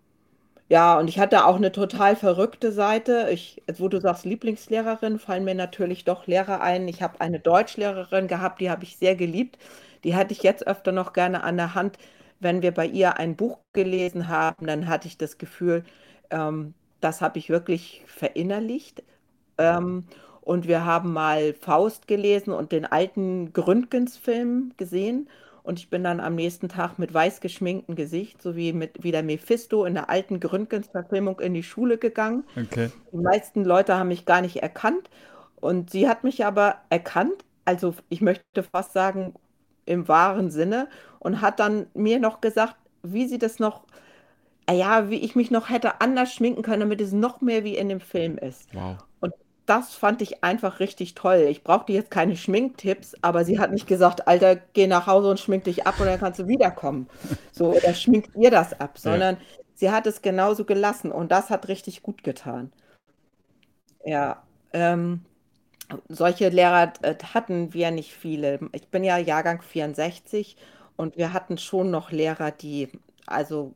ja, 0.69 0.99
und 0.99 1.09
ich 1.09 1.19
hatte 1.19 1.45
auch 1.45 1.55
eine 1.57 1.71
total 1.71 2.15
verrückte 2.15 2.71
Seite. 2.71 3.29
Ich, 3.31 3.63
wo 3.77 3.87
du 3.87 3.99
sagst 4.01 4.25
Lieblingslehrerin, 4.25 5.19
fallen 5.19 5.43
mir 5.45 5.55
natürlich 5.55 6.05
doch 6.05 6.27
Lehrer 6.27 6.61
ein. 6.61 6.87
Ich 6.87 7.03
habe 7.03 7.21
eine 7.21 7.39
Deutschlehrerin 7.39 8.27
gehabt, 8.27 8.61
die 8.61 8.69
habe 8.71 8.83
ich 8.83 8.97
sehr 8.97 9.15
geliebt. 9.15 9.59
Die 10.03 10.15
hatte 10.15 10.33
ich 10.33 10.43
jetzt 10.43 10.67
öfter 10.67 10.91
noch 10.91 11.13
gerne 11.13 11.43
an 11.43 11.57
der 11.57 11.75
Hand. 11.75 11.97
Wenn 12.39 12.61
wir 12.63 12.73
bei 12.73 12.87
ihr 12.87 13.17
ein 13.17 13.35
Buch 13.35 13.59
gelesen 13.73 14.27
haben, 14.27 14.67
dann 14.67 14.87
hatte 14.87 15.07
ich 15.07 15.17
das 15.17 15.37
Gefühl, 15.37 15.83
ähm, 16.31 16.73
das 17.01 17.21
habe 17.21 17.37
ich 17.39 17.49
wirklich 17.49 18.03
verinnerlicht. 18.07 19.03
Ähm, 19.57 20.05
und 20.41 20.67
wir 20.67 20.85
haben 20.85 21.13
mal 21.13 21.53
Faust 21.53 22.07
gelesen 22.07 22.53
und 22.53 22.71
den 22.71 22.85
alten 22.85 23.53
Gründgens-Film 23.53 24.73
gesehen. 24.77 25.29
Und 25.65 25.79
ich 25.79 25.89
bin 25.89 26.03
dann 26.03 26.19
am 26.19 26.35
nächsten 26.35 26.69
Tag 26.69 26.99
mit 26.99 27.11
weiß 27.11 27.41
geschminktem 27.41 27.95
Gesicht, 27.95 28.39
so 28.39 28.55
wie, 28.55 28.71
mit, 28.71 29.03
wie 29.03 29.11
der 29.11 29.23
Mephisto 29.23 29.83
in 29.85 29.95
der 29.95 30.11
alten 30.11 30.39
Gründgens-Verfilmung 30.39 31.39
in 31.39 31.55
die 31.55 31.63
Schule 31.63 31.97
gegangen. 31.97 32.43
Okay. 32.55 32.91
Die 33.11 33.17
meisten 33.17 33.65
Leute 33.65 33.95
haben 33.97 34.09
mich 34.09 34.25
gar 34.25 34.41
nicht 34.41 34.57
erkannt. 34.57 35.09
Und 35.55 35.89
sie 35.89 36.07
hat 36.07 36.23
mich 36.23 36.45
aber 36.45 36.75
erkannt, 36.91 37.43
also 37.65 37.95
ich 38.09 38.21
möchte 38.21 38.61
fast 38.61 38.93
sagen, 38.93 39.33
im 39.85 40.07
wahren 40.07 40.51
Sinne, 40.51 40.87
und 41.17 41.41
hat 41.41 41.59
dann 41.59 41.87
mir 41.95 42.19
noch 42.19 42.41
gesagt, 42.41 42.75
wie 43.01 43.27
sie 43.27 43.39
das 43.39 43.57
noch, 43.57 43.85
ja, 44.69 45.09
wie 45.09 45.19
ich 45.19 45.35
mich 45.35 45.49
noch 45.49 45.69
hätte 45.71 45.99
anders 45.99 46.31
schminken 46.31 46.61
können, 46.61 46.81
damit 46.81 47.01
es 47.01 47.11
noch 47.11 47.41
mehr 47.41 47.63
wie 47.63 47.75
in 47.75 47.89
dem 47.89 48.01
Film 48.01 48.37
ist. 48.37 48.69
Wow 48.73 48.97
das 49.65 49.95
fand 49.95 50.21
ich 50.21 50.43
einfach 50.43 50.79
richtig 50.79 51.15
toll. 51.15 51.47
Ich 51.49 51.63
brauchte 51.63 51.93
jetzt 51.93 52.11
keine 52.11 52.35
Schminktipps, 52.35 53.15
aber 53.21 53.45
sie 53.45 53.59
hat 53.59 53.71
nicht 53.71 53.87
gesagt, 53.87 54.27
Alter, 54.27 54.55
geh 54.55 54.87
nach 54.87 55.07
Hause 55.07 55.29
und 55.29 55.39
schmink 55.39 55.63
dich 55.63 55.87
ab 55.87 55.99
und 55.99 56.05
dann 56.05 56.19
kannst 56.19 56.39
du 56.39 56.47
wiederkommen. 56.47 57.07
So, 57.51 57.73
oder 57.75 57.93
schminkt 57.93 58.35
ihr 58.35 58.51
das 58.51 58.79
ab, 58.79 58.97
sondern 58.97 59.35
ja. 59.35 59.41
sie 59.73 59.91
hat 59.91 60.05
es 60.07 60.21
genauso 60.21 60.65
gelassen 60.65 61.11
und 61.11 61.31
das 61.31 61.49
hat 61.49 61.67
richtig 61.67 62.03
gut 62.03 62.23
getan. 62.23 62.71
Ja, 64.05 64.43
ähm, 64.73 65.25
solche 66.09 66.49
Lehrer 66.49 66.93
äh, 67.01 67.15
hatten 67.33 67.73
wir 67.73 67.91
nicht 67.91 68.13
viele. 68.13 68.59
Ich 68.71 68.87
bin 68.89 69.03
ja 69.03 69.17
Jahrgang 69.17 69.61
64 69.61 70.57
und 70.95 71.17
wir 71.17 71.33
hatten 71.33 71.57
schon 71.57 71.89
noch 71.89 72.11
Lehrer, 72.11 72.51
die 72.51 72.89
also 73.25 73.73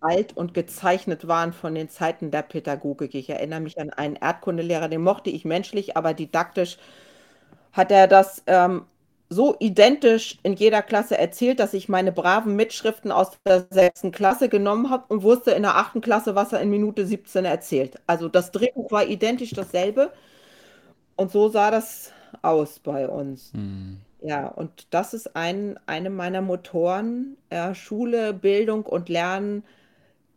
alt 0.00 0.36
und 0.36 0.54
gezeichnet 0.54 1.28
waren 1.28 1.52
von 1.52 1.74
den 1.74 1.88
Zeiten 1.88 2.30
der 2.30 2.42
Pädagogik. 2.42 3.14
Ich 3.14 3.30
erinnere 3.30 3.60
mich 3.60 3.80
an 3.80 3.90
einen 3.90 4.16
Erdkundelehrer, 4.16 4.88
den 4.88 5.02
mochte 5.02 5.30
ich 5.30 5.44
menschlich, 5.44 5.96
aber 5.96 6.14
didaktisch 6.14 6.78
hat 7.72 7.90
er 7.90 8.06
das 8.08 8.42
ähm, 8.46 8.86
so 9.28 9.56
identisch 9.58 10.38
in 10.42 10.54
jeder 10.54 10.82
Klasse 10.82 11.18
erzählt, 11.18 11.58
dass 11.60 11.74
ich 11.74 11.88
meine 11.88 12.12
braven 12.12 12.56
Mitschriften 12.56 13.10
aus 13.10 13.32
der 13.46 13.66
sechsten 13.70 14.12
Klasse 14.12 14.48
genommen 14.48 14.90
habe 14.90 15.04
und 15.08 15.22
wusste 15.22 15.50
in 15.52 15.62
der 15.62 15.76
achten 15.76 16.00
Klasse, 16.00 16.34
was 16.34 16.52
er 16.52 16.60
in 16.60 16.70
Minute 16.70 17.06
17 17.06 17.44
erzählt. 17.44 18.00
Also 18.06 18.28
das 18.28 18.52
Drehbuch 18.52 18.90
war 18.92 19.06
identisch 19.06 19.50
dasselbe 19.50 20.12
und 21.16 21.32
so 21.32 21.48
sah 21.48 21.70
das 21.70 22.12
aus 22.42 22.78
bei 22.78 23.08
uns. 23.08 23.52
Mhm. 23.52 24.00
Ja, 24.20 24.48
und 24.48 24.86
das 24.90 25.14
ist 25.14 25.36
ein, 25.36 25.78
eine 25.86 26.10
meiner 26.10 26.40
Motoren, 26.40 27.36
äh, 27.50 27.74
Schule, 27.74 28.32
Bildung 28.32 28.84
und 28.86 29.08
Lernen 29.08 29.64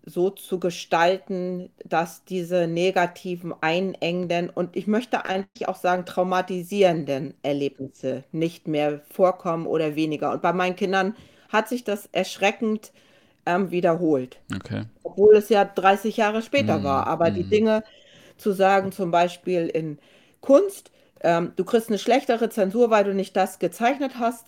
so 0.09 0.29
zu 0.29 0.59
gestalten, 0.59 1.69
dass 1.85 2.23
diese 2.25 2.67
negativen, 2.67 3.53
einengenden 3.61 4.49
und 4.49 4.75
ich 4.75 4.87
möchte 4.87 5.25
eigentlich 5.25 5.67
auch 5.67 5.75
sagen 5.75 6.05
traumatisierenden 6.05 7.33
Erlebnisse 7.43 8.23
nicht 8.31 8.67
mehr 8.67 9.01
vorkommen 9.11 9.67
oder 9.67 9.95
weniger. 9.95 10.31
Und 10.31 10.41
bei 10.41 10.53
meinen 10.53 10.75
Kindern 10.75 11.15
hat 11.49 11.69
sich 11.69 11.83
das 11.83 12.09
erschreckend 12.11 12.91
ähm, 13.45 13.71
wiederholt. 13.71 14.39
Okay. 14.55 14.83
Obwohl 15.03 15.35
es 15.35 15.49
ja 15.49 15.65
30 15.65 16.17
Jahre 16.17 16.41
später 16.41 16.79
mm, 16.79 16.83
war. 16.83 17.07
Aber 17.07 17.31
mm. 17.31 17.33
die 17.33 17.43
Dinge 17.43 17.83
zu 18.37 18.51
sagen, 18.51 18.91
zum 18.91 19.11
Beispiel 19.11 19.67
in 19.67 19.99
Kunst, 20.41 20.91
ähm, 21.21 21.53
du 21.55 21.65
kriegst 21.65 21.89
eine 21.89 21.99
schlechtere 21.99 22.49
Zensur, 22.49 22.89
weil 22.89 23.03
du 23.03 23.13
nicht 23.13 23.35
das 23.35 23.59
gezeichnet 23.59 24.13
hast, 24.19 24.45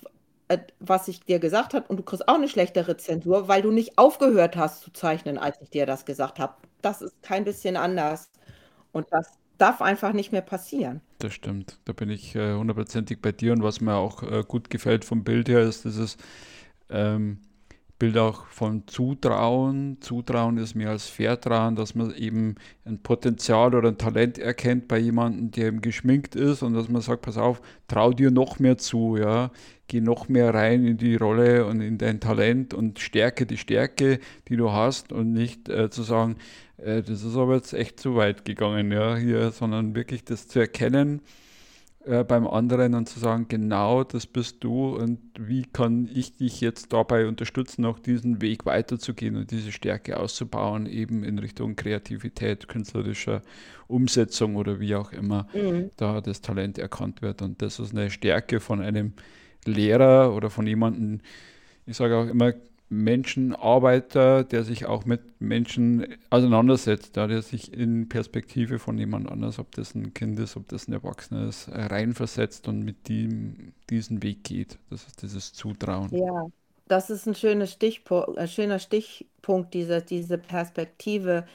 äh, 0.52 0.60
was 0.80 1.08
ich 1.08 1.22
dir 1.22 1.40
gesagt 1.40 1.74
habe 1.74 1.86
und 1.88 1.98
du 1.98 2.04
kriegst 2.04 2.28
auch 2.28 2.36
eine 2.36 2.50
schlechte 2.50 2.98
Zensur, 2.98 3.48
weil 3.48 3.62
du 3.62 3.72
nicht 3.72 3.98
aufgehört 3.98 4.58
hast 4.58 4.82
zu 4.82 4.92
zeichnen, 4.92 5.38
als 5.38 5.62
ich 5.62 5.70
dir 5.70 5.86
das 5.86 6.06
gesagt 6.06 6.40
habe. 6.40 6.56
Das 6.82 7.02
ist 7.02 7.22
kein 7.22 7.46
bisschen 7.46 7.78
anders. 7.78 8.30
Und 8.92 9.08
das 9.12 9.28
darf 9.58 9.82
einfach 9.82 10.12
nicht 10.12 10.32
mehr 10.32 10.42
passieren. 10.42 11.02
Das 11.20 11.34
stimmt. 11.34 11.80
Da 11.86 11.94
bin 11.94 12.10
ich 12.10 12.36
äh, 12.36 12.56
hundertprozentig 12.56 13.18
äh, 13.18 13.22
bei 13.22 13.32
dir. 13.32 13.54
Und 13.54 13.64
was 13.64 13.80
mir 13.80 13.96
auch 13.96 14.24
äh, 14.24 14.44
gut 14.46 14.70
gefällt 14.70 15.06
vom 15.06 15.24
Bild 15.24 15.48
her, 15.48 15.62
ist 15.62 15.86
dieses 15.86 16.18
ähm, 16.90 17.40
Bild 18.02 18.18
auch 18.18 18.48
von 18.48 18.88
Zutrauen. 18.88 19.98
Zutrauen 20.02 20.58
ist 20.58 20.74
mehr 20.74 20.90
als 20.90 21.06
Vertrauen, 21.06 21.76
dass 21.76 21.94
man 21.94 22.12
eben 22.16 22.56
ein 22.84 22.98
Potenzial 22.98 23.76
oder 23.76 23.90
ein 23.90 24.00
Talent 24.00 24.40
erkennt 24.40 24.88
bei 24.88 24.98
jemandem, 24.98 25.52
der 25.52 25.68
eben 25.68 25.82
geschminkt 25.82 26.36
ist 26.36 26.64
und 26.64 26.74
dass 26.74 26.90
man 26.90 27.04
sagt, 27.04 27.22
pass 27.22 27.38
auf, 27.38 27.62
trau 27.88 28.12
dir 28.12 28.32
noch 28.32 28.58
mehr 28.58 28.80
zu, 28.80 29.18
ja, 29.18 29.52
geh 29.88 30.02
noch 30.02 30.30
mehr 30.30 30.52
rein 30.52 30.84
in 30.84 30.98
die 30.98 31.16
Rolle 31.16 31.68
und 31.68 31.80
in 31.82 32.00
dein 32.00 32.20
Talent 32.20 32.74
und 32.74 32.98
stärke 32.98 33.46
die 33.46 33.58
Stärke, 33.58 34.20
die 34.48 34.58
du 34.58 34.72
hast 34.72 35.12
und 35.12 35.32
nicht 35.32 35.70
äh, 35.70 35.92
zu 35.92 36.02
sagen, 36.02 36.38
äh, 36.78 37.04
das 37.04 37.22
ist 37.22 37.36
aber 37.36 37.54
jetzt 37.54 37.74
echt 37.74 38.00
zu 38.00 38.16
weit 38.16 38.46
gegangen, 38.46 38.92
ja, 38.92 39.16
hier, 39.16 39.52
sondern 39.52 39.94
wirklich 39.94 40.24
das 40.24 40.48
zu 40.48 40.60
erkennen 40.60 41.22
äh, 42.06 42.24
beim 42.24 42.48
anderen 42.48 42.96
und 42.96 43.08
zu 43.08 43.20
sagen, 43.20 43.48
genau 43.48 44.04
das 44.04 44.26
bist 44.26 44.64
du 44.64 44.96
und 44.96 45.20
wie 45.40 45.64
kann 45.64 46.10
ich 46.12 46.36
dich 46.36 46.60
jetzt 46.60 46.94
dabei 46.94 47.28
unterstützen, 47.28 47.86
auch 47.86 48.00
diesen 48.00 48.42
Weg 48.42 48.66
weiterzugehen 48.66 49.36
und 49.36 49.52
diese 49.52 49.72
Stärke 49.72 50.20
auszubauen, 50.20 50.88
eben 50.88 51.24
in 51.24 51.38
Richtung 51.38 51.76
Kreativität, 51.76 52.68
künstlerischer 52.68 53.44
Umsetzung 53.88 54.56
oder 54.56 54.80
wie 54.80 54.96
auch 54.96 55.12
immer 55.12 55.48
mhm. 55.54 55.92
da 55.98 56.22
das 56.22 56.42
Talent 56.42 56.80
erkannt 56.80 57.22
wird. 57.22 57.42
Und 57.42 57.62
das 57.62 57.80
ist 57.80 57.92
eine 57.94 58.10
Stärke 58.10 58.60
von 58.60 58.82
einem 58.82 59.14
Lehrer 59.66 60.34
oder 60.34 60.50
von 60.50 60.66
jemandem, 60.66 61.22
ich 61.86 61.98
sage 61.98 62.18
auch 62.18 62.28
immer, 62.28 62.54
Menschenarbeiter, 62.92 64.44
der 64.44 64.64
sich 64.66 64.86
auch 64.86 65.06
mit 65.06 65.40
Menschen 65.40 66.06
auseinandersetzt, 66.30 67.16
ja, 67.16 67.26
der 67.26 67.42
sich 67.42 67.74
in 67.74 68.10
Perspektive 68.10 68.80
von 68.80 68.98
jemand 68.98 69.32
anders, 69.32 69.60
ob 69.60 69.74
das 69.76 69.96
ein 69.96 70.14
Kind 70.14 70.38
ist, 70.40 70.58
ob 70.58 70.68
das 70.68 70.90
ein 70.90 70.94
Erwachsener 70.94 71.48
ist, 71.48 71.70
reinversetzt 71.72 72.68
und 72.68 72.84
mit 72.84 73.08
dem 73.08 73.74
diesen 73.90 74.22
Weg 74.24 74.44
geht. 74.44 74.78
Das 74.90 75.08
ist 75.08 75.22
dieses 75.22 75.54
Zutrauen. 75.54 76.10
Ja, 76.12 76.48
das 76.88 77.10
ist 77.10 77.28
ein, 77.28 77.36
schönes 77.36 77.72
Stichpunkt, 77.72 78.38
ein 78.38 78.50
schöner 78.50 78.80
Stichpunkt, 78.80 79.74
diese, 79.74 80.02
diese 80.02 80.38
Perspektive. 80.38 81.46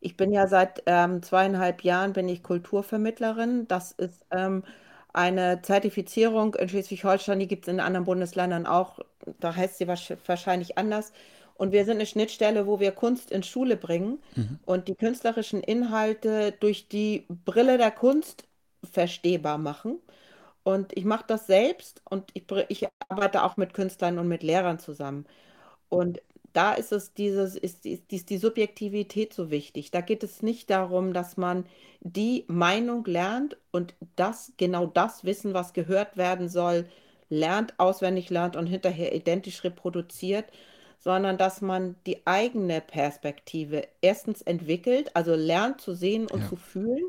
Ich 0.00 0.18
bin 0.18 0.30
ja 0.30 0.46
seit 0.46 0.82
ähm, 0.84 1.22
zweieinhalb 1.22 1.84
Jahren 1.84 2.12
bin 2.12 2.28
ich 2.28 2.42
Kulturvermittlerin. 2.42 3.66
Das 3.66 3.92
ist 3.92 4.26
ähm, 4.30 4.62
eine 5.12 5.62
Zertifizierung 5.62 6.54
in 6.54 6.68
Schleswig-Holstein, 6.68 7.38
die 7.38 7.48
gibt 7.48 7.66
es 7.66 7.72
in 7.72 7.80
anderen 7.80 8.04
Bundesländern 8.04 8.66
auch. 8.66 8.98
Da 9.40 9.54
heißt 9.54 9.78
sie 9.78 9.88
wahrscheinlich 9.88 10.78
anders. 10.78 11.12
Und 11.54 11.72
wir 11.72 11.84
sind 11.84 11.96
eine 11.96 12.06
Schnittstelle, 12.06 12.66
wo 12.66 12.80
wir 12.80 12.92
Kunst 12.92 13.30
in 13.30 13.42
Schule 13.42 13.76
bringen 13.76 14.18
mhm. 14.34 14.58
und 14.64 14.88
die 14.88 14.94
künstlerischen 14.94 15.60
Inhalte 15.60 16.52
durch 16.58 16.88
die 16.88 17.26
Brille 17.44 17.78
der 17.78 17.90
Kunst 17.90 18.44
verstehbar 18.90 19.58
machen. 19.58 19.98
Und 20.64 20.96
ich 20.96 21.04
mache 21.04 21.24
das 21.26 21.46
selbst 21.46 22.02
und 22.08 22.30
ich, 22.34 22.44
ich 22.68 22.88
arbeite 23.08 23.42
auch 23.42 23.56
mit 23.56 23.74
Künstlern 23.74 24.18
und 24.18 24.28
mit 24.28 24.42
Lehrern 24.42 24.78
zusammen. 24.78 25.26
Und 25.88 26.20
da 26.52 26.72
ist 26.72 26.92
es 26.92 27.14
dieses, 27.14 27.56
ist, 27.56 27.86
ist, 27.86 28.12
ist 28.12 28.30
die 28.30 28.38
Subjektivität 28.38 29.32
so 29.32 29.50
wichtig. 29.50 29.90
Da 29.90 30.00
geht 30.00 30.22
es 30.22 30.42
nicht 30.42 30.70
darum, 30.70 31.12
dass 31.12 31.36
man 31.36 31.64
die 32.00 32.44
Meinung 32.48 33.04
lernt 33.04 33.56
und 33.70 33.94
das, 34.16 34.52
genau 34.56 34.86
das 34.86 35.24
Wissen, 35.24 35.54
was 35.54 35.72
gehört 35.72 36.16
werden 36.16 36.48
soll, 36.48 36.88
lernt, 37.32 37.78
auswendig 37.78 38.28
lernt 38.28 38.56
und 38.56 38.66
hinterher 38.66 39.14
identisch 39.14 39.64
reproduziert, 39.64 40.44
sondern 40.98 41.38
dass 41.38 41.62
man 41.62 41.96
die 42.06 42.26
eigene 42.26 42.82
Perspektive 42.82 43.88
erstens 44.02 44.42
entwickelt, 44.42 45.16
also 45.16 45.34
lernt 45.34 45.80
zu 45.80 45.94
sehen 45.94 46.26
und 46.28 46.42
ja. 46.42 46.48
zu 46.48 46.56
fühlen. 46.56 47.04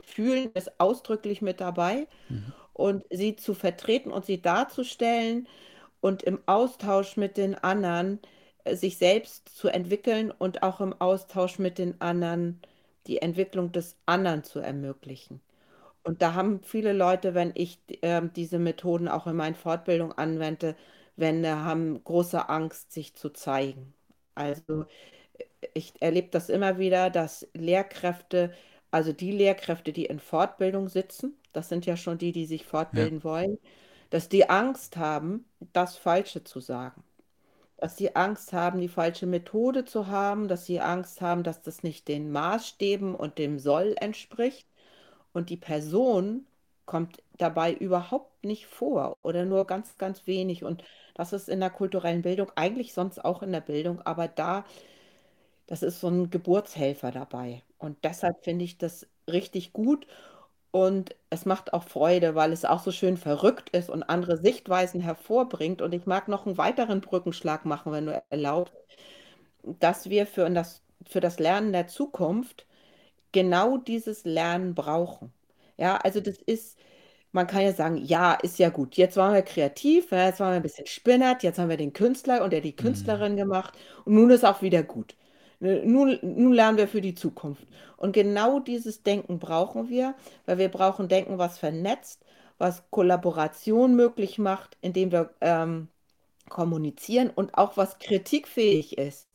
Fühlen 0.00 0.50
ist 0.54 0.78
ausdrücklich 0.80 1.42
mit 1.42 1.60
dabei 1.60 2.06
mhm. 2.28 2.52
und 2.74 3.04
sie 3.10 3.34
zu 3.34 3.54
vertreten 3.54 4.12
und 4.12 4.24
sie 4.24 4.40
darzustellen 4.40 5.48
und 6.00 6.22
im 6.22 6.38
Austausch 6.46 7.16
mit 7.16 7.36
den 7.36 7.56
anderen 7.56 8.20
sich 8.70 8.98
selbst 8.98 9.48
zu 9.48 9.68
entwickeln 9.68 10.30
und 10.30 10.62
auch 10.62 10.80
im 10.80 10.94
Austausch 11.00 11.58
mit 11.58 11.78
den 11.78 12.00
anderen 12.00 12.60
die 13.08 13.20
Entwicklung 13.20 13.72
des 13.72 13.96
anderen 14.06 14.44
zu 14.44 14.60
ermöglichen. 14.60 15.40
Und 16.06 16.22
da 16.22 16.34
haben 16.34 16.62
viele 16.62 16.92
Leute, 16.92 17.34
wenn 17.34 17.52
ich 17.54 17.80
äh, 18.02 18.22
diese 18.36 18.58
Methoden 18.60 19.08
auch 19.08 19.26
in 19.26 19.36
meinen 19.36 19.56
Fortbildungen 19.56 20.16
anwende, 20.16 20.76
wenn 21.16 21.44
äh, 21.44 21.48
haben 21.50 22.02
große 22.04 22.48
Angst, 22.48 22.92
sich 22.92 23.14
zu 23.16 23.30
zeigen. 23.30 23.94
Also 24.36 24.86
ich 25.74 25.94
erlebe 26.00 26.28
das 26.30 26.48
immer 26.48 26.78
wieder, 26.78 27.10
dass 27.10 27.48
Lehrkräfte, 27.54 28.54
also 28.90 29.12
die 29.12 29.32
Lehrkräfte, 29.32 29.92
die 29.92 30.06
in 30.06 30.20
Fortbildung 30.20 30.88
sitzen, 30.88 31.36
das 31.52 31.68
sind 31.68 31.86
ja 31.86 31.96
schon 31.96 32.18
die, 32.18 32.32
die 32.32 32.46
sich 32.46 32.66
fortbilden 32.66 33.18
ja. 33.18 33.24
wollen, 33.24 33.58
dass 34.10 34.28
die 34.28 34.48
Angst 34.50 34.96
haben, 34.96 35.46
das 35.72 35.96
Falsche 35.96 36.44
zu 36.44 36.60
sagen 36.60 37.02
dass 37.78 37.96
sie 37.96 38.16
Angst 38.16 38.52
haben, 38.52 38.80
die 38.80 38.88
falsche 38.88 39.26
Methode 39.26 39.84
zu 39.84 40.06
haben, 40.08 40.48
dass 40.48 40.66
sie 40.66 40.80
Angst 40.80 41.20
haben, 41.20 41.42
dass 41.42 41.62
das 41.62 41.82
nicht 41.82 42.08
den 42.08 42.30
Maßstäben 42.32 43.14
und 43.14 43.38
dem 43.38 43.58
Soll 43.58 43.94
entspricht. 44.00 44.66
Und 45.36 45.50
die 45.50 45.58
Person 45.58 46.46
kommt 46.86 47.22
dabei 47.36 47.74
überhaupt 47.74 48.42
nicht 48.42 48.66
vor 48.66 49.18
oder 49.22 49.44
nur 49.44 49.66
ganz, 49.66 49.98
ganz 49.98 50.26
wenig. 50.26 50.64
Und 50.64 50.82
das 51.14 51.34
ist 51.34 51.50
in 51.50 51.60
der 51.60 51.68
kulturellen 51.68 52.22
Bildung, 52.22 52.50
eigentlich 52.56 52.94
sonst 52.94 53.22
auch 53.22 53.42
in 53.42 53.52
der 53.52 53.60
Bildung, 53.60 54.00
aber 54.00 54.28
da, 54.28 54.64
das 55.66 55.82
ist 55.82 56.00
so 56.00 56.08
ein 56.08 56.30
Geburtshelfer 56.30 57.10
dabei. 57.10 57.62
Und 57.78 57.98
deshalb 58.02 58.44
finde 58.44 58.64
ich 58.64 58.78
das 58.78 59.06
richtig 59.30 59.74
gut. 59.74 60.06
Und 60.70 61.14
es 61.28 61.44
macht 61.44 61.74
auch 61.74 61.84
Freude, 61.84 62.34
weil 62.34 62.52
es 62.52 62.64
auch 62.64 62.80
so 62.80 62.90
schön 62.90 63.18
verrückt 63.18 63.68
ist 63.70 63.90
und 63.90 64.04
andere 64.04 64.38
Sichtweisen 64.38 65.02
hervorbringt. 65.02 65.82
Und 65.82 65.92
ich 65.92 66.06
mag 66.06 66.28
noch 66.28 66.46
einen 66.46 66.56
weiteren 66.56 67.02
Brückenschlag 67.02 67.66
machen, 67.66 67.92
wenn 67.92 68.06
du 68.06 68.22
erlaubst, 68.30 68.74
dass 69.64 70.08
wir 70.08 70.26
für 70.26 70.48
das, 70.50 70.82
für 71.06 71.20
das 71.20 71.38
Lernen 71.38 71.72
der 71.72 71.88
Zukunft 71.88 72.66
genau 73.32 73.76
dieses 73.78 74.24
Lernen 74.24 74.74
brauchen. 74.74 75.32
Ja, 75.76 75.96
also 75.98 76.20
das 76.20 76.38
ist, 76.38 76.78
man 77.32 77.46
kann 77.46 77.62
ja 77.62 77.72
sagen, 77.72 77.98
ja, 77.98 78.34
ist 78.34 78.58
ja 78.58 78.70
gut. 78.70 78.96
Jetzt 78.96 79.16
waren 79.16 79.34
wir 79.34 79.42
kreativ, 79.42 80.10
jetzt 80.10 80.40
waren 80.40 80.52
wir 80.52 80.56
ein 80.56 80.62
bisschen 80.62 80.86
spinnert, 80.86 81.42
jetzt 81.42 81.58
haben 81.58 81.68
wir 81.68 81.76
den 81.76 81.92
Künstler 81.92 82.42
und 82.42 82.52
der 82.52 82.60
die 82.62 82.72
mhm. 82.72 82.76
Künstlerin 82.76 83.36
gemacht 83.36 83.74
und 84.04 84.14
nun 84.14 84.30
ist 84.30 84.44
auch 84.44 84.62
wieder 84.62 84.82
gut. 84.82 85.16
Ne, 85.60 85.82
nun, 85.84 86.18
nun 86.22 86.52
lernen 86.52 86.78
wir 86.78 86.88
für 86.88 87.00
die 87.00 87.14
Zukunft. 87.14 87.66
Und 87.96 88.12
genau 88.12 88.60
dieses 88.60 89.02
Denken 89.02 89.38
brauchen 89.38 89.88
wir, 89.88 90.14
weil 90.46 90.58
wir 90.58 90.68
brauchen 90.68 91.08
Denken, 91.08 91.38
was 91.38 91.58
vernetzt, 91.58 92.24
was 92.58 92.84
Kollaboration 92.90 93.96
möglich 93.96 94.38
macht, 94.38 94.76
indem 94.80 95.12
wir 95.12 95.30
ähm, 95.40 95.88
kommunizieren 96.48 97.30
und 97.30 97.56
auch 97.56 97.76
was 97.76 97.98
kritikfähig 97.98 98.98
ist. 98.98 99.28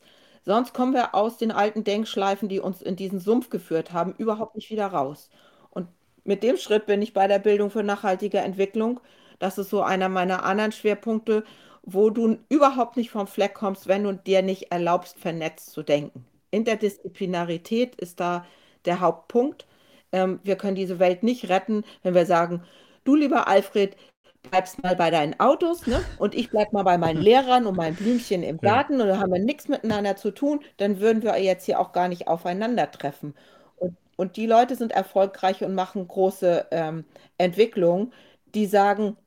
Sonst 0.44 0.74
kommen 0.74 0.94
wir 0.94 1.14
aus 1.16 1.38
den 1.38 1.52
alten 1.52 1.84
Denkschleifen, 1.84 2.50
die 2.50 2.60
uns 2.60 2.82
in 2.82 2.96
diesen 2.96 3.20
Sumpf 3.20 3.50
geführt 3.50 3.94
haben, 3.94 4.16
überhaupt 4.18 4.56
nicht 4.56 4.70
wieder 4.72 4.88
raus. 4.88 5.30
Und 5.70 5.88
mit 6.24 6.44
dem 6.44 6.58
Schritt 6.58 6.86
bin 6.86 7.02
ich 7.02 7.14
bei 7.14 7.28
der 7.28 7.40
Bildung 7.40 7.70
für 7.70 7.84
nachhaltige 7.84 8.40
Entwicklung. 8.40 9.00
Das 9.40 9.58
ist 9.58 9.70
so 9.70 9.82
einer 9.82 10.10
meiner 10.10 10.44
anderen 10.44 10.72
Schwerpunkte 10.72 11.44
wo 11.84 12.10
du 12.10 12.38
überhaupt 12.50 12.98
nicht 12.98 13.12
vom 13.12 13.28
Fleck 13.28 13.54
kommst, 13.54 13.88
wenn 13.88 14.04
du 14.04 14.14
dir 14.14 14.42
nicht 14.42 14.72
erlaubst, 14.72 15.18
vernetzt 15.18 15.72
zu 15.72 15.84
denken. 15.84 16.26
Interdisziplinarität 16.52 17.96
ist 17.96 18.20
da 18.20 18.46
der 18.86 19.00
Hauptpunkt. 19.00 19.66
Ähm, 20.12 20.40
wir 20.44 20.56
können 20.58 20.76
diese 20.76 21.00
Welt 21.00 21.24
nicht 21.24 21.50
retten, 21.50 21.84
wenn 22.04 22.14
wir 22.14 22.26
sagen, 22.26 22.64
du 23.04 23.16
lieber 23.16 23.48
Alfred, 23.48 23.96
bleibst 24.44 24.82
mal 24.84 24.96
bei 24.96 25.12
deinen 25.12 25.40
Autos 25.40 25.88
ne? 25.88 26.04
und 26.18 26.36
ich 26.36 26.50
bleib 26.50 26.74
mal 26.74 26.84
bei 26.84 26.98
meinen 26.98 27.22
Lehrern 27.22 27.66
und 27.66 27.78
meinen 27.78 27.96
Blümchen 27.96 28.44
im 28.44 28.58
Garten 28.58 28.98
ja. 28.98 29.04
und 29.04 29.08
da 29.10 29.20
haben 29.20 29.32
wir 29.32 29.40
nichts 29.40 29.68
miteinander 29.68 30.16
zu 30.16 30.32
tun, 30.32 30.62
dann 30.78 31.00
würden 31.00 31.24
wir 31.24 31.38
jetzt 31.42 31.66
hier 31.66 31.80
auch 31.80 31.92
gar 31.92 32.08
nicht 32.08 32.28
aufeinandertreffen. 32.28 33.36
Und, 33.78 33.98
und 34.18 34.38
die 34.38 34.48
Leute 34.48 34.76
sind 34.76 34.92
erfolgreich 34.92 35.64
und 35.64 35.76
machen 35.76 36.08
große 36.08 36.68
ähm, 36.72 37.06
Entwicklungen, 37.38 38.14
die 38.54 38.66
sagen, 38.66 39.18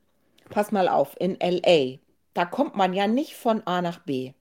pass 0.49 0.71
mal 0.71 0.87
auf, 0.87 1.15
in 1.19 1.37
LA, 1.39 1.97
da 2.33 2.45
kommt 2.45 2.75
man 2.75 2.93
ja 2.93 3.07
nicht 3.07 3.35
von 3.35 3.65
A 3.65 3.81
nach 3.81 3.99
B. 3.99 4.33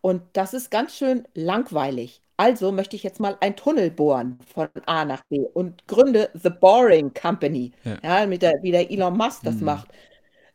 Und 0.00 0.22
das 0.34 0.54
ist 0.54 0.70
ganz 0.70 0.96
schön 0.96 1.26
langweilig. 1.34 2.20
Also 2.36 2.72
möchte 2.72 2.96
ich 2.96 3.02
jetzt 3.02 3.20
mal 3.20 3.36
einen 3.40 3.56
Tunnel 3.56 3.90
bohren 3.90 4.38
von 4.52 4.68
A 4.86 5.04
nach 5.04 5.22
B 5.28 5.40
und 5.52 5.86
gründe 5.86 6.30
The 6.34 6.50
Boring 6.50 7.12
Company, 7.14 7.72
ja, 7.84 8.20
ja 8.20 8.26
mit 8.26 8.42
der, 8.42 8.54
wie 8.62 8.72
der 8.72 8.90
Elon 8.90 9.16
Musk 9.16 9.42
das 9.44 9.56
mhm. 9.56 9.66
macht. 9.66 9.88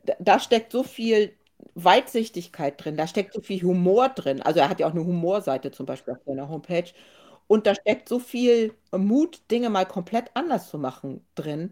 Da, 0.04 0.14
da, 0.20 0.40
steckt 0.40 0.72
so 0.72 0.84
viel 0.84 1.34
Weitsichtigkeit 1.76 2.84
drin, 2.84 2.98
da 2.98 3.08
steckt 3.08 3.34
so 3.34 3.42
viel 3.42 3.62
Humor 3.62 4.10
drin. 4.10 4.42
Also 4.42 4.60
er 4.60 4.70
hat 4.70 4.80
ja 4.80 4.88
auch 4.88 4.92
eine 4.92 5.06
Humorseite 5.06 5.72
zum 5.72 5.86
Beispiel 5.86 6.16
auf 6.16 6.20
seiner 6.26 6.50
Homepage. 6.50 6.92
Und 7.48 7.66
da 7.66 7.74
steckt 7.76 8.10
so 8.10 8.20
viel 8.20 8.74
Mut, 8.92 9.42
Dinge 9.50 9.70
mal 9.70 9.86
komplett 9.86 10.32
anders 10.36 10.70
zu 10.70 10.78
machen 10.78 11.26
drin 11.36 11.72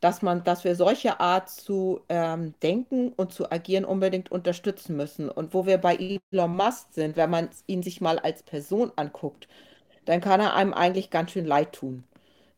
dass 0.00 0.22
man, 0.22 0.44
dass 0.44 0.64
wir 0.64 0.76
solche 0.76 1.20
Art 1.20 1.50
zu 1.50 2.00
ähm, 2.08 2.54
denken 2.62 3.12
und 3.16 3.32
zu 3.32 3.50
agieren 3.52 3.84
unbedingt 3.84 4.30
unterstützen 4.32 4.96
müssen. 4.96 5.28
Und 5.30 5.54
wo 5.54 5.66
wir 5.66 5.78
bei 5.78 5.96
Elon 6.32 6.56
Musk 6.56 6.88
sind, 6.92 7.16
wenn 7.16 7.30
man 7.30 7.50
ihn 7.66 7.82
sich 7.82 8.00
mal 8.00 8.18
als 8.18 8.42
Person 8.42 8.92
anguckt, 8.96 9.48
dann 10.06 10.20
kann 10.20 10.40
er 10.40 10.54
einem 10.54 10.74
eigentlich 10.74 11.10
ganz 11.10 11.32
schön 11.32 11.46
leid 11.46 11.72
tun. 11.74 12.04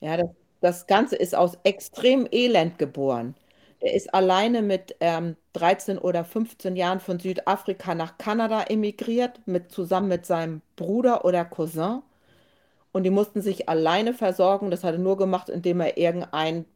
Ja, 0.01 0.17
das, 0.17 0.31
das 0.61 0.87
Ganze 0.87 1.17
ist 1.17 1.35
aus 1.35 1.59
extrem 1.65 2.27
Elend 2.31 2.79
geboren. 2.79 3.37
Er 3.81 3.95
ist 3.95 4.15
alleine 4.15 4.63
mit 4.63 4.97
ähm, 5.01 5.37
13 5.55 5.99
oder 5.99 6.25
15 6.25 6.77
Jahren 6.77 7.01
von 7.01 7.19
Südafrika 7.19 7.95
nach 7.95 8.17
Kanada 8.19 8.63
emigriert, 8.65 9.41
mit, 9.47 9.73
zusammen 9.73 10.09
mit 10.09 10.25
seinem 10.27 10.63
Bruder 10.77 11.25
oder 11.25 11.45
Cousin. 11.45 12.03
Und 12.93 13.05
die 13.05 13.11
mussten 13.11 13.43
sich 13.43 13.69
alleine 13.69 14.15
versorgen. 14.15 14.71
Das 14.71 14.85
hat 14.85 14.95
er 14.95 15.01
nur 15.01 15.17
gemacht, 15.17 15.49
indem 15.49 15.81
er 15.81 15.97
irgendein, 15.99 16.67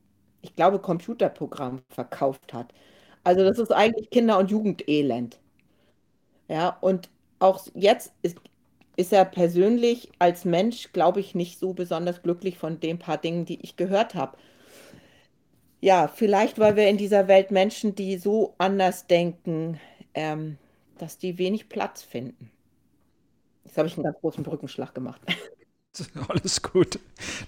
ich 0.47 0.57
glaube, 0.57 0.79
Computerprogramm 0.81 1.83
verkauft 1.91 2.55
hat. 2.55 2.73
Also 3.25 3.45
das 3.45 3.59
ist 3.59 3.73
eigentlich 3.73 4.11
Kinder- 4.11 4.39
und 4.39 4.51
Jugendelend. 4.51 5.39
Ja, 6.49 6.77
und 6.81 7.09
auch 7.39 7.67
jetzt 7.75 8.13
ist, 8.23 8.39
ist 8.97 9.13
er 9.13 9.25
persönlich 9.25 10.11
als 10.19 10.45
Mensch, 10.45 10.93
glaube 10.93 11.21
ich, 11.21 11.35
nicht 11.35 11.59
so 11.59 11.73
besonders 11.75 12.23
glücklich 12.23 12.59
von 12.59 12.81
den 12.81 12.99
paar 12.99 13.19
Dingen, 13.19 13.45
die 13.45 13.61
ich 13.63 13.77
gehört 13.77 14.15
habe. 14.15 14.37
Ja, 15.81 16.09
vielleicht, 16.09 16.59
weil 16.59 16.77
wir 16.77 16.89
in 16.89 16.97
dieser 16.99 17.29
Welt 17.29 17.51
Menschen, 17.51 17.95
die 17.95 18.17
so 18.19 18.55
anders 18.59 19.07
denken, 19.07 19.79
ähm, 20.15 20.59
dass 20.99 21.19
die 21.19 21.39
wenig 21.39 21.69
Platz 21.69 22.03
finden. 22.03 22.51
Jetzt 23.65 23.77
habe 23.79 23.89
ich 23.89 23.95
einen 23.97 24.05
ganz 24.05 24.19
großen 24.21 24.45
Brückenschlag 24.45 24.95
gemacht. 24.95 25.21
Alles 26.29 26.63
gut. 26.63 26.99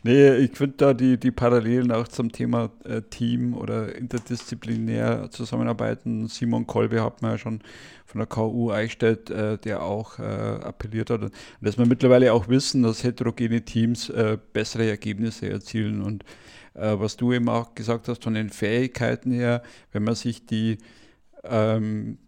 Nee, 0.03 0.37
ich 0.37 0.57
finde 0.57 0.77
da 0.77 0.95
die, 0.95 1.19
die 1.19 1.31
Parallelen 1.31 1.93
auch 1.93 2.09
zum 2.09 2.33
Thema 2.33 2.71
äh, 2.85 3.03
Team 3.03 3.55
oder 3.55 3.95
interdisziplinär 3.95 5.31
zusammenarbeiten. 5.31 6.29
Simon 6.29 6.67
Kolbe 6.67 7.03
hat 7.03 7.23
man 7.23 7.33
ja 7.33 7.39
schon 7.39 7.61
von 8.07 8.19
der 8.19 8.27
KU 8.27 8.71
Eichstätt, 8.71 9.31
äh, 9.31 9.59
der 9.59 9.83
auch 9.83 10.19
äh, 10.19 10.23
appelliert 10.23 11.11
hat, 11.11 11.31
dass 11.61 11.79
wir 11.79 11.87
mittlerweile 11.87 12.33
auch 12.33 12.49
wissen, 12.49 12.83
dass 12.83 13.05
heterogene 13.05 13.63
Teams 13.63 14.09
äh, 14.11 14.39
bessere 14.53 14.89
Ergebnisse 14.89 15.49
erzielen. 15.49 16.03
Und 16.03 16.25
äh, 16.75 16.99
was 16.99 17.17
du 17.17 17.33
eben 17.33 17.49
auch 17.49 17.75
gesagt 17.75 18.09
hast, 18.09 18.25
von 18.25 18.35
den 18.35 18.51
Fähigkeiten 18.51 19.31
her, 19.31 19.63
wenn 19.93 20.05
man 20.05 20.15
sich 20.15 20.47
die 20.47 20.79
ähm, 21.45 22.19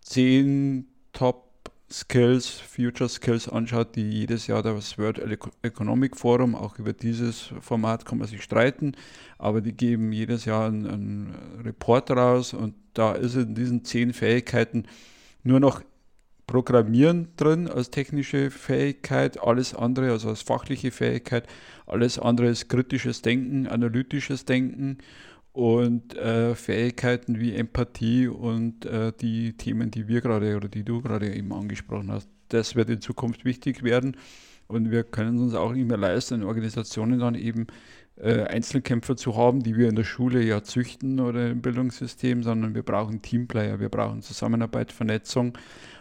zehn 0.00 0.88
Top 1.12 1.45
Skills, 1.90 2.48
Future 2.48 3.08
Skills 3.08 3.48
anschaut, 3.48 3.94
die 3.94 4.10
jedes 4.10 4.48
Jahr 4.48 4.62
das 4.62 4.98
World 4.98 5.20
Economic 5.62 6.16
Forum, 6.16 6.56
auch 6.56 6.78
über 6.78 6.92
dieses 6.92 7.52
Format 7.60 8.04
kann 8.04 8.18
man 8.18 8.26
sich 8.26 8.42
streiten, 8.42 8.92
aber 9.38 9.60
die 9.60 9.72
geben 9.72 10.10
jedes 10.10 10.46
Jahr 10.46 10.66
einen, 10.66 10.86
einen 10.86 11.34
Report 11.64 12.10
raus 12.10 12.54
und 12.54 12.74
da 12.94 13.12
ist 13.12 13.36
in 13.36 13.54
diesen 13.54 13.84
zehn 13.84 14.12
Fähigkeiten 14.12 14.86
nur 15.44 15.60
noch 15.60 15.82
Programmieren 16.46 17.28
drin 17.36 17.68
als 17.68 17.90
technische 17.90 18.52
Fähigkeit, 18.52 19.42
alles 19.42 19.74
andere, 19.74 20.12
also 20.12 20.28
als 20.28 20.42
fachliche 20.42 20.92
Fähigkeit, 20.92 21.48
alles 21.86 22.20
andere 22.20 22.46
ist 22.46 22.68
kritisches 22.68 23.20
Denken, 23.20 23.66
analytisches 23.66 24.44
Denken 24.44 24.98
und 25.56 26.14
äh, 26.18 26.54
Fähigkeiten 26.54 27.40
wie 27.40 27.54
Empathie 27.54 28.28
und 28.28 28.84
äh, 28.84 29.10
die 29.18 29.54
Themen, 29.54 29.90
die 29.90 30.06
wir 30.06 30.20
gerade 30.20 30.54
oder 30.54 30.68
die 30.68 30.84
du 30.84 31.00
gerade 31.00 31.34
eben 31.34 31.50
angesprochen 31.54 32.12
hast. 32.12 32.28
Das 32.50 32.76
wird 32.76 32.90
in 32.90 33.00
Zukunft 33.00 33.46
wichtig 33.46 33.82
werden 33.82 34.18
und 34.68 34.90
wir 34.90 35.02
können 35.02 35.38
uns 35.38 35.54
auch 35.54 35.72
nicht 35.72 35.88
mehr 35.88 35.96
leisten, 35.96 36.34
in 36.34 36.42
Organisationen 36.42 37.20
dann 37.20 37.34
eben 37.34 37.68
äh, 38.16 38.42
Einzelkämpfer 38.42 39.16
zu 39.16 39.34
haben, 39.34 39.62
die 39.62 39.78
wir 39.78 39.88
in 39.88 39.96
der 39.96 40.04
Schule 40.04 40.42
ja 40.42 40.62
züchten 40.62 41.20
oder 41.20 41.48
im 41.48 41.62
Bildungssystem, 41.62 42.42
sondern 42.42 42.74
wir 42.74 42.82
brauchen 42.82 43.22
Teamplayer, 43.22 43.80
wir 43.80 43.88
brauchen 43.88 44.20
Zusammenarbeit, 44.20 44.92
Vernetzung 44.92 45.56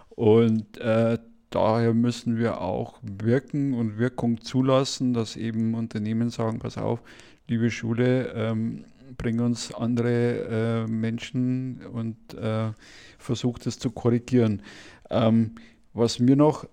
und 0.09 0.77
äh, 0.79 1.17
daher 1.49 1.93
müssen 1.93 2.37
wir 2.37 2.59
auch 2.59 2.99
wirken 3.01 3.73
und 3.73 3.97
Wirkung 3.99 4.41
zulassen, 4.41 5.13
dass 5.13 5.37
eben 5.37 5.75
Unternehmen 5.75 6.29
sagen, 6.29 6.59
pass 6.59 6.77
auf, 6.77 7.01
liebe 7.47 7.71
Schule, 7.71 8.33
ähm, 8.35 8.83
bring 9.17 9.39
uns 9.39 9.73
andere 9.73 10.85
äh, 10.85 10.87
Menschen 10.87 11.85
und 11.85 12.33
äh, 12.33 12.71
versuch 13.17 13.59
das 13.59 13.79
zu 13.79 13.91
korrigieren. 13.91 14.61
Ähm, 15.09 15.55
was 15.93 16.19
mir 16.19 16.35
noch 16.35 16.67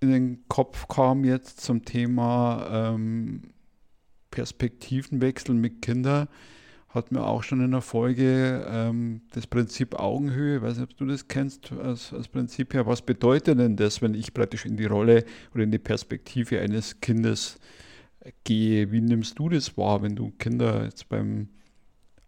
in 0.00 0.10
den 0.10 0.48
Kopf 0.48 0.88
kam 0.88 1.24
jetzt 1.24 1.60
zum 1.60 1.84
Thema 1.84 2.66
ähm, 2.70 3.42
Perspektivenwechsel 4.30 5.54
mit 5.54 5.82
Kindern, 5.82 6.28
hat 6.88 7.10
mir 7.10 7.24
auch 7.24 7.42
schon 7.42 7.60
in 7.60 7.72
der 7.72 7.80
Folge 7.80 8.64
ähm, 8.68 9.22
das 9.32 9.46
Prinzip 9.46 9.98
Augenhöhe, 9.98 10.56
ich 10.56 10.62
weiß 10.62 10.78
nicht, 10.78 10.92
ob 10.92 10.96
du 10.96 11.06
das 11.06 11.26
kennst, 11.26 11.72
als, 11.72 12.12
als 12.12 12.28
Prinzip 12.28 12.72
her. 12.72 12.86
Was 12.86 13.02
bedeutet 13.02 13.58
denn 13.58 13.76
das, 13.76 14.00
wenn 14.00 14.14
ich 14.14 14.32
praktisch 14.32 14.64
in 14.64 14.76
die 14.76 14.86
Rolle 14.86 15.24
oder 15.54 15.64
in 15.64 15.70
die 15.70 15.78
Perspektive 15.78 16.60
eines 16.60 17.00
Kindes 17.00 17.58
gehe. 18.44 18.90
Wie 18.92 19.00
nimmst 19.00 19.38
du 19.38 19.48
das 19.48 19.76
wahr, 19.76 20.02
wenn 20.02 20.16
du 20.16 20.30
Kinder 20.38 20.84
jetzt 20.84 21.08
beim 21.08 21.48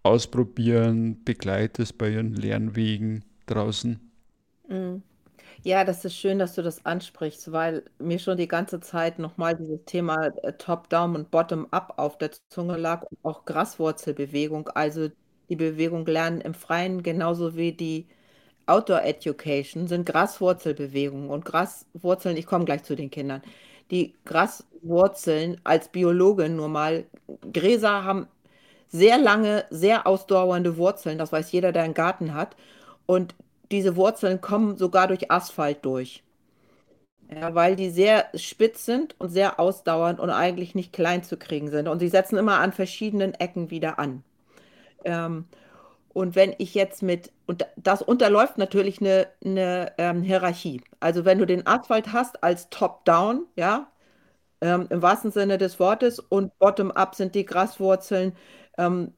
Ausprobieren 0.03 1.25
begleitest 1.25 1.99
bei 1.99 2.11
ihren 2.11 2.35
Lernwegen 2.35 3.25
draußen? 3.47 4.01
Mm. 4.69 5.03
Ja, 5.63 5.85
das 5.85 6.05
ist 6.05 6.17
schön, 6.17 6.39
dass 6.39 6.55
du 6.55 6.63
das 6.63 6.85
ansprichst, 6.85 7.51
weil 7.53 7.85
mir 7.99 8.19
schon 8.19 8.37
die 8.37 8.49
ganze 8.49 8.81
Zeit 8.81 9.19
nochmal 9.19 9.57
dieses 9.57 9.85
Thema 9.85 10.27
äh, 10.43 10.53
Top-Down 10.53 11.17
und 11.17 11.31
Bottom-Up 11.31 11.95
auf 11.99 12.19
der 12.19 12.31
Zunge 12.51 12.77
lag 12.77 13.03
und 13.03 13.19
auch 13.25 13.45
Graswurzelbewegung, 13.45 14.69
also 14.69 15.09
die 15.49 15.57
Bewegung 15.57 16.07
Lernen 16.07 16.41
im 16.41 16.55
Freien, 16.55 17.03
genauso 17.03 17.57
wie 17.57 17.73
die 17.73 18.07
Outdoor 18.67 19.03
Education, 19.05 19.89
sind 19.89 20.07
Graswurzelbewegungen. 20.07 21.31
Und 21.31 21.45
Graswurzeln, 21.45 22.37
ich 22.37 22.47
komme 22.47 22.65
gleich 22.65 22.85
zu 22.85 22.97
den 22.97 23.11
Kindern, 23.11 23.43
die 23.91 24.15
Graswurzeln 24.25 25.61
als 25.65 25.89
Biologin 25.89 26.57
nur 26.57 26.69
mal, 26.69 27.05
Gräser 27.53 28.05
haben 28.05 28.29
sehr 28.89 29.19
lange, 29.19 29.65
sehr 29.71 30.07
ausdauernde 30.07 30.77
Wurzeln, 30.77 31.19
das 31.19 31.33
weiß 31.33 31.53
jeder, 31.53 31.73
der 31.73 31.83
einen 31.85 31.95
Garten 31.95 32.35
hat. 32.35 32.57
Und 33.07 33.35
diese 33.73 33.97
Wurzeln 33.97 34.41
kommen 34.41 34.77
sogar 34.77 35.09
durch 35.09 35.31
Asphalt 35.31 35.85
durch. 35.85 36.23
Ja, 37.29 37.55
weil 37.55 37.75
die 37.75 37.91
sehr 37.91 38.27
spitz 38.35 38.85
sind 38.85 39.17
und 39.19 39.31
sehr 39.31 39.59
ausdauernd 39.59 40.21
und 40.21 40.31
eigentlich 40.31 40.75
nicht 40.77 40.93
klein 40.93 41.25
zu 41.25 41.37
kriegen 41.37 41.71
sind. 41.71 41.89
Und 41.89 41.99
sie 41.99 42.09
setzen 42.09 42.39
immer 42.39 42.61
an 42.61 42.73
verschiedenen 42.73 43.35
Ecken 43.35 43.71
wieder 43.71 43.99
an. 43.99 44.23
Ähm, 45.05 45.47
und 46.17 46.35
wenn 46.35 46.55
ich 46.57 46.73
jetzt 46.75 47.03
mit, 47.03 47.31
und 47.47 47.67
das 47.77 48.01
unterläuft 48.01 48.57
natürlich 48.57 49.03
eine, 49.03 49.29
eine 49.45 49.93
ähm, 49.99 50.23
Hierarchie. 50.23 50.81
Also 50.99 51.27
wenn 51.27 51.39
du 51.39 51.45
den 51.47 51.67
Asphalt 51.67 52.11
hast 52.15 52.43
als 52.43 52.71
Top-Down, 52.71 53.45
ja, 53.55 53.93
ähm, 54.63 54.87
im 54.91 55.03
wahrsten 55.03 55.31
Sinne 55.33 55.59
des 55.59 55.79
Wortes, 55.81 56.19
und 56.21 56.59
Bottom-up 56.59 57.15
sind 57.17 57.35
die 57.35 57.45
Graswurzeln, 57.47 58.35
ähm, 58.79 59.13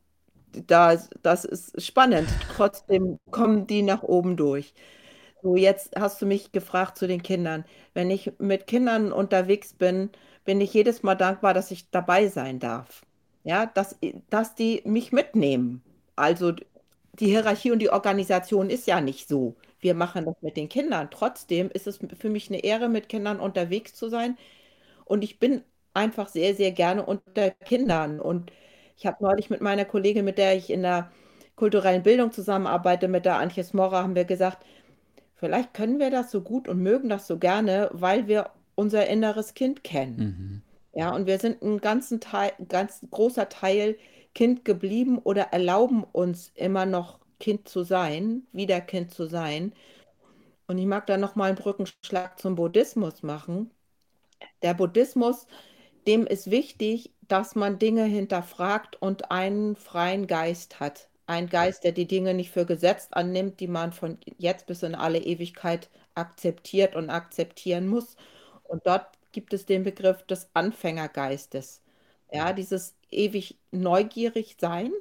da, 0.67 0.97
das 1.23 1.45
ist 1.45 1.81
spannend. 1.83 2.29
Trotzdem 2.57 3.19
kommen 3.31 3.69
die 3.69 3.83
nach 3.83 4.03
oben 4.03 4.37
durch. 4.37 4.75
So, 5.43 5.57
jetzt 5.57 5.95
hast 5.97 6.21
du 6.23 6.27
mich 6.27 6.53
gefragt 6.53 6.97
zu 6.99 7.07
den 7.07 7.23
Kindern. 7.23 7.65
Wenn 7.95 8.11
ich 8.11 8.33
mit 8.39 8.67
Kindern 8.67 9.13
unterwegs 9.13 9.73
bin, 9.75 10.11
bin 10.45 10.61
ich 10.61 10.75
jedes 10.75 11.03
Mal 11.05 11.15
dankbar, 11.15 11.55
dass 11.55 11.71
ich 11.71 11.91
dabei 11.91 12.29
sein 12.29 12.59
darf. 12.59 13.03
Ja, 13.45 13.67
dass, 13.67 13.97
dass 14.31 14.55
die 14.57 14.83
mich 14.85 15.13
mitnehmen. 15.13 15.83
Also 16.17 16.53
die 17.21 17.27
Hierarchie 17.27 17.73
und 17.73 17.81
die 17.81 17.91
Organisation 17.91 18.71
ist 18.71 18.87
ja 18.87 19.01
nicht 19.01 19.29
so. 19.29 19.57
Wir 19.81 19.95
machen 19.95 20.25
das 20.25 20.37
mit 20.41 20.57
den 20.57 20.69
Kindern. 20.69 21.09
Trotzdem 21.11 21.71
ist 21.71 21.87
es 21.87 21.99
für 22.19 22.29
mich 22.29 22.49
eine 22.49 22.65
Ehre, 22.65 22.89
mit 22.89 23.09
Kindern 23.09 23.41
unterwegs 23.41 23.95
zu 23.95 24.09
sein. 24.09 24.37
Und 25.05 25.23
ich 25.25 25.39
bin 25.39 25.63
einfach 25.95 26.29
sehr, 26.29 26.55
sehr 26.55 26.73
gerne 26.73 27.05
unter 27.05 27.51
Kindern. 27.51 28.21
Und 28.21 28.53
ich 28.97 29.07
habe 29.07 29.23
neulich 29.23 29.51
mit 29.51 29.61
meiner 29.61 29.85
Kollegin, 29.85 30.25
mit 30.25 30.39
der 30.39 30.57
ich 30.57 30.71
in 30.71 30.83
der 30.83 31.11
kulturellen 31.57 32.03
Bildung 32.03 32.33
zusammenarbeite, 32.33 33.09
mit 33.09 33.25
der 33.25 33.37
Antje 33.37 33.65
Smorra, 33.65 34.03
haben 34.03 34.15
wir 34.15 34.25
gesagt, 34.25 34.65
vielleicht 35.35 35.75
können 35.75 35.99
wir 35.99 36.11
das 36.11 36.31
so 36.31 36.41
gut 36.43 36.69
und 36.69 36.83
mögen 36.83 37.09
das 37.09 37.27
so 37.27 37.39
gerne, 37.39 37.91
weil 37.93 38.29
wir 38.29 38.51
unser 38.75 39.07
inneres 39.09 39.55
Kind 39.55 39.83
kennen. 39.85 40.17
Mhm. 40.17 40.63
Ja, 41.01 41.15
und 41.15 41.27
wir 41.27 41.39
sind 41.39 41.63
ein 41.63 41.81
ganzen 41.81 42.21
Teil, 42.21 42.53
ganz 42.69 43.01
großer 43.11 43.49
Teil 43.49 43.97
Kind 44.39 44.65
geblieben 44.65 45.19
oder 45.19 45.49
erlauben 45.51 46.05
uns 46.05 46.53
immer 46.55 46.87
noch 46.87 47.19
Kind 47.41 47.69
zu 47.69 47.83
sein, 47.83 48.47
wieder 48.53 48.81
Kind 48.81 49.13
zu 49.13 49.27
sein. 49.27 49.73
Und 50.69 50.79
ich 50.79 50.87
mag 50.87 51.09
da 51.09 51.17
noch 51.17 51.35
mal 51.35 51.47
einen 51.47 51.57
Brückenschlag 51.57 52.39
zum 52.39 52.55
Buddhismus 52.55 53.25
machen. 53.25 53.73
Der 54.63 54.75
Buddhismus, 54.75 55.49
dem 56.07 56.25
ist 56.25 56.53
wichtig, 56.53 57.13
dass 57.27 57.57
man 57.57 57.81
Dinge 57.81 58.05
hinterfragt 58.05 58.95
und 59.03 59.33
einen 59.33 59.75
freien 59.75 60.29
Geist 60.29 60.79
hat. 60.79 61.09
Ein 61.27 61.49
Geist, 61.49 61.83
der 61.83 61.91
die 61.91 62.07
Dinge 62.07 62.33
nicht 62.33 62.53
für 62.53 62.65
gesetzt 62.65 63.15
annimmt, 63.15 63.59
die 63.59 63.67
man 63.67 63.93
von 63.93 64.19
jetzt 64.37 64.69
bis 64.69 64.85
in 64.85 64.95
alle 64.95 65.19
Ewigkeit 65.19 65.91
akzeptiert 66.15 66.95
und 66.95 67.11
akzeptieren 67.11 67.89
muss. 67.89 68.15
Und 68.63 68.87
dort 68.87 69.19
gibt 69.33 69.53
es 69.53 69.67
den 69.67 69.83
Begriff 69.83 70.23
des 70.23 70.49
Anfängergeistes. 70.55 71.83
Ja, 72.31 72.53
dieses 72.53 72.95
ewig 73.11 73.59
neugierig 73.71 74.57
sein, 74.61 74.93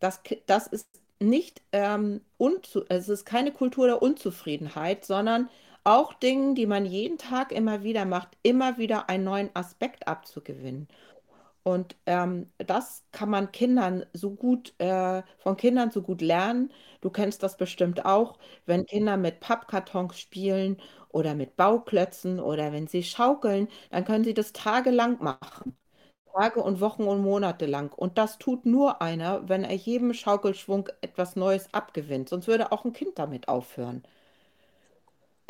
das, 0.00 0.20
das 0.46 0.66
ist 0.66 0.88
nicht 1.20 1.62
ähm, 1.72 2.20
unzu 2.38 2.80
also 2.88 3.12
es 3.12 3.20
ist 3.20 3.24
keine 3.24 3.52
Kultur 3.52 3.86
der 3.86 4.02
Unzufriedenheit, 4.02 5.04
sondern 5.04 5.48
auch 5.84 6.14
Dingen, 6.14 6.54
die 6.54 6.66
man 6.66 6.86
jeden 6.86 7.18
Tag 7.18 7.52
immer 7.52 7.82
wieder 7.82 8.04
macht, 8.04 8.36
immer 8.42 8.78
wieder 8.78 9.08
einen 9.08 9.24
neuen 9.24 9.50
Aspekt 9.54 10.08
abzugewinnen. 10.08 10.88
Und 11.64 11.96
ähm, 12.06 12.50
das 12.58 13.04
kann 13.12 13.30
man 13.30 13.52
Kindern 13.52 14.06
so 14.14 14.32
gut, 14.32 14.74
äh, 14.80 15.22
von 15.38 15.56
Kindern 15.56 15.90
so 15.92 16.02
gut 16.02 16.22
lernen. 16.22 16.72
Du 17.02 17.10
kennst 17.10 17.42
das 17.42 17.56
bestimmt 17.56 18.04
auch, 18.06 18.38
wenn 18.66 18.86
Kinder 18.86 19.16
mit 19.18 19.40
Pappkartons 19.40 20.18
spielen 20.20 20.78
oder 21.10 21.34
mit 21.34 21.56
Bauklötzen 21.56 22.40
oder 22.40 22.72
wenn 22.72 22.86
sie 22.88 23.02
schaukeln, 23.04 23.68
dann 23.90 24.04
können 24.04 24.24
sie 24.24 24.34
das 24.34 24.52
tagelang 24.52 25.22
machen. 25.22 25.76
Tage 26.34 26.60
und 26.62 26.80
Wochen 26.80 27.04
und 27.04 27.22
Monate 27.22 27.66
lang. 27.66 27.92
Und 27.94 28.18
das 28.18 28.38
tut 28.38 28.66
nur 28.66 29.00
einer, 29.02 29.48
wenn 29.48 29.64
er 29.64 29.74
jedem 29.76 30.12
Schaukelschwung 30.14 30.88
etwas 31.00 31.36
Neues 31.36 31.72
abgewinnt. 31.74 32.28
Sonst 32.28 32.46
würde 32.48 32.72
auch 32.72 32.84
ein 32.84 32.92
Kind 32.92 33.18
damit 33.18 33.48
aufhören. 33.48 34.02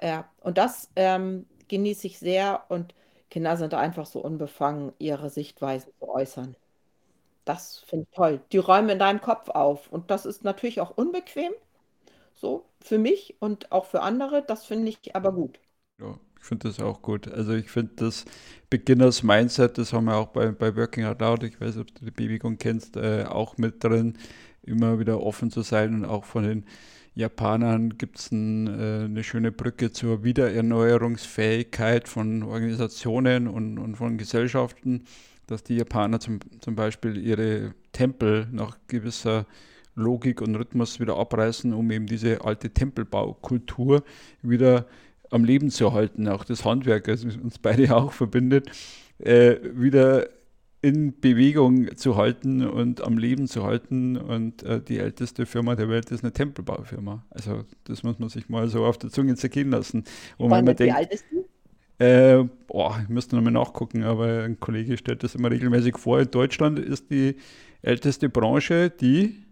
Ja, 0.02 0.28
und 0.40 0.58
das 0.58 0.90
ähm, 0.96 1.46
genieße 1.68 2.06
ich 2.06 2.18
sehr 2.18 2.64
und 2.68 2.94
Kinder 3.30 3.56
sind 3.56 3.74
einfach 3.74 4.06
so 4.06 4.20
unbefangen, 4.20 4.92
ihre 4.98 5.30
Sichtweisen 5.30 5.92
zu 5.98 6.08
äußern. 6.08 6.56
Das 7.44 7.80
finde 7.80 8.06
ich 8.10 8.16
toll. 8.16 8.40
Die 8.52 8.58
räumen 8.58 8.90
in 8.90 8.98
deinem 9.00 9.20
Kopf 9.22 9.50
auf. 9.50 9.92
Und 9.92 10.10
das 10.10 10.26
ist 10.26 10.44
natürlich 10.44 10.80
auch 10.80 10.96
unbequem, 10.96 11.52
so 12.34 12.66
für 12.80 12.98
mich 12.98 13.36
und 13.40 13.72
auch 13.72 13.86
für 13.86 14.02
andere. 14.02 14.42
Das 14.44 14.66
finde 14.66 14.90
ich 14.90 15.16
aber 15.16 15.32
gut. 15.32 15.60
Ja, 15.98 16.18
finde 16.44 16.68
das 16.68 16.80
auch 16.80 17.02
gut. 17.02 17.28
Also 17.28 17.54
ich 17.54 17.70
finde 17.70 17.92
das 17.96 18.24
Beginners 18.70 19.22
Mindset, 19.22 19.78
das 19.78 19.92
haben 19.92 20.06
wir 20.06 20.16
auch 20.16 20.28
bei, 20.28 20.50
bei 20.50 20.76
Working 20.76 21.04
Out 21.04 21.20
Loud, 21.20 21.42
ich 21.42 21.60
weiß 21.60 21.78
ob 21.78 21.94
du 21.94 22.04
die 22.04 22.10
Bewegung 22.10 22.58
kennst, 22.58 22.96
äh, 22.96 23.24
auch 23.24 23.56
mit 23.56 23.82
drin, 23.82 24.18
immer 24.62 24.98
wieder 24.98 25.20
offen 25.20 25.50
zu 25.50 25.62
sein 25.62 25.94
und 25.94 26.04
auch 26.04 26.24
von 26.24 26.44
den 26.44 26.64
Japanern 27.14 27.96
gibt 27.96 28.18
es 28.18 28.32
ein, 28.32 28.66
äh, 28.66 29.04
eine 29.04 29.22
schöne 29.22 29.52
Brücke 29.52 29.92
zur 29.92 30.24
Wiedererneuerungsfähigkeit 30.24 32.08
von 32.08 32.42
Organisationen 32.42 33.46
und, 33.46 33.78
und 33.78 33.96
von 33.96 34.18
Gesellschaften, 34.18 35.04
dass 35.46 35.62
die 35.62 35.76
Japaner 35.76 36.20
zum, 36.20 36.40
zum 36.60 36.74
Beispiel 36.74 37.16
ihre 37.16 37.74
Tempel 37.92 38.48
nach 38.50 38.78
gewisser 38.88 39.46
Logik 39.94 40.40
und 40.42 40.56
Rhythmus 40.56 40.98
wieder 40.98 41.16
abreißen, 41.16 41.72
um 41.72 41.90
eben 41.90 42.06
diese 42.06 42.44
alte 42.44 42.70
Tempelbaukultur 42.70 44.02
wieder 44.42 44.86
am 45.30 45.44
Leben 45.44 45.70
zu 45.70 45.86
erhalten. 45.86 46.28
Auch 46.28 46.44
das 46.44 46.64
Handwerk, 46.64 47.04
das 47.04 47.24
uns 47.24 47.58
beide 47.58 47.94
auch 47.96 48.12
verbindet, 48.12 48.70
äh, 49.18 49.56
wieder 49.74 50.28
in 50.84 51.18
Bewegung 51.18 51.96
zu 51.96 52.16
halten 52.16 52.66
und 52.66 53.00
am 53.00 53.16
Leben 53.16 53.48
zu 53.48 53.64
halten. 53.64 54.18
Und 54.18 54.62
äh, 54.64 54.82
die 54.82 54.98
älteste 54.98 55.46
Firma 55.46 55.76
der 55.76 55.88
Welt 55.88 56.10
ist 56.10 56.22
eine 56.22 56.32
Tempelbaufirma. 56.32 57.24
Also 57.30 57.64
das 57.84 58.02
muss 58.02 58.18
man 58.18 58.28
sich 58.28 58.50
mal 58.50 58.68
so 58.68 58.84
auf 58.84 58.98
der 58.98 59.10
Zunge 59.10 59.34
zergehen 59.34 59.70
lassen. 59.70 60.04
Und 60.36 60.50
wenn 60.50 60.64
man 60.64 60.76
denkt, 60.76 61.24
die? 61.32 62.04
Äh, 62.04 62.44
boah, 62.66 62.98
ich 63.02 63.08
müsste 63.08 63.36
nochmal 63.36 63.52
nachgucken, 63.52 64.02
aber 64.02 64.42
ein 64.42 64.60
Kollege 64.60 64.98
stellt 64.98 65.22
das 65.22 65.34
immer 65.34 65.50
regelmäßig 65.50 65.96
vor. 65.96 66.20
In 66.20 66.30
Deutschland 66.30 66.78
ist 66.78 67.10
die 67.10 67.36
älteste 67.80 68.28
Branche 68.28 68.90
die 68.90 69.42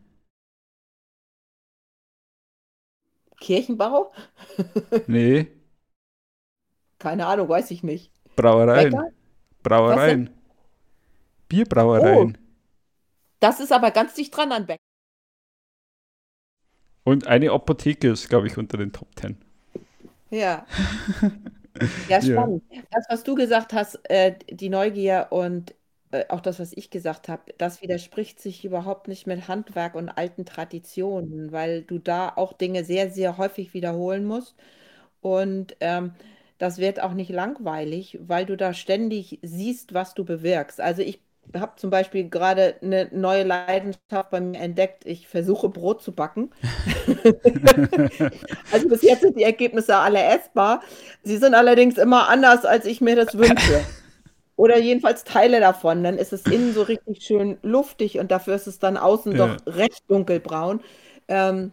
Kirchenbau? 3.41 4.13
nee. 5.07 5.47
Keine 7.03 7.27
Ahnung, 7.27 7.49
weiß 7.49 7.73
ich 7.73 7.83
nicht. 7.83 8.13
Brauereien. 8.37 8.93
Bäcker? 8.93 9.11
Brauereien. 9.65 10.31
Bierbrauereien. 11.49 12.39
Oh, 12.39 12.41
das 13.41 13.59
ist 13.59 13.73
aber 13.73 13.91
ganz 13.91 14.15
dicht 14.15 14.37
dran 14.37 14.53
an 14.53 14.67
Beck. 14.67 14.79
Und 17.03 17.27
eine 17.27 17.51
Apotheke 17.51 18.09
ist, 18.13 18.29
glaube 18.29 18.47
ich, 18.47 18.57
unter 18.57 18.79
den 18.79 18.93
Top 18.93 19.17
Ten. 19.17 19.37
Ja. 20.31 20.65
ja, 22.09 22.23
spannend. 22.23 22.63
Ja. 22.71 22.83
Das, 22.93 23.07
was 23.09 23.25
du 23.25 23.35
gesagt 23.35 23.73
hast, 23.73 23.99
äh, 24.09 24.37
die 24.49 24.69
Neugier 24.69 25.27
und 25.31 25.75
äh, 26.13 26.27
auch 26.29 26.41
das, 26.41 26.61
was 26.61 26.73
ich 26.73 26.91
gesagt 26.91 27.29
habe, 27.29 27.53
das 27.59 27.83
widerspricht 27.83 28.41
sich 28.41 28.65
überhaupt 28.65 29.09
nicht 29.09 29.27
mit 29.27 29.49
Handwerk 29.49 29.97
und 29.97 30.09
alten 30.09 30.45
Traditionen, 30.45 31.51
weil 31.51 31.83
du 31.83 31.99
da 31.99 32.33
auch 32.37 32.53
Dinge 32.53 32.85
sehr, 32.85 33.11
sehr 33.11 33.39
häufig 33.39 33.75
wiederholen 33.75 34.25
musst. 34.25 34.55
Und 35.21 35.77
ähm, 35.81 36.13
das 36.63 36.79
wird 36.79 37.03
auch 37.03 37.13
nicht 37.13 37.33
langweilig, 37.33 38.21
weil 38.23 38.47
du 38.47 38.57
da 38.57 38.73
ständig 38.73 39.41
siehst, 39.43 39.95
was 39.95 40.15
du 40.15 40.25
bewirkst. 40.25 40.81
Also 40.81 41.03
ich 41.03 41.21
habe 41.57 41.73
zum 41.75 41.91
Beispiel 41.91 42.31
gerade 42.31 42.77
eine 42.81 43.09
neue 43.11 43.43
Leidenschaft 43.43 44.31
bei 44.31 44.41
mir 44.41 44.61
entdeckt. 44.61 45.05
Ich 45.05 45.27
versuche 45.27 45.69
Brot 45.71 46.03
zu 46.03 46.13
backen. 46.13 46.53
also 48.73 48.89
bis 48.89 49.03
jetzt 49.03 49.23
sind 49.23 49.37
die 49.37 49.43
Ergebnisse 49.43 49.97
alle 49.97 50.23
essbar. 50.23 50.85
Sie 51.25 51.37
sind 51.37 51.55
allerdings 51.55 51.99
immer 51.99 52.29
anders, 52.29 52.65
als 52.65 52.87
ich 52.87 53.01
mir 53.01 53.17
das 53.17 53.37
wünsche. 53.37 53.81
Oder 54.55 54.79
jedenfalls 54.79 55.25
Teile 55.25 55.59
davon. 55.59 56.05
Dann 56.05 56.17
ist 56.17 56.33
es 56.33 56.47
innen 56.47 56.75
so 56.75 56.83
richtig 56.83 57.25
schön 57.25 57.59
luftig 57.63 58.21
und 58.21 58.31
dafür 58.31 58.55
ist 58.55 58.69
es 58.69 58.79
dann 58.79 58.97
außen 58.97 59.33
ja. 59.37 59.49
doch 59.49 59.67
recht 59.67 60.09
dunkelbraun. 60.09 60.81
Ähm, 61.27 61.73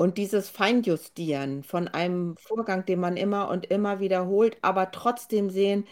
und 0.00 0.16
dieses 0.18 0.48
Feinjustieren 0.50 1.62
von 1.64 1.86
einem 1.88 2.36
Vorgang, 2.38 2.86
den 2.86 3.00
man 3.00 3.16
immer 3.18 3.50
und 3.50 3.66
immer 3.66 4.00
wiederholt, 4.00 4.56
aber 4.62 4.92
trotzdem 4.92 5.50
sehen, 5.50 5.86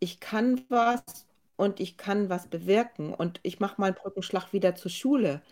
ich 0.00 0.20
kann 0.20 0.62
was 0.68 1.02
und 1.56 1.80
ich 1.80 1.96
kann 1.96 2.28
was 2.28 2.48
bewirken 2.48 3.14
und 3.14 3.40
ich 3.42 3.60
mache 3.60 3.80
mal 3.80 3.86
einen 3.88 3.96
Brückenschlag 3.96 4.52
wieder 4.52 4.74
zur 4.76 4.90
Schule. 4.90 5.42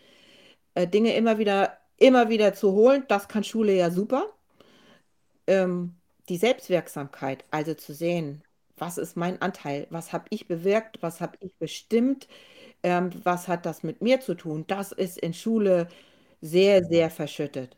Äh, 0.75 0.87
Dinge 0.87 1.15
immer 1.15 1.39
wieder, 1.39 1.77
immer 1.97 2.29
wieder 2.29 2.53
zu 2.53 2.73
holen, 2.73 3.05
das 3.09 3.27
kann 3.29 3.43
Schule 3.43 3.73
ja 3.75 3.91
super. 3.91 4.27
Ähm, 5.47 5.95
die 6.29 6.37
Selbstwirksamkeit, 6.37 7.43
also 7.51 7.73
zu 7.73 7.93
sehen, 7.93 8.43
was 8.77 8.97
ist 8.97 9.15
mein 9.17 9.41
Anteil, 9.41 9.87
was 9.89 10.13
habe 10.13 10.25
ich 10.29 10.47
bewirkt, 10.47 11.01
was 11.01 11.21
habe 11.21 11.37
ich 11.41 11.53
bestimmt, 11.57 12.27
ähm, 12.83 13.11
was 13.25 13.47
hat 13.47 13.65
das 13.65 13.83
mit 13.83 14.01
mir 14.01 14.21
zu 14.21 14.35
tun, 14.35 14.65
das 14.67 14.91
ist 14.93 15.17
in 15.19 15.33
Schule 15.33 15.87
sehr, 16.41 16.85
sehr 16.85 17.09
verschüttet. 17.11 17.77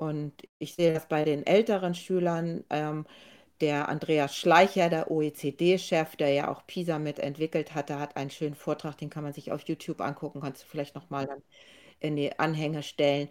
Und 0.00 0.32
ich 0.58 0.74
sehe 0.76 0.94
das 0.94 1.06
bei 1.08 1.24
den 1.24 1.46
älteren 1.46 1.94
Schülern. 1.94 2.64
Ähm, 2.70 3.06
der 3.60 3.88
Andreas 3.90 4.34
Schleicher, 4.36 4.88
der 4.88 5.10
OECD-Chef, 5.10 6.16
der 6.16 6.30
ja 6.32 6.48
auch 6.50 6.66
PISA 6.66 6.98
mitentwickelt 6.98 7.74
hatte, 7.74 7.98
hat 8.00 8.16
einen 8.16 8.30
schönen 8.30 8.54
Vortrag, 8.54 8.96
den 8.96 9.10
kann 9.10 9.24
man 9.24 9.34
sich 9.34 9.52
auf 9.52 9.62
YouTube 9.68 10.00
angucken, 10.00 10.40
kannst 10.40 10.62
du 10.62 10.66
vielleicht 10.66 10.94
nochmal 10.94 11.28
in 12.00 12.16
die 12.16 12.38
Anhänge 12.38 12.82
stellen. 12.82 13.28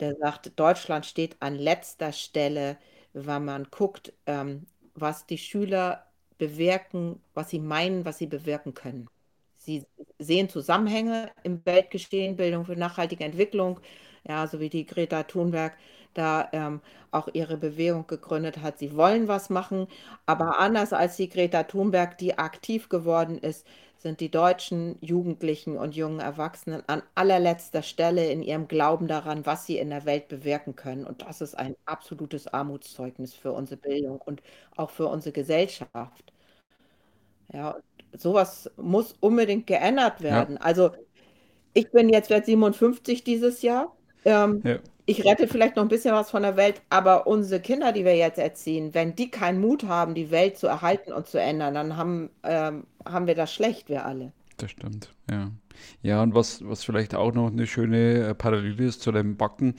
Der 0.00 0.16
sagt, 0.16 0.58
Deutschland 0.58 1.04
steht 1.06 1.36
an 1.40 1.56
letzter 1.56 2.12
Stelle, 2.12 2.78
wenn 3.12 3.44
man 3.44 3.64
guckt, 3.70 4.14
ähm, 4.26 4.66
was 4.94 5.26
die 5.26 5.38
Schüler 5.38 6.06
bewirken, 6.38 7.22
was 7.34 7.50
sie 7.50 7.60
meinen, 7.60 8.04
was 8.06 8.18
sie 8.18 8.26
bewirken 8.26 8.72
können. 8.74 9.08
Sie 9.56 9.84
sehen 10.18 10.48
Zusammenhänge 10.48 11.30
im 11.42 11.64
Weltgeschehen, 11.66 12.36
Bildung 12.36 12.64
für 12.66 12.76
nachhaltige 12.76 13.24
Entwicklung, 13.24 13.80
ja, 14.26 14.46
so 14.46 14.60
wie 14.60 14.70
die 14.70 14.86
Greta 14.86 15.24
Thunberg 15.24 15.76
da 16.18 16.48
ähm, 16.52 16.80
auch 17.10 17.28
ihre 17.32 17.56
Bewegung 17.56 18.06
gegründet 18.06 18.58
hat. 18.62 18.78
Sie 18.78 18.96
wollen 18.96 19.28
was 19.28 19.50
machen, 19.50 19.86
aber 20.26 20.58
anders 20.58 20.92
als 20.92 21.16
die 21.16 21.28
Greta 21.28 21.64
Thunberg, 21.64 22.18
die 22.18 22.38
aktiv 22.38 22.88
geworden 22.88 23.38
ist, 23.38 23.66
sind 23.98 24.20
die 24.20 24.30
deutschen 24.30 24.98
Jugendlichen 25.00 25.76
und 25.78 25.96
jungen 25.96 26.20
Erwachsenen 26.20 26.82
an 26.86 27.02
allerletzter 27.14 27.82
Stelle 27.82 28.30
in 28.30 28.42
ihrem 28.42 28.68
Glauben 28.68 29.08
daran, 29.08 29.46
was 29.46 29.66
sie 29.66 29.78
in 29.78 29.90
der 29.90 30.04
Welt 30.04 30.28
bewirken 30.28 30.76
können. 30.76 31.06
Und 31.06 31.22
das 31.22 31.40
ist 31.40 31.54
ein 31.56 31.74
absolutes 31.86 32.46
Armutszeugnis 32.48 33.34
für 33.34 33.52
unsere 33.52 33.80
Bildung 33.80 34.20
und 34.20 34.42
auch 34.76 34.90
für 34.90 35.06
unsere 35.06 35.32
Gesellschaft. 35.32 36.32
Ja, 37.52 37.76
sowas 38.12 38.70
muss 38.76 39.14
unbedingt 39.20 39.66
geändert 39.66 40.20
werden. 40.22 40.56
Ja. 40.56 40.60
Also 40.62 40.90
ich 41.74 41.90
bin 41.90 42.08
jetzt 42.08 42.30
wert 42.30 42.46
57 42.46 43.24
dieses 43.24 43.62
Jahr. 43.62 43.96
Ähm, 44.24 44.62
ja 44.64 44.78
ich 45.06 45.24
rette 45.24 45.46
vielleicht 45.46 45.76
noch 45.76 45.84
ein 45.84 45.88
bisschen 45.88 46.14
was 46.14 46.30
von 46.30 46.42
der 46.42 46.56
Welt, 46.56 46.82
aber 46.90 47.28
unsere 47.28 47.60
Kinder, 47.60 47.92
die 47.92 48.04
wir 48.04 48.16
jetzt 48.16 48.38
erziehen, 48.38 48.92
wenn 48.92 49.14
die 49.14 49.30
keinen 49.30 49.60
Mut 49.60 49.84
haben, 49.84 50.14
die 50.14 50.32
Welt 50.32 50.58
zu 50.58 50.66
erhalten 50.66 51.12
und 51.12 51.28
zu 51.28 51.40
ändern, 51.40 51.74
dann 51.74 51.96
haben, 51.96 52.30
ähm, 52.42 52.84
haben 53.04 53.28
wir 53.28 53.36
das 53.36 53.54
schlecht, 53.54 53.88
wir 53.88 54.04
alle. 54.04 54.32
Das 54.56 54.72
stimmt, 54.72 55.14
ja. 55.30 55.50
Ja, 56.02 56.22
und 56.22 56.34
was, 56.34 56.66
was 56.66 56.82
vielleicht 56.82 57.14
auch 57.14 57.32
noch 57.32 57.48
eine 57.48 57.66
schöne 57.66 58.28
äh, 58.28 58.34
Parallele 58.34 58.84
ist 58.84 59.02
zu 59.02 59.12
dem 59.12 59.36
Backen, 59.36 59.76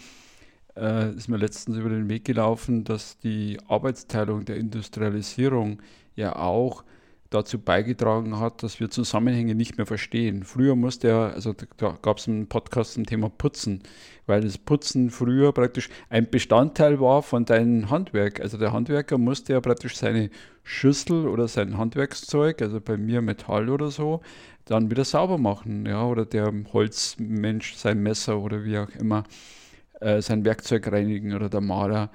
äh, 0.77 1.11
ist 1.13 1.27
mir 1.27 1.37
letztens 1.37 1.77
über 1.77 1.89
den 1.89 2.07
Weg 2.07 2.23
gelaufen, 2.23 2.85
dass 2.85 3.17
die 3.17 3.57
Arbeitsteilung 3.67 4.45
der 4.45 4.57
Industrialisierung 4.57 5.81
ja 6.15 6.35
auch 6.37 6.83
dazu 7.29 7.59
beigetragen 7.59 8.39
hat, 8.39 8.63
dass 8.63 8.79
wir 8.79 8.89
Zusammenhänge 8.89 9.55
nicht 9.55 9.77
mehr 9.77 9.85
verstehen. 9.85 10.43
Früher 10.43 10.75
musste 10.75 11.09
er, 11.09 11.33
also 11.33 11.53
da 11.77 11.97
gab 12.01 12.17
es 12.17 12.27
einen 12.27 12.47
Podcast 12.47 12.93
zum 12.93 13.05
Thema 13.05 13.29
Putzen, 13.29 13.83
weil 14.25 14.41
das 14.41 14.57
Putzen 14.57 15.09
früher 15.09 15.51
praktisch 15.51 15.89
ein 16.09 16.29
Bestandteil 16.29 16.99
war 16.99 17.23
von 17.23 17.45
deinem 17.45 17.89
Handwerk. 17.89 18.39
Also 18.39 18.57
der 18.57 18.71
Handwerker 18.71 19.17
musste 19.17 19.53
ja 19.53 19.61
praktisch 19.61 19.97
seine 19.97 20.29
Schüssel 20.63 21.27
oder 21.27 21.47
sein 21.47 21.77
Handwerkszeug, 21.77 22.61
also 22.61 22.79
bei 22.79 22.97
mir 22.97 23.21
Metall 23.21 23.69
oder 23.69 23.89
so, 23.89 24.21
dann 24.65 24.91
wieder 24.91 25.05
sauber 25.05 25.37
machen, 25.37 25.85
ja, 25.85 26.05
oder 26.05 26.25
der 26.25 26.51
Holzmensch 26.73 27.75
sein 27.75 28.03
Messer 28.03 28.39
oder 28.39 28.65
wie 28.65 28.77
auch 28.77 28.89
immer 28.89 29.23
äh, 30.01 30.21
sein 30.21 30.45
Werkzeug 30.45 30.91
reinigen 30.91 31.33
oder 31.33 31.49
der 31.49 31.61
Maler. 31.61 32.09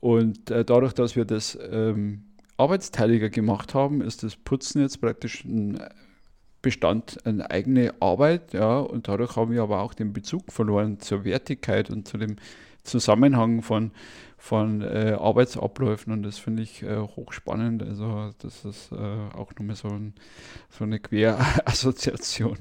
Und 0.00 0.50
äh, 0.50 0.64
dadurch, 0.64 0.94
dass 0.94 1.14
wir 1.14 1.24
das 1.24 1.56
ähm, 1.70 2.24
arbeitsteiliger 2.62 3.28
gemacht 3.28 3.74
haben, 3.74 4.00
ist 4.00 4.22
das 4.22 4.36
Putzen 4.36 4.80
jetzt 4.80 5.00
praktisch 5.00 5.44
ein 5.44 5.82
Bestand, 6.62 7.18
eine 7.26 7.50
eigene 7.50 7.92
Arbeit, 8.00 8.52
ja, 8.52 8.78
und 8.78 9.08
dadurch 9.08 9.34
haben 9.34 9.50
wir 9.50 9.62
aber 9.62 9.80
auch 9.80 9.94
den 9.94 10.12
Bezug 10.12 10.52
verloren 10.52 11.00
zur 11.00 11.24
Wertigkeit 11.24 11.90
und 11.90 12.06
zu 12.06 12.18
dem 12.18 12.36
Zusammenhang 12.84 13.62
von, 13.62 13.90
von 14.38 14.80
äh, 14.82 15.16
Arbeitsabläufen 15.18 16.12
und 16.12 16.22
das 16.22 16.38
finde 16.38 16.62
ich 16.62 16.82
äh, 16.82 16.98
hochspannend. 16.98 17.82
Also 17.82 18.30
das 18.38 18.64
ist 18.64 18.92
äh, 18.92 18.96
auch 18.96 19.52
nochmal 19.58 19.76
so, 19.76 19.88
ein, 19.88 20.14
so 20.68 20.84
eine 20.84 20.98
Querassoziation. 20.98 22.58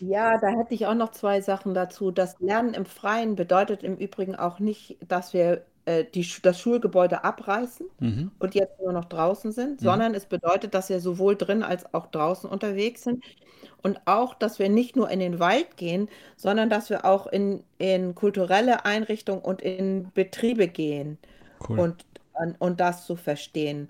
Ja, 0.00 0.38
da 0.38 0.48
hätte 0.48 0.74
ich 0.74 0.86
auch 0.86 0.94
noch 0.94 1.10
zwei 1.10 1.40
Sachen 1.40 1.74
dazu. 1.74 2.12
Das 2.12 2.38
Lernen 2.40 2.74
im 2.74 2.86
Freien 2.86 3.34
bedeutet 3.34 3.82
im 3.82 3.96
Übrigen 3.96 4.36
auch 4.36 4.60
nicht, 4.60 4.96
dass 5.06 5.32
wir 5.32 5.64
äh, 5.86 6.04
die, 6.04 6.26
das 6.42 6.60
Schulgebäude 6.60 7.24
abreißen 7.24 7.86
Mhm. 8.00 8.30
und 8.38 8.54
jetzt 8.54 8.78
nur 8.80 8.92
noch 8.92 9.06
draußen 9.06 9.52
sind, 9.52 9.80
Mhm. 9.80 9.84
sondern 9.84 10.14
es 10.14 10.26
bedeutet, 10.26 10.74
dass 10.74 10.88
wir 10.90 11.00
sowohl 11.00 11.36
drin 11.36 11.62
als 11.62 11.92
auch 11.94 12.06
draußen 12.06 12.48
unterwegs 12.50 13.02
sind 13.04 13.24
und 13.82 14.00
auch, 14.06 14.34
dass 14.34 14.58
wir 14.58 14.68
nicht 14.68 14.96
nur 14.96 15.10
in 15.10 15.20
den 15.20 15.38
Wald 15.40 15.76
gehen, 15.76 16.08
sondern 16.36 16.70
dass 16.70 16.90
wir 16.90 17.04
auch 17.04 17.26
in, 17.26 17.64
in 17.78 18.14
kulturelle 18.14 18.84
Einrichtungen 18.84 19.42
und 19.42 19.62
in 19.62 20.10
Betriebe 20.14 20.68
gehen 20.68 21.18
Cool. 21.58 21.78
und, 21.80 22.04
und, 22.58 22.80
das 22.80 23.06
zu 23.06 23.16
verstehen. 23.16 23.88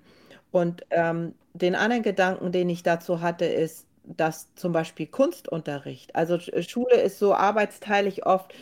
Und 0.51 0.85
ähm, 0.91 1.33
den 1.53 1.75
anderen 1.75 2.03
Gedanken, 2.03 2.51
den 2.51 2.69
ich 2.69 2.83
dazu 2.83 3.21
hatte, 3.21 3.45
ist, 3.45 3.87
dass 4.03 4.53
zum 4.55 4.71
Beispiel 4.71 5.07
Kunstunterricht, 5.07 6.15
also 6.15 6.35
Sch- 6.35 6.69
Schule 6.69 6.95
ist 7.01 7.19
so 7.19 7.33
arbeitsteilig 7.33 8.25
oft, 8.25 8.53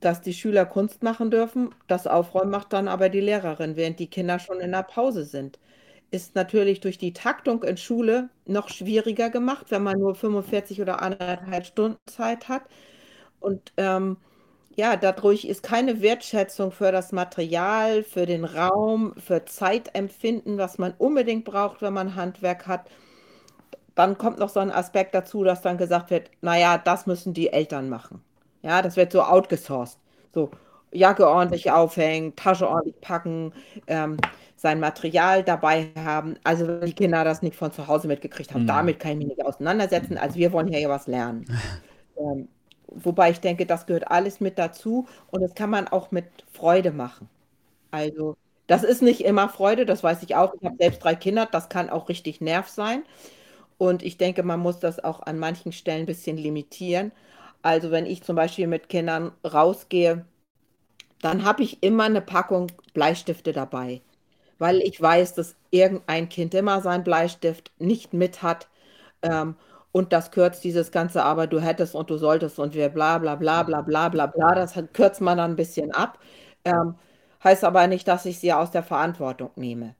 dass 0.00 0.20
die 0.20 0.34
Schüler 0.34 0.66
Kunst 0.66 1.02
machen 1.02 1.30
dürfen. 1.30 1.74
Das 1.88 2.06
Aufräumen 2.06 2.50
macht 2.50 2.72
dann 2.72 2.88
aber 2.88 3.08
die 3.08 3.20
Lehrerin, 3.20 3.76
während 3.76 3.98
die 3.98 4.08
Kinder 4.10 4.38
schon 4.38 4.60
in 4.60 4.72
der 4.72 4.82
Pause 4.84 5.24
sind. 5.24 5.58
Ist 6.10 6.34
natürlich 6.34 6.80
durch 6.80 6.98
die 6.98 7.12
Taktung 7.12 7.62
in 7.64 7.76
Schule 7.76 8.30
noch 8.46 8.68
schwieriger 8.70 9.30
gemacht, 9.30 9.66
wenn 9.70 9.82
man 9.82 9.98
nur 9.98 10.14
45 10.14 10.80
oder 10.80 11.02
anderthalb 11.02 11.66
Stunden 11.66 11.98
Zeit 12.06 12.48
hat. 12.48 12.62
Und 13.40 13.72
ähm, 13.76 14.16
ja, 14.76 14.96
dadurch 14.96 15.44
ist 15.44 15.62
keine 15.62 16.00
Wertschätzung 16.02 16.72
für 16.72 16.92
das 16.92 17.12
Material, 17.12 18.04
für 18.04 18.26
den 18.26 18.44
Raum, 18.44 19.14
für 19.18 19.44
Zeitempfinden, 19.44 20.58
was 20.58 20.78
man 20.78 20.94
unbedingt 20.98 21.44
braucht, 21.44 21.82
wenn 21.82 21.92
man 21.94 22.14
Handwerk 22.14 22.66
hat. 22.68 22.88
Dann 23.94 24.16
kommt 24.18 24.38
noch 24.38 24.48
so 24.48 24.60
ein 24.60 24.70
Aspekt 24.72 25.14
dazu, 25.14 25.44
dass 25.44 25.62
dann 25.62 25.78
gesagt 25.78 26.10
wird, 26.10 26.30
naja, 26.40 26.78
das 26.78 27.06
müssen 27.06 27.34
die 27.34 27.52
Eltern 27.52 27.88
machen. 27.90 28.22
Ja, 28.62 28.82
das 28.82 28.96
wird 28.96 29.12
so 29.12 29.22
outgesourced. 29.22 29.98
So, 30.34 30.50
Jacke 30.92 31.28
ordentlich 31.28 31.70
aufhängen, 31.70 32.34
Tasche 32.36 32.68
ordentlich 32.68 33.00
packen, 33.00 33.52
ähm, 33.86 34.16
sein 34.56 34.80
Material 34.80 35.44
dabei 35.44 35.90
haben. 35.96 36.36
Also 36.44 36.66
wenn 36.66 36.86
die 36.86 36.94
Kinder 36.94 37.24
das 37.24 37.42
nicht 37.42 37.56
von 37.56 37.72
zu 37.72 37.86
Hause 37.86 38.08
mitgekriegt 38.08 38.52
haben, 38.54 38.64
Mhm. 38.64 38.66
damit 38.66 38.98
kann 38.98 39.12
ich 39.12 39.18
mich 39.18 39.28
nicht 39.28 39.44
auseinandersetzen. 39.44 40.18
Also 40.18 40.36
wir 40.36 40.52
wollen 40.52 40.68
hier 40.68 40.80
ja 40.80 40.88
was 40.88 41.06
lernen. 41.06 41.46
Ähm, 42.18 42.48
wobei 42.88 43.30
ich 43.30 43.40
denke, 43.40 43.66
das 43.66 43.86
gehört 43.86 44.10
alles 44.10 44.40
mit 44.40 44.58
dazu 44.58 45.06
und 45.30 45.40
das 45.42 45.54
kann 45.54 45.70
man 45.70 45.88
auch 45.88 46.10
mit 46.10 46.26
Freude 46.52 46.92
machen. 46.92 47.28
Also 47.92 48.36
das 48.68 48.84
ist 48.84 49.02
nicht 49.02 49.22
immer 49.24 49.48
Freude, 49.50 49.86
das 49.86 50.02
weiß 50.04 50.22
ich 50.24 50.36
auch. 50.36 50.54
Ich 50.60 50.64
habe 50.66 50.76
selbst 50.78 51.04
drei 51.04 51.14
Kinder, 51.16 51.46
das 51.50 51.68
kann 51.70 51.90
auch 51.90 52.08
richtig 52.10 52.40
Nerv 52.40 52.68
sein. 52.68 53.04
Und 53.78 54.02
ich 54.02 54.16
denke, 54.18 54.42
man 54.42 54.60
muss 54.60 54.80
das 54.80 55.02
auch 55.04 55.20
an 55.22 55.38
manchen 55.38 55.72
Stellen 55.72 56.02
ein 56.02 56.06
bisschen 56.06 56.36
limitieren. 56.36 57.12
Also 57.62 57.90
wenn 57.90 58.06
ich 58.06 58.22
zum 58.22 58.36
Beispiel 58.36 58.66
mit 58.66 58.88
Kindern 58.88 59.32
rausgehe, 59.44 60.24
dann 61.22 61.44
habe 61.44 61.62
ich 61.62 61.82
immer 61.82 62.04
eine 62.04 62.20
Packung 62.20 62.68
Bleistifte 62.94 63.52
dabei, 63.52 64.02
weil 64.58 64.78
ich 64.80 65.00
weiß, 65.00 65.34
dass 65.34 65.56
irgendein 65.70 66.28
Kind 66.28 66.54
immer 66.54 66.82
seinen 66.82 67.04
Bleistift 67.04 67.72
nicht 67.78 68.12
mit 68.14 68.42
hat. 68.42 68.68
Ähm, 69.22 69.56
und 69.92 70.12
das 70.12 70.30
kürzt 70.32 70.64
dieses 70.64 70.92
ganze, 70.92 71.24
aber 71.24 71.46
du 71.48 71.60
hättest 71.60 71.94
und 71.94 72.10
du 72.10 72.18
solltest 72.18 72.58
und 72.58 72.74
wir 72.74 72.90
bla 72.90 73.18
bla 73.18 73.36
bla 73.36 73.62
bla 73.64 73.82
bla 73.82 74.08
bla 74.10 74.26
bla, 74.28 74.54
das 74.54 74.74
kürzt 74.94 75.20
man 75.22 75.38
dann 75.38 75.52
ein 75.52 75.56
bisschen 75.56 75.92
ab. 75.92 76.18
Ähm, 76.64 76.96
heißt 77.44 77.64
aber 77.64 77.86
nicht, 77.88 78.08
dass 78.08 78.26
ich 78.26 78.38
sie 78.40 78.52
aus 78.52 78.70
der 78.72 78.82
Verantwortung 78.84 79.50
nehme. 79.56 79.96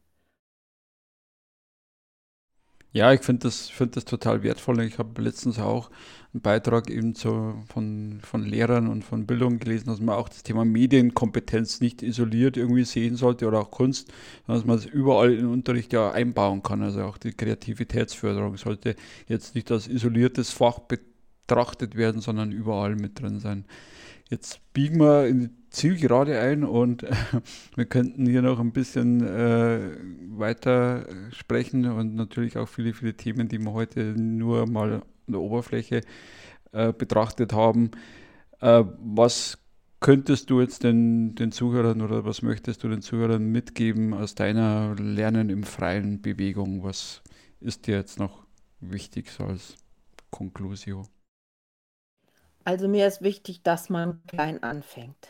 Ja, 2.93 3.13
ich 3.13 3.21
finde 3.21 3.43
das, 3.45 3.69
find 3.69 3.97
das 3.97 4.05
total 4.07 4.43
wertvoll. 4.43 4.81
Ich 4.83 4.99
habe 4.99 5.21
letztens 5.21 5.59
auch 5.59 5.91
einen 6.33 6.41
Beitrag 6.41 6.91
eben 6.91 7.15
zu, 7.15 7.55
von, 7.73 8.21
von 8.23 8.45
Lehrern 8.45 8.89
und 8.89 9.05
von 9.05 9.27
Bildung 9.27 9.59
gelesen, 9.59 9.87
dass 9.89 10.01
man 10.01 10.15
auch 10.15 10.29
das 10.29 10.43
Thema 10.43 10.65
Medienkompetenz 10.65 11.81
nicht 11.81 12.03
isoliert 12.03 12.57
irgendwie 12.57 12.85
sehen 12.85 13.17
sollte 13.17 13.47
oder 13.47 13.61
auch 13.61 13.71
Kunst, 13.71 14.09
sondern 14.47 14.61
dass 14.61 14.67
man 14.67 14.79
es 14.79 14.87
überall 14.87 15.33
in 15.33 15.39
den 15.39 15.53
Unterricht 15.53 15.93
ja 15.93 16.11
einbauen 16.11 16.63
kann. 16.63 16.83
Also 16.83 17.03
auch 17.03 17.19
die 17.19 17.33
Kreativitätsförderung 17.33 18.57
sollte 18.57 18.97
jetzt 19.27 19.55
nicht 19.55 19.71
als 19.71 19.87
isoliertes 19.87 20.51
Fach 20.51 20.81
betrachtet 20.81 21.95
werden, 21.95 22.21
sondern 22.23 22.53
überall 22.53 22.97
mit 22.97 23.21
drin 23.21 23.39
sein. 23.39 23.67
Jetzt 24.29 24.61
biegen 24.75 25.01
wir 25.01 25.27
in 25.27 25.41
die 25.41 25.51
Zielgerade 25.71 26.39
ein 26.39 26.65
und 26.65 27.07
wir 27.77 27.87
könnten 27.87 28.27
hier 28.27 28.43
noch 28.43 28.61
ein 28.61 28.73
bisschen 28.73 29.23
äh, 29.23 29.97
weiter 30.31 31.07
sprechen 31.33 31.87
und 31.87 32.15
natürlich 32.15 32.59
auch 32.59 32.69
viele, 32.69 32.93
viele 32.93 33.15
Themen, 33.15 33.49
die 33.49 33.59
wir 33.59 33.73
heute 33.73 34.01
nur 34.01 34.67
mal 34.67 34.95
an 34.95 35.03
der 35.27 35.41
Oberfläche 35.41 36.03
äh, 36.73 36.93
betrachtet 36.93 37.53
haben. 37.53 37.91
Äh, 38.61 38.85
was 39.01 39.59
könntest 40.01 40.51
du 40.51 40.61
jetzt 40.61 40.85
den, 40.85 41.35
den 41.35 41.51
Zuhörern 41.51 42.03
oder 42.03 42.25
was 42.25 42.43
möchtest 42.43 42.85
du 42.85 42.89
den 42.89 43.03
Zuhörern 43.03 43.45
mitgeben 43.51 44.15
aus 44.15 44.35
deiner 44.35 44.95
Lernen 44.97 45.49
im 45.49 45.65
freien 45.65 46.21
Bewegung? 46.21 46.83
Was 46.83 47.23
ist 47.61 47.87
dir 47.87 47.97
jetzt 47.97 48.19
noch 48.19 48.47
wichtig 48.81 49.31
so 49.31 49.45
als 49.45 49.77
Conclusio? 50.31 51.07
Also 52.69 52.87
mir 52.87 53.07
ist 53.07 53.23
wichtig, 53.23 53.63
dass 53.63 53.89
man 53.89 54.21
klein 54.27 54.63
anfängt 54.63 55.29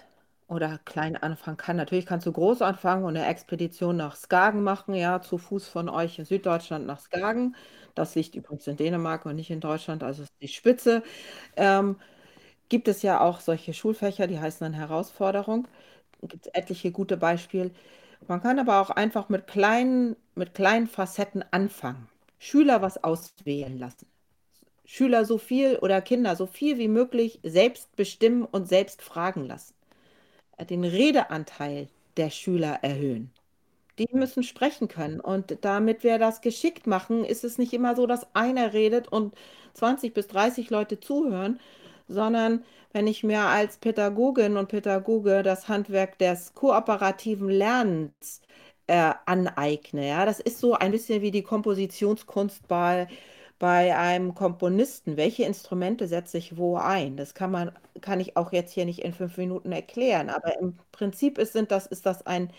oder 0.49 0.80
klein 0.84 1.16
anfangen 1.16 1.57
kann. 1.57 1.76
Natürlich 1.76 2.05
kannst 2.05 2.26
du 2.26 2.32
groß 2.32 2.62
anfangen 2.62 3.05
und 3.05 3.16
eine 3.16 3.28
Expedition 3.28 3.97
nach 3.97 4.16
Skagen 4.16 4.64
machen, 4.64 4.93
ja, 4.95 5.20
zu 5.20 5.39
Fuß 5.39 5.68
von 5.68 5.89
euch 5.89 6.18
in 6.18 6.24
Süddeutschland 6.24 6.84
nach 6.84 6.99
Skagen. 6.99 7.55
Das 7.95 8.16
liegt 8.16 8.34
übrigens 8.34 8.66
in 8.66 8.76
Dänemark 8.76 9.24
und 9.24 9.36
nicht 9.36 9.51
in 9.51 9.61
Deutschland, 9.61 10.03
also 10.03 10.24
ist 10.24 10.32
die 10.43 10.49
Spitze. 10.49 11.05
Ähm, 11.55 12.01
gibt 12.68 12.89
es 12.89 13.03
ja 13.03 13.20
auch 13.20 13.39
solche 13.39 13.72
Schulfächer, 13.72 14.26
die 14.26 14.41
heißen 14.41 14.64
dann 14.64 14.74
Herausforderung. 14.74 15.68
Gibt 16.22 16.47
es 16.47 16.53
etliche 16.55 16.91
gute 16.91 17.16
Beispiele. 17.16 17.70
Man 18.26 18.43
kann 18.43 18.59
aber 18.59 18.80
auch 18.80 18.91
einfach 18.91 19.28
mit 19.28 19.47
kleinen, 19.47 20.16
mit 20.34 20.55
kleinen 20.55 20.89
Facetten 20.89 21.45
anfangen. 21.53 22.09
Schüler 22.41 22.82
was 22.82 23.05
auswählen 23.05 23.78
lassen. 23.78 24.09
Schüler 24.91 25.26
so 25.26 25.36
viel 25.36 25.76
oder 25.76 26.01
Kinder 26.01 26.34
so 26.34 26.47
viel 26.47 26.78
wie 26.78 26.89
möglich 26.89 27.41
selbst 27.43 27.95
bestimmen 27.95 28.45
und 28.45 28.68
selbst 28.68 29.03
fragen 29.03 29.47
lassen. 29.47 29.74
Den 30.70 30.82
Redeanteil 30.82 31.89
der 32.16 32.30
Schüler 32.30 32.78
erhöhen. 32.82 33.30
Die 33.99 34.09
müssen 34.12 34.43
sprechen 34.43 34.89
können. 34.89 35.20
Und 35.20 35.59
damit 35.61 36.05
wir 36.05 36.18
das 36.18 36.41
geschickt 36.41 36.86
machen, 36.86 37.24
ist 37.24 37.45
es 37.45 37.59
nicht 37.59 37.74
immer 37.74 37.97
so, 37.97 38.07
dass 38.07 38.34
einer 38.34 38.72
redet 38.72 39.09
und 39.09 39.34
20 39.74 40.14
bis 40.14 40.26
30 40.28 40.70
Leute 40.70 40.99
zuhören, 40.99 41.61
sondern 42.09 42.64
wenn 42.93 43.07
ich 43.07 43.22
mir 43.22 43.43
als 43.43 43.76
Pädagogin 43.76 44.57
und 44.57 44.68
Pädagoge 44.68 45.43
das 45.43 45.68
Handwerk 45.68 46.18
des 46.18 46.55
kooperativen 46.55 47.51
Lernens 47.51 48.41
äh, 48.86 49.12
aneigne, 49.26 50.09
ja, 50.09 50.24
das 50.24 50.41
ist 50.41 50.61
so 50.61 50.72
ein 50.74 50.93
bisschen 50.93 51.20
wie 51.20 51.30
die 51.30 51.43
Kompositionskunst 51.43 52.66
bei, 52.68 53.07
bei 53.59 53.96
einem 53.96 54.34
Komponisten. 54.34 55.16
Welche 55.16 55.44
Instrumente 55.44 56.06
setze 56.09 56.38
ich 56.38 56.56
wo 56.56 56.76
ein? 56.76 57.16
Das 57.16 57.34
kann 57.34 57.50
man, 57.50 57.72
kann 58.00 58.20
ich 58.20 58.36
auch 58.36 58.52
jetzt 58.52 58.72
hier 58.72 58.84
nicht 58.84 59.00
in 59.00 59.12
fünf 59.12 59.36
Minuten 59.36 59.72
erklären, 59.72 60.30
aber 60.30 60.59
im 60.61 60.78
Prinzip 60.92 61.38
ist, 61.38 61.52
sind 61.54 61.70
das, 61.70 61.86
ist 61.86 62.06
das 62.06 62.26
ein 62.26 62.52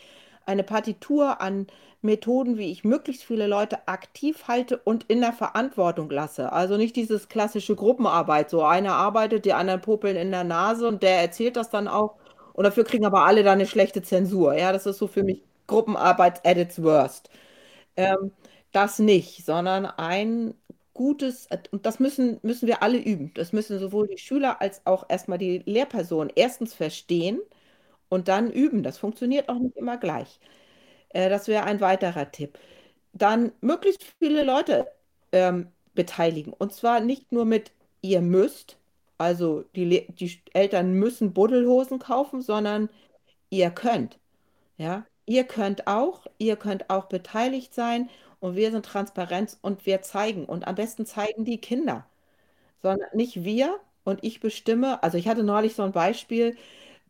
eine 0.45 0.64
Partitur 0.64 1.41
an 1.41 1.68
Methoden, 2.02 2.58
wie 2.58 2.72
ich 2.72 2.84
möglichst 2.84 3.24
viele 3.24 3.47
Leute 3.47 3.88
aktiv 3.88 4.47
halte 4.47 4.78
und 4.78 5.04
in 5.06 5.22
der 5.22 5.34
Verantwortung 5.34 6.10
lasse. 6.10 6.52
Also 6.54 6.78
nicht 6.78 6.95
dieses 6.95 7.28
klassische 7.30 7.76
Gruppenarbeit, 7.76 8.50
so 8.50 8.64
einer 8.64 8.93
arbeitet, 8.95 9.45
die 9.45 9.54
anderen 9.54 9.82
popeln 9.82 10.16
in 10.16 10.32
der 10.32 10.43
Nase 10.45 10.88
und 10.88 11.04
der 11.04 11.22
erzählt 11.22 11.56
das 11.58 11.70
dann 11.70 11.88
auch 11.88 12.16
und 12.54 12.64
dafür 12.64 12.84
kriegen 12.84 13.06
aber 13.06 13.26
alle 13.26 13.43
dann 13.43 13.54
eine 13.60 13.68
schlechte 13.68 14.02
Zensur. 14.02 14.56
Ja, 14.56 14.72
das 14.74 14.86
ist 14.86 14.97
so 14.97 15.08
für 15.08 15.24
mich 15.24 15.43
Gruppenarbeit 15.68 16.45
at 16.45 16.58
its 16.58 16.82
worst. 16.82 17.30
Ähm, 17.95 18.32
Das 18.72 19.00
nicht, 19.00 19.45
sondern 19.45 19.86
ein 19.86 20.54
gutes, 21.00 21.47
und 21.72 21.86
das 21.86 22.02
müssen, 22.02 22.39
müssen 22.41 22.68
wir 22.68 22.84
alle 22.84 22.97
üben. 22.97 23.32
Das 23.36 23.54
müssen 23.54 23.80
sowohl 23.80 24.10
die 24.10 24.18
Schüler 24.18 24.62
als 24.62 24.86
auch 24.86 25.06
erstmal 25.08 25.38
die 25.38 25.60
Lehrpersonen 25.66 26.30
erstens 26.36 26.74
verstehen 26.74 27.39
und 28.10 28.28
dann 28.28 28.52
üben. 28.52 28.84
Das 28.84 28.97
funktioniert 28.97 29.47
auch 29.47 29.60
nicht 29.60 29.78
immer 29.78 29.97
gleich. 29.97 30.41
Äh, 31.10 31.30
das 31.30 31.47
wäre 31.47 31.64
ein 31.64 31.80
weiterer 31.80 32.30
Tipp. 32.32 32.60
Dann 33.14 33.54
möglichst 33.62 34.04
viele 34.20 34.43
Leute 34.43 34.88
ähm, 35.32 35.68
beteiligen. 35.95 36.52
Und 36.52 36.74
zwar 36.74 37.00
nicht 37.00 37.32
nur 37.32 37.45
mit 37.45 37.72
ihr 38.02 38.20
müsst, 38.22 38.78
also 39.18 39.64
die, 39.76 40.06
die 40.10 40.41
Eltern 40.54 40.93
müssen 40.93 41.34
Buddelhosen 41.34 42.00
kaufen, 42.00 42.41
sondern 42.41 42.89
ihr 43.50 43.72
könnt. 43.72 44.20
Ja, 44.78 45.06
ihr 45.26 45.45
könnt 45.45 45.88
auch, 45.88 46.26
ihr 46.39 46.58
könnt 46.58 46.89
auch 46.89 47.06
beteiligt 47.06 47.74
sein 47.74 48.10
und 48.40 48.56
wir 48.56 48.72
sind 48.72 48.86
transparent 48.86 49.58
und 49.62 49.86
wir 49.86 50.02
zeigen. 50.02 50.46
Und 50.46 50.68
am 50.68 50.76
besten 50.76 51.06
zeigen 51.06 51.46
die 51.46 51.60
Kinder, 51.60 52.06
sondern 52.82 53.10
nicht 53.14 53.44
wir 53.44 53.80
und 54.04 54.24
ich 54.24 54.40
bestimme. 54.40 55.04
Also 55.04 55.18
ich 55.18 55.28
hatte 55.28 55.44
neulich 55.44 55.76
so 55.76 55.84
ein 55.84 55.92
Beispiel, 55.92 56.58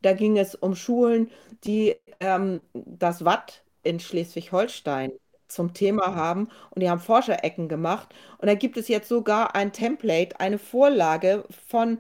da 0.02 0.14
ging 0.14 0.38
es 0.38 0.56
um 0.56 0.76
Schulen, 0.76 1.32
die 1.66 1.96
ähm, 2.20 2.62
das 2.74 3.26
Watt 3.26 3.64
in 3.84 4.00
Schleswig-Holstein 4.00 5.12
zum 5.48 5.74
Thema 5.74 6.16
haben 6.16 6.50
und 6.72 6.82
die 6.82 6.90
haben 6.90 7.00
Forscherecken 7.02 7.70
gemacht. 7.70 8.14
Und 8.38 8.48
da 8.48 8.56
gibt 8.56 8.78
es 8.78 8.88
jetzt 8.88 9.10
sogar 9.10 9.56
ein 9.56 9.74
Template, 9.74 10.40
eine 10.40 10.60
Vorlage 10.60 11.46
von 11.68 12.00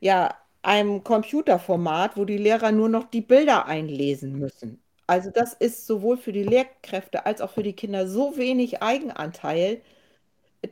ja, 0.00 0.34
einem 0.62 1.04
Computerformat, 1.04 2.16
wo 2.16 2.24
die 2.24 2.38
Lehrer 2.38 2.72
nur 2.72 2.88
noch 2.88 3.04
die 3.04 3.20
Bilder 3.22 3.66
einlesen 3.66 4.38
müssen. 4.38 4.82
Also 5.06 5.30
das 5.30 5.52
ist 5.52 5.86
sowohl 5.86 6.16
für 6.16 6.32
die 6.32 6.42
Lehrkräfte 6.42 7.26
als 7.26 7.40
auch 7.40 7.50
für 7.50 7.62
die 7.62 7.74
Kinder 7.74 8.08
so 8.08 8.36
wenig 8.36 8.82
Eigenanteil, 8.82 9.80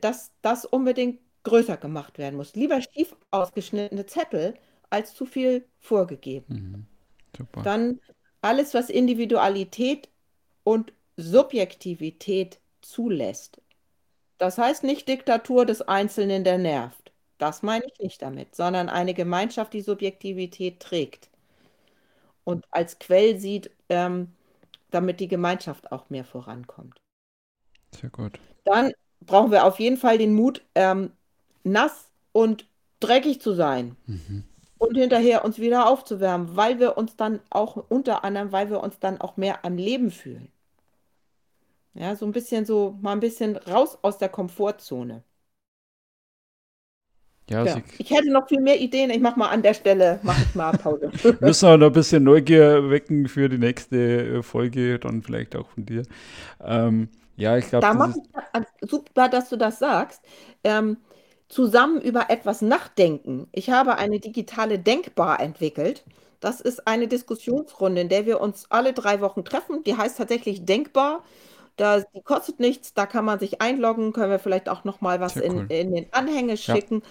dass 0.01 0.31
das 0.41 0.65
unbedingt 0.65 1.19
größer 1.43 1.77
gemacht 1.77 2.17
werden 2.17 2.35
muss. 2.35 2.55
Lieber 2.55 2.81
schief 2.81 3.15
ausgeschnittene 3.31 4.05
Zettel 4.05 4.55
als 4.89 5.13
zu 5.13 5.25
viel 5.25 5.65
vorgegeben. 5.79 6.87
Mhm. 7.37 7.47
Dann 7.63 8.01
alles, 8.41 8.73
was 8.73 8.89
Individualität 8.89 10.09
und 10.63 10.93
Subjektivität 11.17 12.59
zulässt. 12.81 13.61
Das 14.37 14.57
heißt 14.57 14.83
nicht 14.83 15.07
Diktatur 15.07 15.65
des 15.65 15.81
Einzelnen, 15.81 16.43
der 16.43 16.57
nervt. 16.57 17.13
Das 17.37 17.63
meine 17.63 17.85
ich 17.85 17.99
nicht 17.99 18.21
damit, 18.21 18.55
sondern 18.55 18.89
eine 18.89 19.13
Gemeinschaft, 19.13 19.73
die 19.73 19.81
Subjektivität 19.81 20.79
trägt 20.79 21.29
und 22.45 22.65
als 22.71 22.99
Quell 22.99 23.37
sieht, 23.39 23.71
ähm, 23.89 24.33
damit 24.91 25.19
die 25.19 25.27
Gemeinschaft 25.27 25.91
auch 25.91 26.09
mehr 26.09 26.25
vorankommt. 26.25 27.01
Sehr 27.91 28.09
gut. 28.11 28.39
Dann 28.63 28.91
brauchen 29.21 29.51
wir 29.51 29.65
auf 29.65 29.79
jeden 29.79 29.97
Fall 29.97 30.17
den 30.17 30.33
Mut, 30.35 30.61
ähm, 30.75 31.11
nass 31.63 32.09
und 32.31 32.67
dreckig 32.99 33.41
zu 33.41 33.53
sein 33.53 33.95
Mhm. 34.07 34.43
und 34.77 34.97
hinterher 34.97 35.45
uns 35.45 35.59
wieder 35.59 35.87
aufzuwärmen, 35.89 36.55
weil 36.55 36.79
wir 36.79 36.97
uns 36.97 37.15
dann 37.17 37.41
auch 37.49 37.77
unter 37.89 38.23
anderem, 38.25 38.51
weil 38.51 38.69
wir 38.69 38.81
uns 38.83 38.99
dann 38.99 39.21
auch 39.21 39.37
mehr 39.37 39.65
am 39.65 39.77
Leben 39.77 40.11
fühlen. 40.11 40.51
Ja, 41.95 42.15
so 42.15 42.25
ein 42.27 42.31
bisschen 42.31 42.65
so, 42.65 42.95
mal 43.01 43.13
ein 43.13 43.19
bisschen 43.19 43.57
raus 43.57 43.97
aus 44.03 44.17
der 44.19 44.29
Komfortzone. 44.29 45.23
Ja, 47.49 47.63
Ja, 47.63 47.81
ich 47.97 48.09
hätte 48.09 48.31
noch 48.31 48.47
viel 48.47 48.59
mehr 48.59 48.79
Ideen. 48.79 49.09
Ich 49.11 49.19
mache 49.19 49.37
mal 49.37 49.49
an 49.49 49.61
der 49.61 49.73
Stelle, 49.73 50.19
mache 50.23 50.43
ich 50.43 50.55
mal 50.55 50.73
Pause. 50.73 51.11
müssen 51.39 51.67
auch 51.67 51.77
noch 51.77 51.87
ein 51.87 51.93
bisschen 51.93 52.23
Neugier 52.23 52.89
wecken 52.89 53.27
für 53.27 53.49
die 53.49 53.57
nächste 53.57 54.37
äh, 54.37 54.43
Folge, 54.43 54.99
dann 54.99 55.21
vielleicht 55.21 55.55
auch 55.55 55.67
von 55.69 55.85
dir. 55.85 56.03
Ähm, 56.63 57.09
ja, 57.37 57.57
ich 57.57 57.69
glaube, 57.69 57.87
Da 57.87 57.93
mache 57.93 58.13
ich 58.19 58.89
super, 58.89 59.29
dass 59.29 59.49
du 59.49 59.57
das 59.57 59.79
sagst. 59.79 60.21
Ähm, 60.63 60.97
zusammen 61.47 62.01
über 62.01 62.29
etwas 62.29 62.61
nachdenken. 62.61 63.47
Ich 63.51 63.69
habe 63.69 63.97
eine 63.97 64.19
digitale 64.19 64.79
Denkbar 64.79 65.39
entwickelt. 65.39 66.03
Das 66.39 66.59
ist 66.61 66.87
eine 66.87 67.07
Diskussionsrunde, 67.07 68.01
in 68.01 68.09
der 68.09 68.25
wir 68.25 68.41
uns 68.41 68.65
alle 68.69 68.93
drei 68.93 69.21
Wochen 69.21 69.45
treffen. 69.45 69.83
Die 69.83 69.95
heißt 69.95 70.17
tatsächlich 70.17 70.65
Denkbar. 70.65 71.23
Da, 71.77 71.99
die 72.01 72.21
kostet 72.23 72.59
nichts, 72.61 72.93
da 72.93 73.05
kann 73.05 73.25
man 73.25 73.39
sich 73.39 73.61
einloggen, 73.61 74.13
können 74.13 74.31
wir 74.31 74.39
vielleicht 74.39 74.69
auch 74.69 74.85
noch 74.85 75.01
mal 75.01 75.19
was 75.19 75.39
in, 75.39 75.53
cool. 75.57 75.65
in 75.69 75.93
den 75.93 76.13
Anhänge 76.13 76.55
Ja, 76.67 76.75
schicken. 76.75 77.03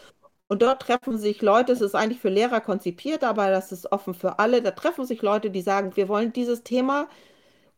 Und 0.49 0.62
dort 0.62 0.82
treffen 0.82 1.18
sich 1.18 1.40
Leute, 1.42 1.72
es 1.72 1.80
ist 1.80 1.95
eigentlich 1.95 2.20
für 2.20 2.28
Lehrer 2.28 2.61
konzipiert, 2.61 3.24
aber 3.24 3.51
das 3.51 3.72
ist 3.72 3.90
offen 3.92 4.14
für 4.14 4.38
alle. 4.38 4.62
Da 4.62 4.72
treffen 4.72 5.07
sich 5.07 5.22
Leute, 5.22 5.51
die 5.51 5.62
sagen, 5.62 5.97
wir 5.97 6.09
wollen 6.09 6.32
dieses 6.32 6.62
Thema 6.62 7.09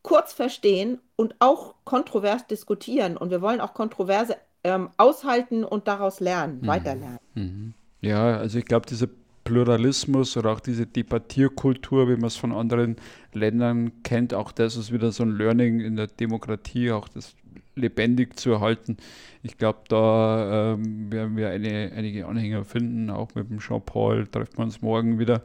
kurz 0.03 0.33
verstehen 0.33 0.99
und 1.15 1.35
auch 1.39 1.75
kontrovers 1.85 2.47
diskutieren. 2.47 3.17
Und 3.17 3.31
wir 3.31 3.41
wollen 3.41 3.61
auch 3.61 3.73
Kontroverse 3.73 4.37
ähm, 4.63 4.89
aushalten 4.97 5.63
und 5.63 5.87
daraus 5.87 6.19
lernen, 6.19 6.61
Mhm. 6.61 6.67
weiterlernen. 6.67 7.19
Mhm. 7.35 7.73
Ja, 8.01 8.37
also 8.37 8.59
ich 8.59 8.65
glaube, 8.65 8.85
dieser 8.85 9.07
Pluralismus 9.43 10.35
oder 10.37 10.51
auch 10.51 10.59
diese 10.59 10.85
Debattierkultur, 10.87 12.09
wie 12.09 12.15
man 12.15 12.25
es 12.25 12.35
von 12.35 12.51
anderen 12.51 12.97
Ländern 13.33 14.03
kennt, 14.03 14.33
auch 14.33 14.51
das 14.51 14.75
ist 14.75 14.91
wieder 14.91 15.11
so 15.11 15.23
ein 15.23 15.31
Learning 15.37 15.79
in 15.79 15.95
der 15.95 16.07
Demokratie, 16.07 16.91
auch 16.91 17.07
das 17.07 17.35
lebendig 17.77 18.37
zu 18.37 18.51
erhalten. 18.51 18.97
Ich 19.43 19.57
glaube, 19.57 19.79
da 19.87 20.73
ähm, 20.73 21.11
werden 21.11 21.37
wir 21.37 21.49
eine, 21.49 21.91
einige 21.95 22.27
Anhänger 22.27 22.65
finden, 22.65 23.09
auch 23.09 23.33
mit 23.35 23.49
dem 23.49 23.59
Jean-Paul 23.59 24.27
treffen 24.27 24.57
wir 24.57 24.63
uns 24.63 24.81
morgen 24.81 25.19
wieder, 25.19 25.41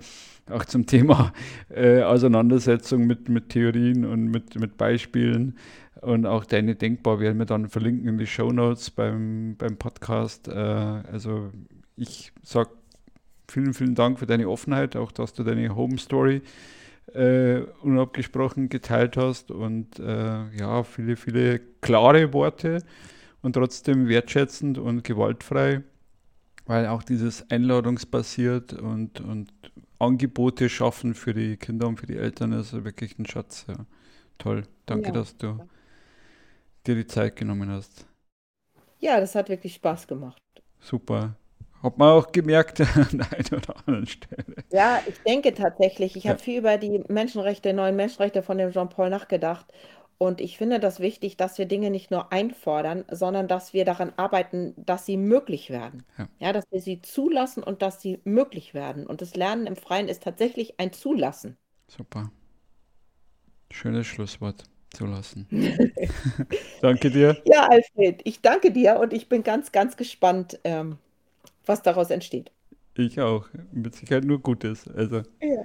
auch 0.51 0.65
zum 0.65 0.87
Thema 0.87 1.33
äh, 1.71 2.03
Auseinandersetzung 2.03 3.07
mit, 3.07 3.29
mit 3.29 3.51
Theorien 3.51 4.05
und 4.05 4.25
mit, 4.29 4.59
mit 4.59 4.77
Beispielen. 4.77 5.57
Und 6.01 6.27
auch 6.27 6.45
deine 6.45 6.75
Denkbar 6.75 7.21
werden 7.21 7.39
wir 7.39 7.47
dann 7.47 7.69
verlinken 7.69 8.09
in 8.09 8.19
die 8.19 8.27
Shownotes 8.27 8.91
beim, 8.91 9.55
beim 9.57 9.77
Podcast. 9.77 10.49
Äh, 10.49 10.53
also 10.53 11.51
ich 11.97 12.33
sage 12.43 12.71
vielen, 13.49 13.75
vielen 13.75 13.95
Dank 13.95 14.19
für 14.19 14.27
deine 14.27 14.49
Offenheit, 14.49 14.97
auch 14.97 15.13
dass 15.13 15.35
du 15.35 15.45
deine 15.45 15.77
Home 15.77 15.99
Story 15.99 16.43
äh, 17.15 17.63
unabgesprochen 17.83 18.69
geteilt 18.69 19.17
hast 19.17 19.51
und 19.51 19.99
äh, 19.99 20.49
ja, 20.57 20.83
viele, 20.85 21.17
viele 21.17 21.61
klare 21.81 22.33
Worte 22.33 22.83
und 23.43 23.55
trotzdem 23.55 24.09
wertschätzend 24.09 24.79
und 24.79 25.05
gewaltfrei, 25.05 25.83
weil 26.67 26.87
auch 26.87 27.03
dieses 27.03 27.51
einladungsbasiert 27.51 28.73
und, 28.75 29.21
und 29.21 29.53
Angebote 29.99 30.69
schaffen 30.69 31.15
für 31.15 31.35
die 31.35 31.57
Kinder 31.57 31.87
und 31.89 31.99
für 31.99 32.07
die 32.07 32.17
Eltern 32.17 32.53
ist 32.53 32.73
wirklich 32.85 33.19
ein 33.19 33.27
Schatz. 33.27 33.67
Ja. 33.69 33.87
Toll. 34.39 34.63
Danke, 34.87 35.09
Ja. 35.09 35.13
dass 35.13 35.37
du 35.37 35.61
dir 36.87 36.95
die 36.97 37.07
Zeit 37.07 37.37
genommen 37.37 37.71
hast. 37.71 38.07
Ja, 38.99 39.21
das 39.21 39.35
hat 39.35 39.49
wirklich 39.49 39.75
Spaß 39.75 40.07
gemacht. 40.07 40.41
Super. 40.81 41.37
Hat 41.83 41.99
man 41.99 42.09
auch 42.11 42.33
gemerkt 42.33 42.81
an 42.97 43.09
der 43.19 43.33
einen 43.33 43.55
oder 43.63 43.77
anderen 43.79 44.07
Stelle. 44.07 44.55
Ja, 44.71 45.03
ich 45.07 45.21
denke 45.23 45.53
tatsächlich, 45.55 46.17
ich 46.17 46.27
Ja. 46.27 46.29
habe 46.29 46.41
viel 46.41 46.59
über 46.59 46.79
die 46.79 47.05
Menschenrechte, 47.09 47.73
neuen 47.75 47.95
Menschenrechte 47.97 48.43
von 48.43 48.57
dem 48.59 48.71
Jean-Paul 48.73 49.11
nachgedacht. 49.11 49.67
Und 50.19 50.41
ich 50.41 50.57
finde 50.57 50.81
das 50.81 51.01
wichtig, 51.01 51.37
dass 51.37 51.59
wir 51.59 51.67
Dinge 51.67 51.91
nicht 51.91 52.11
nur 52.11 52.33
einfordern, 52.33 53.05
sondern 53.11 53.49
dass 53.49 53.73
wir 53.75 53.85
daran 53.85 54.13
arbeiten, 54.17 54.73
dass 54.77 55.05
sie 55.05 55.17
möglich 55.17 55.69
werden. 55.71 56.05
Ja. 56.19 56.29
Ja, 56.39 56.53
dass 56.53 56.65
wir 56.71 56.81
sie 56.81 57.03
zulassen 57.03 57.63
und 57.63 57.83
dass 57.83 58.01
sie 58.01 58.21
möglich 58.25 58.73
werden. 58.75 59.07
Und 59.07 59.21
das 59.21 59.35
Lernen 59.37 59.67
im 59.67 59.77
Freien 59.77 60.09
ist 60.09 60.23
tatsächlich 60.23 60.79
ein 60.81 60.93
Zulassen. 60.93 61.57
Super. 61.89 62.31
Schönes 63.73 64.07
Schlusswort 64.07 64.63
zu 64.95 65.05
lassen. 65.05 65.49
Danke 66.81 67.11
dir. 67.11 67.43
Ja, 67.45 67.67
Alfred, 67.69 68.21
ich 68.25 68.41
danke 68.41 68.71
dir 68.73 68.99
und 69.01 69.13
ich 69.13 69.29
bin 69.29 69.43
ganz, 69.43 69.73
ganz 69.73 69.97
gespannt, 69.97 70.61
ähm, 70.65 70.99
was 71.67 71.83
daraus 71.83 72.11
entsteht. 72.11 72.51
Ich 72.97 73.21
auch. 73.21 73.49
Mit 73.73 73.95
Sicherheit 73.95 74.25
nur 74.25 74.41
Gutes. 74.41 74.87
Also, 74.89 75.23
Ja. 75.41 75.63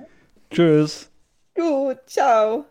tschüss. 0.49 1.11
Gut, 1.55 1.97
ciao. 2.05 2.65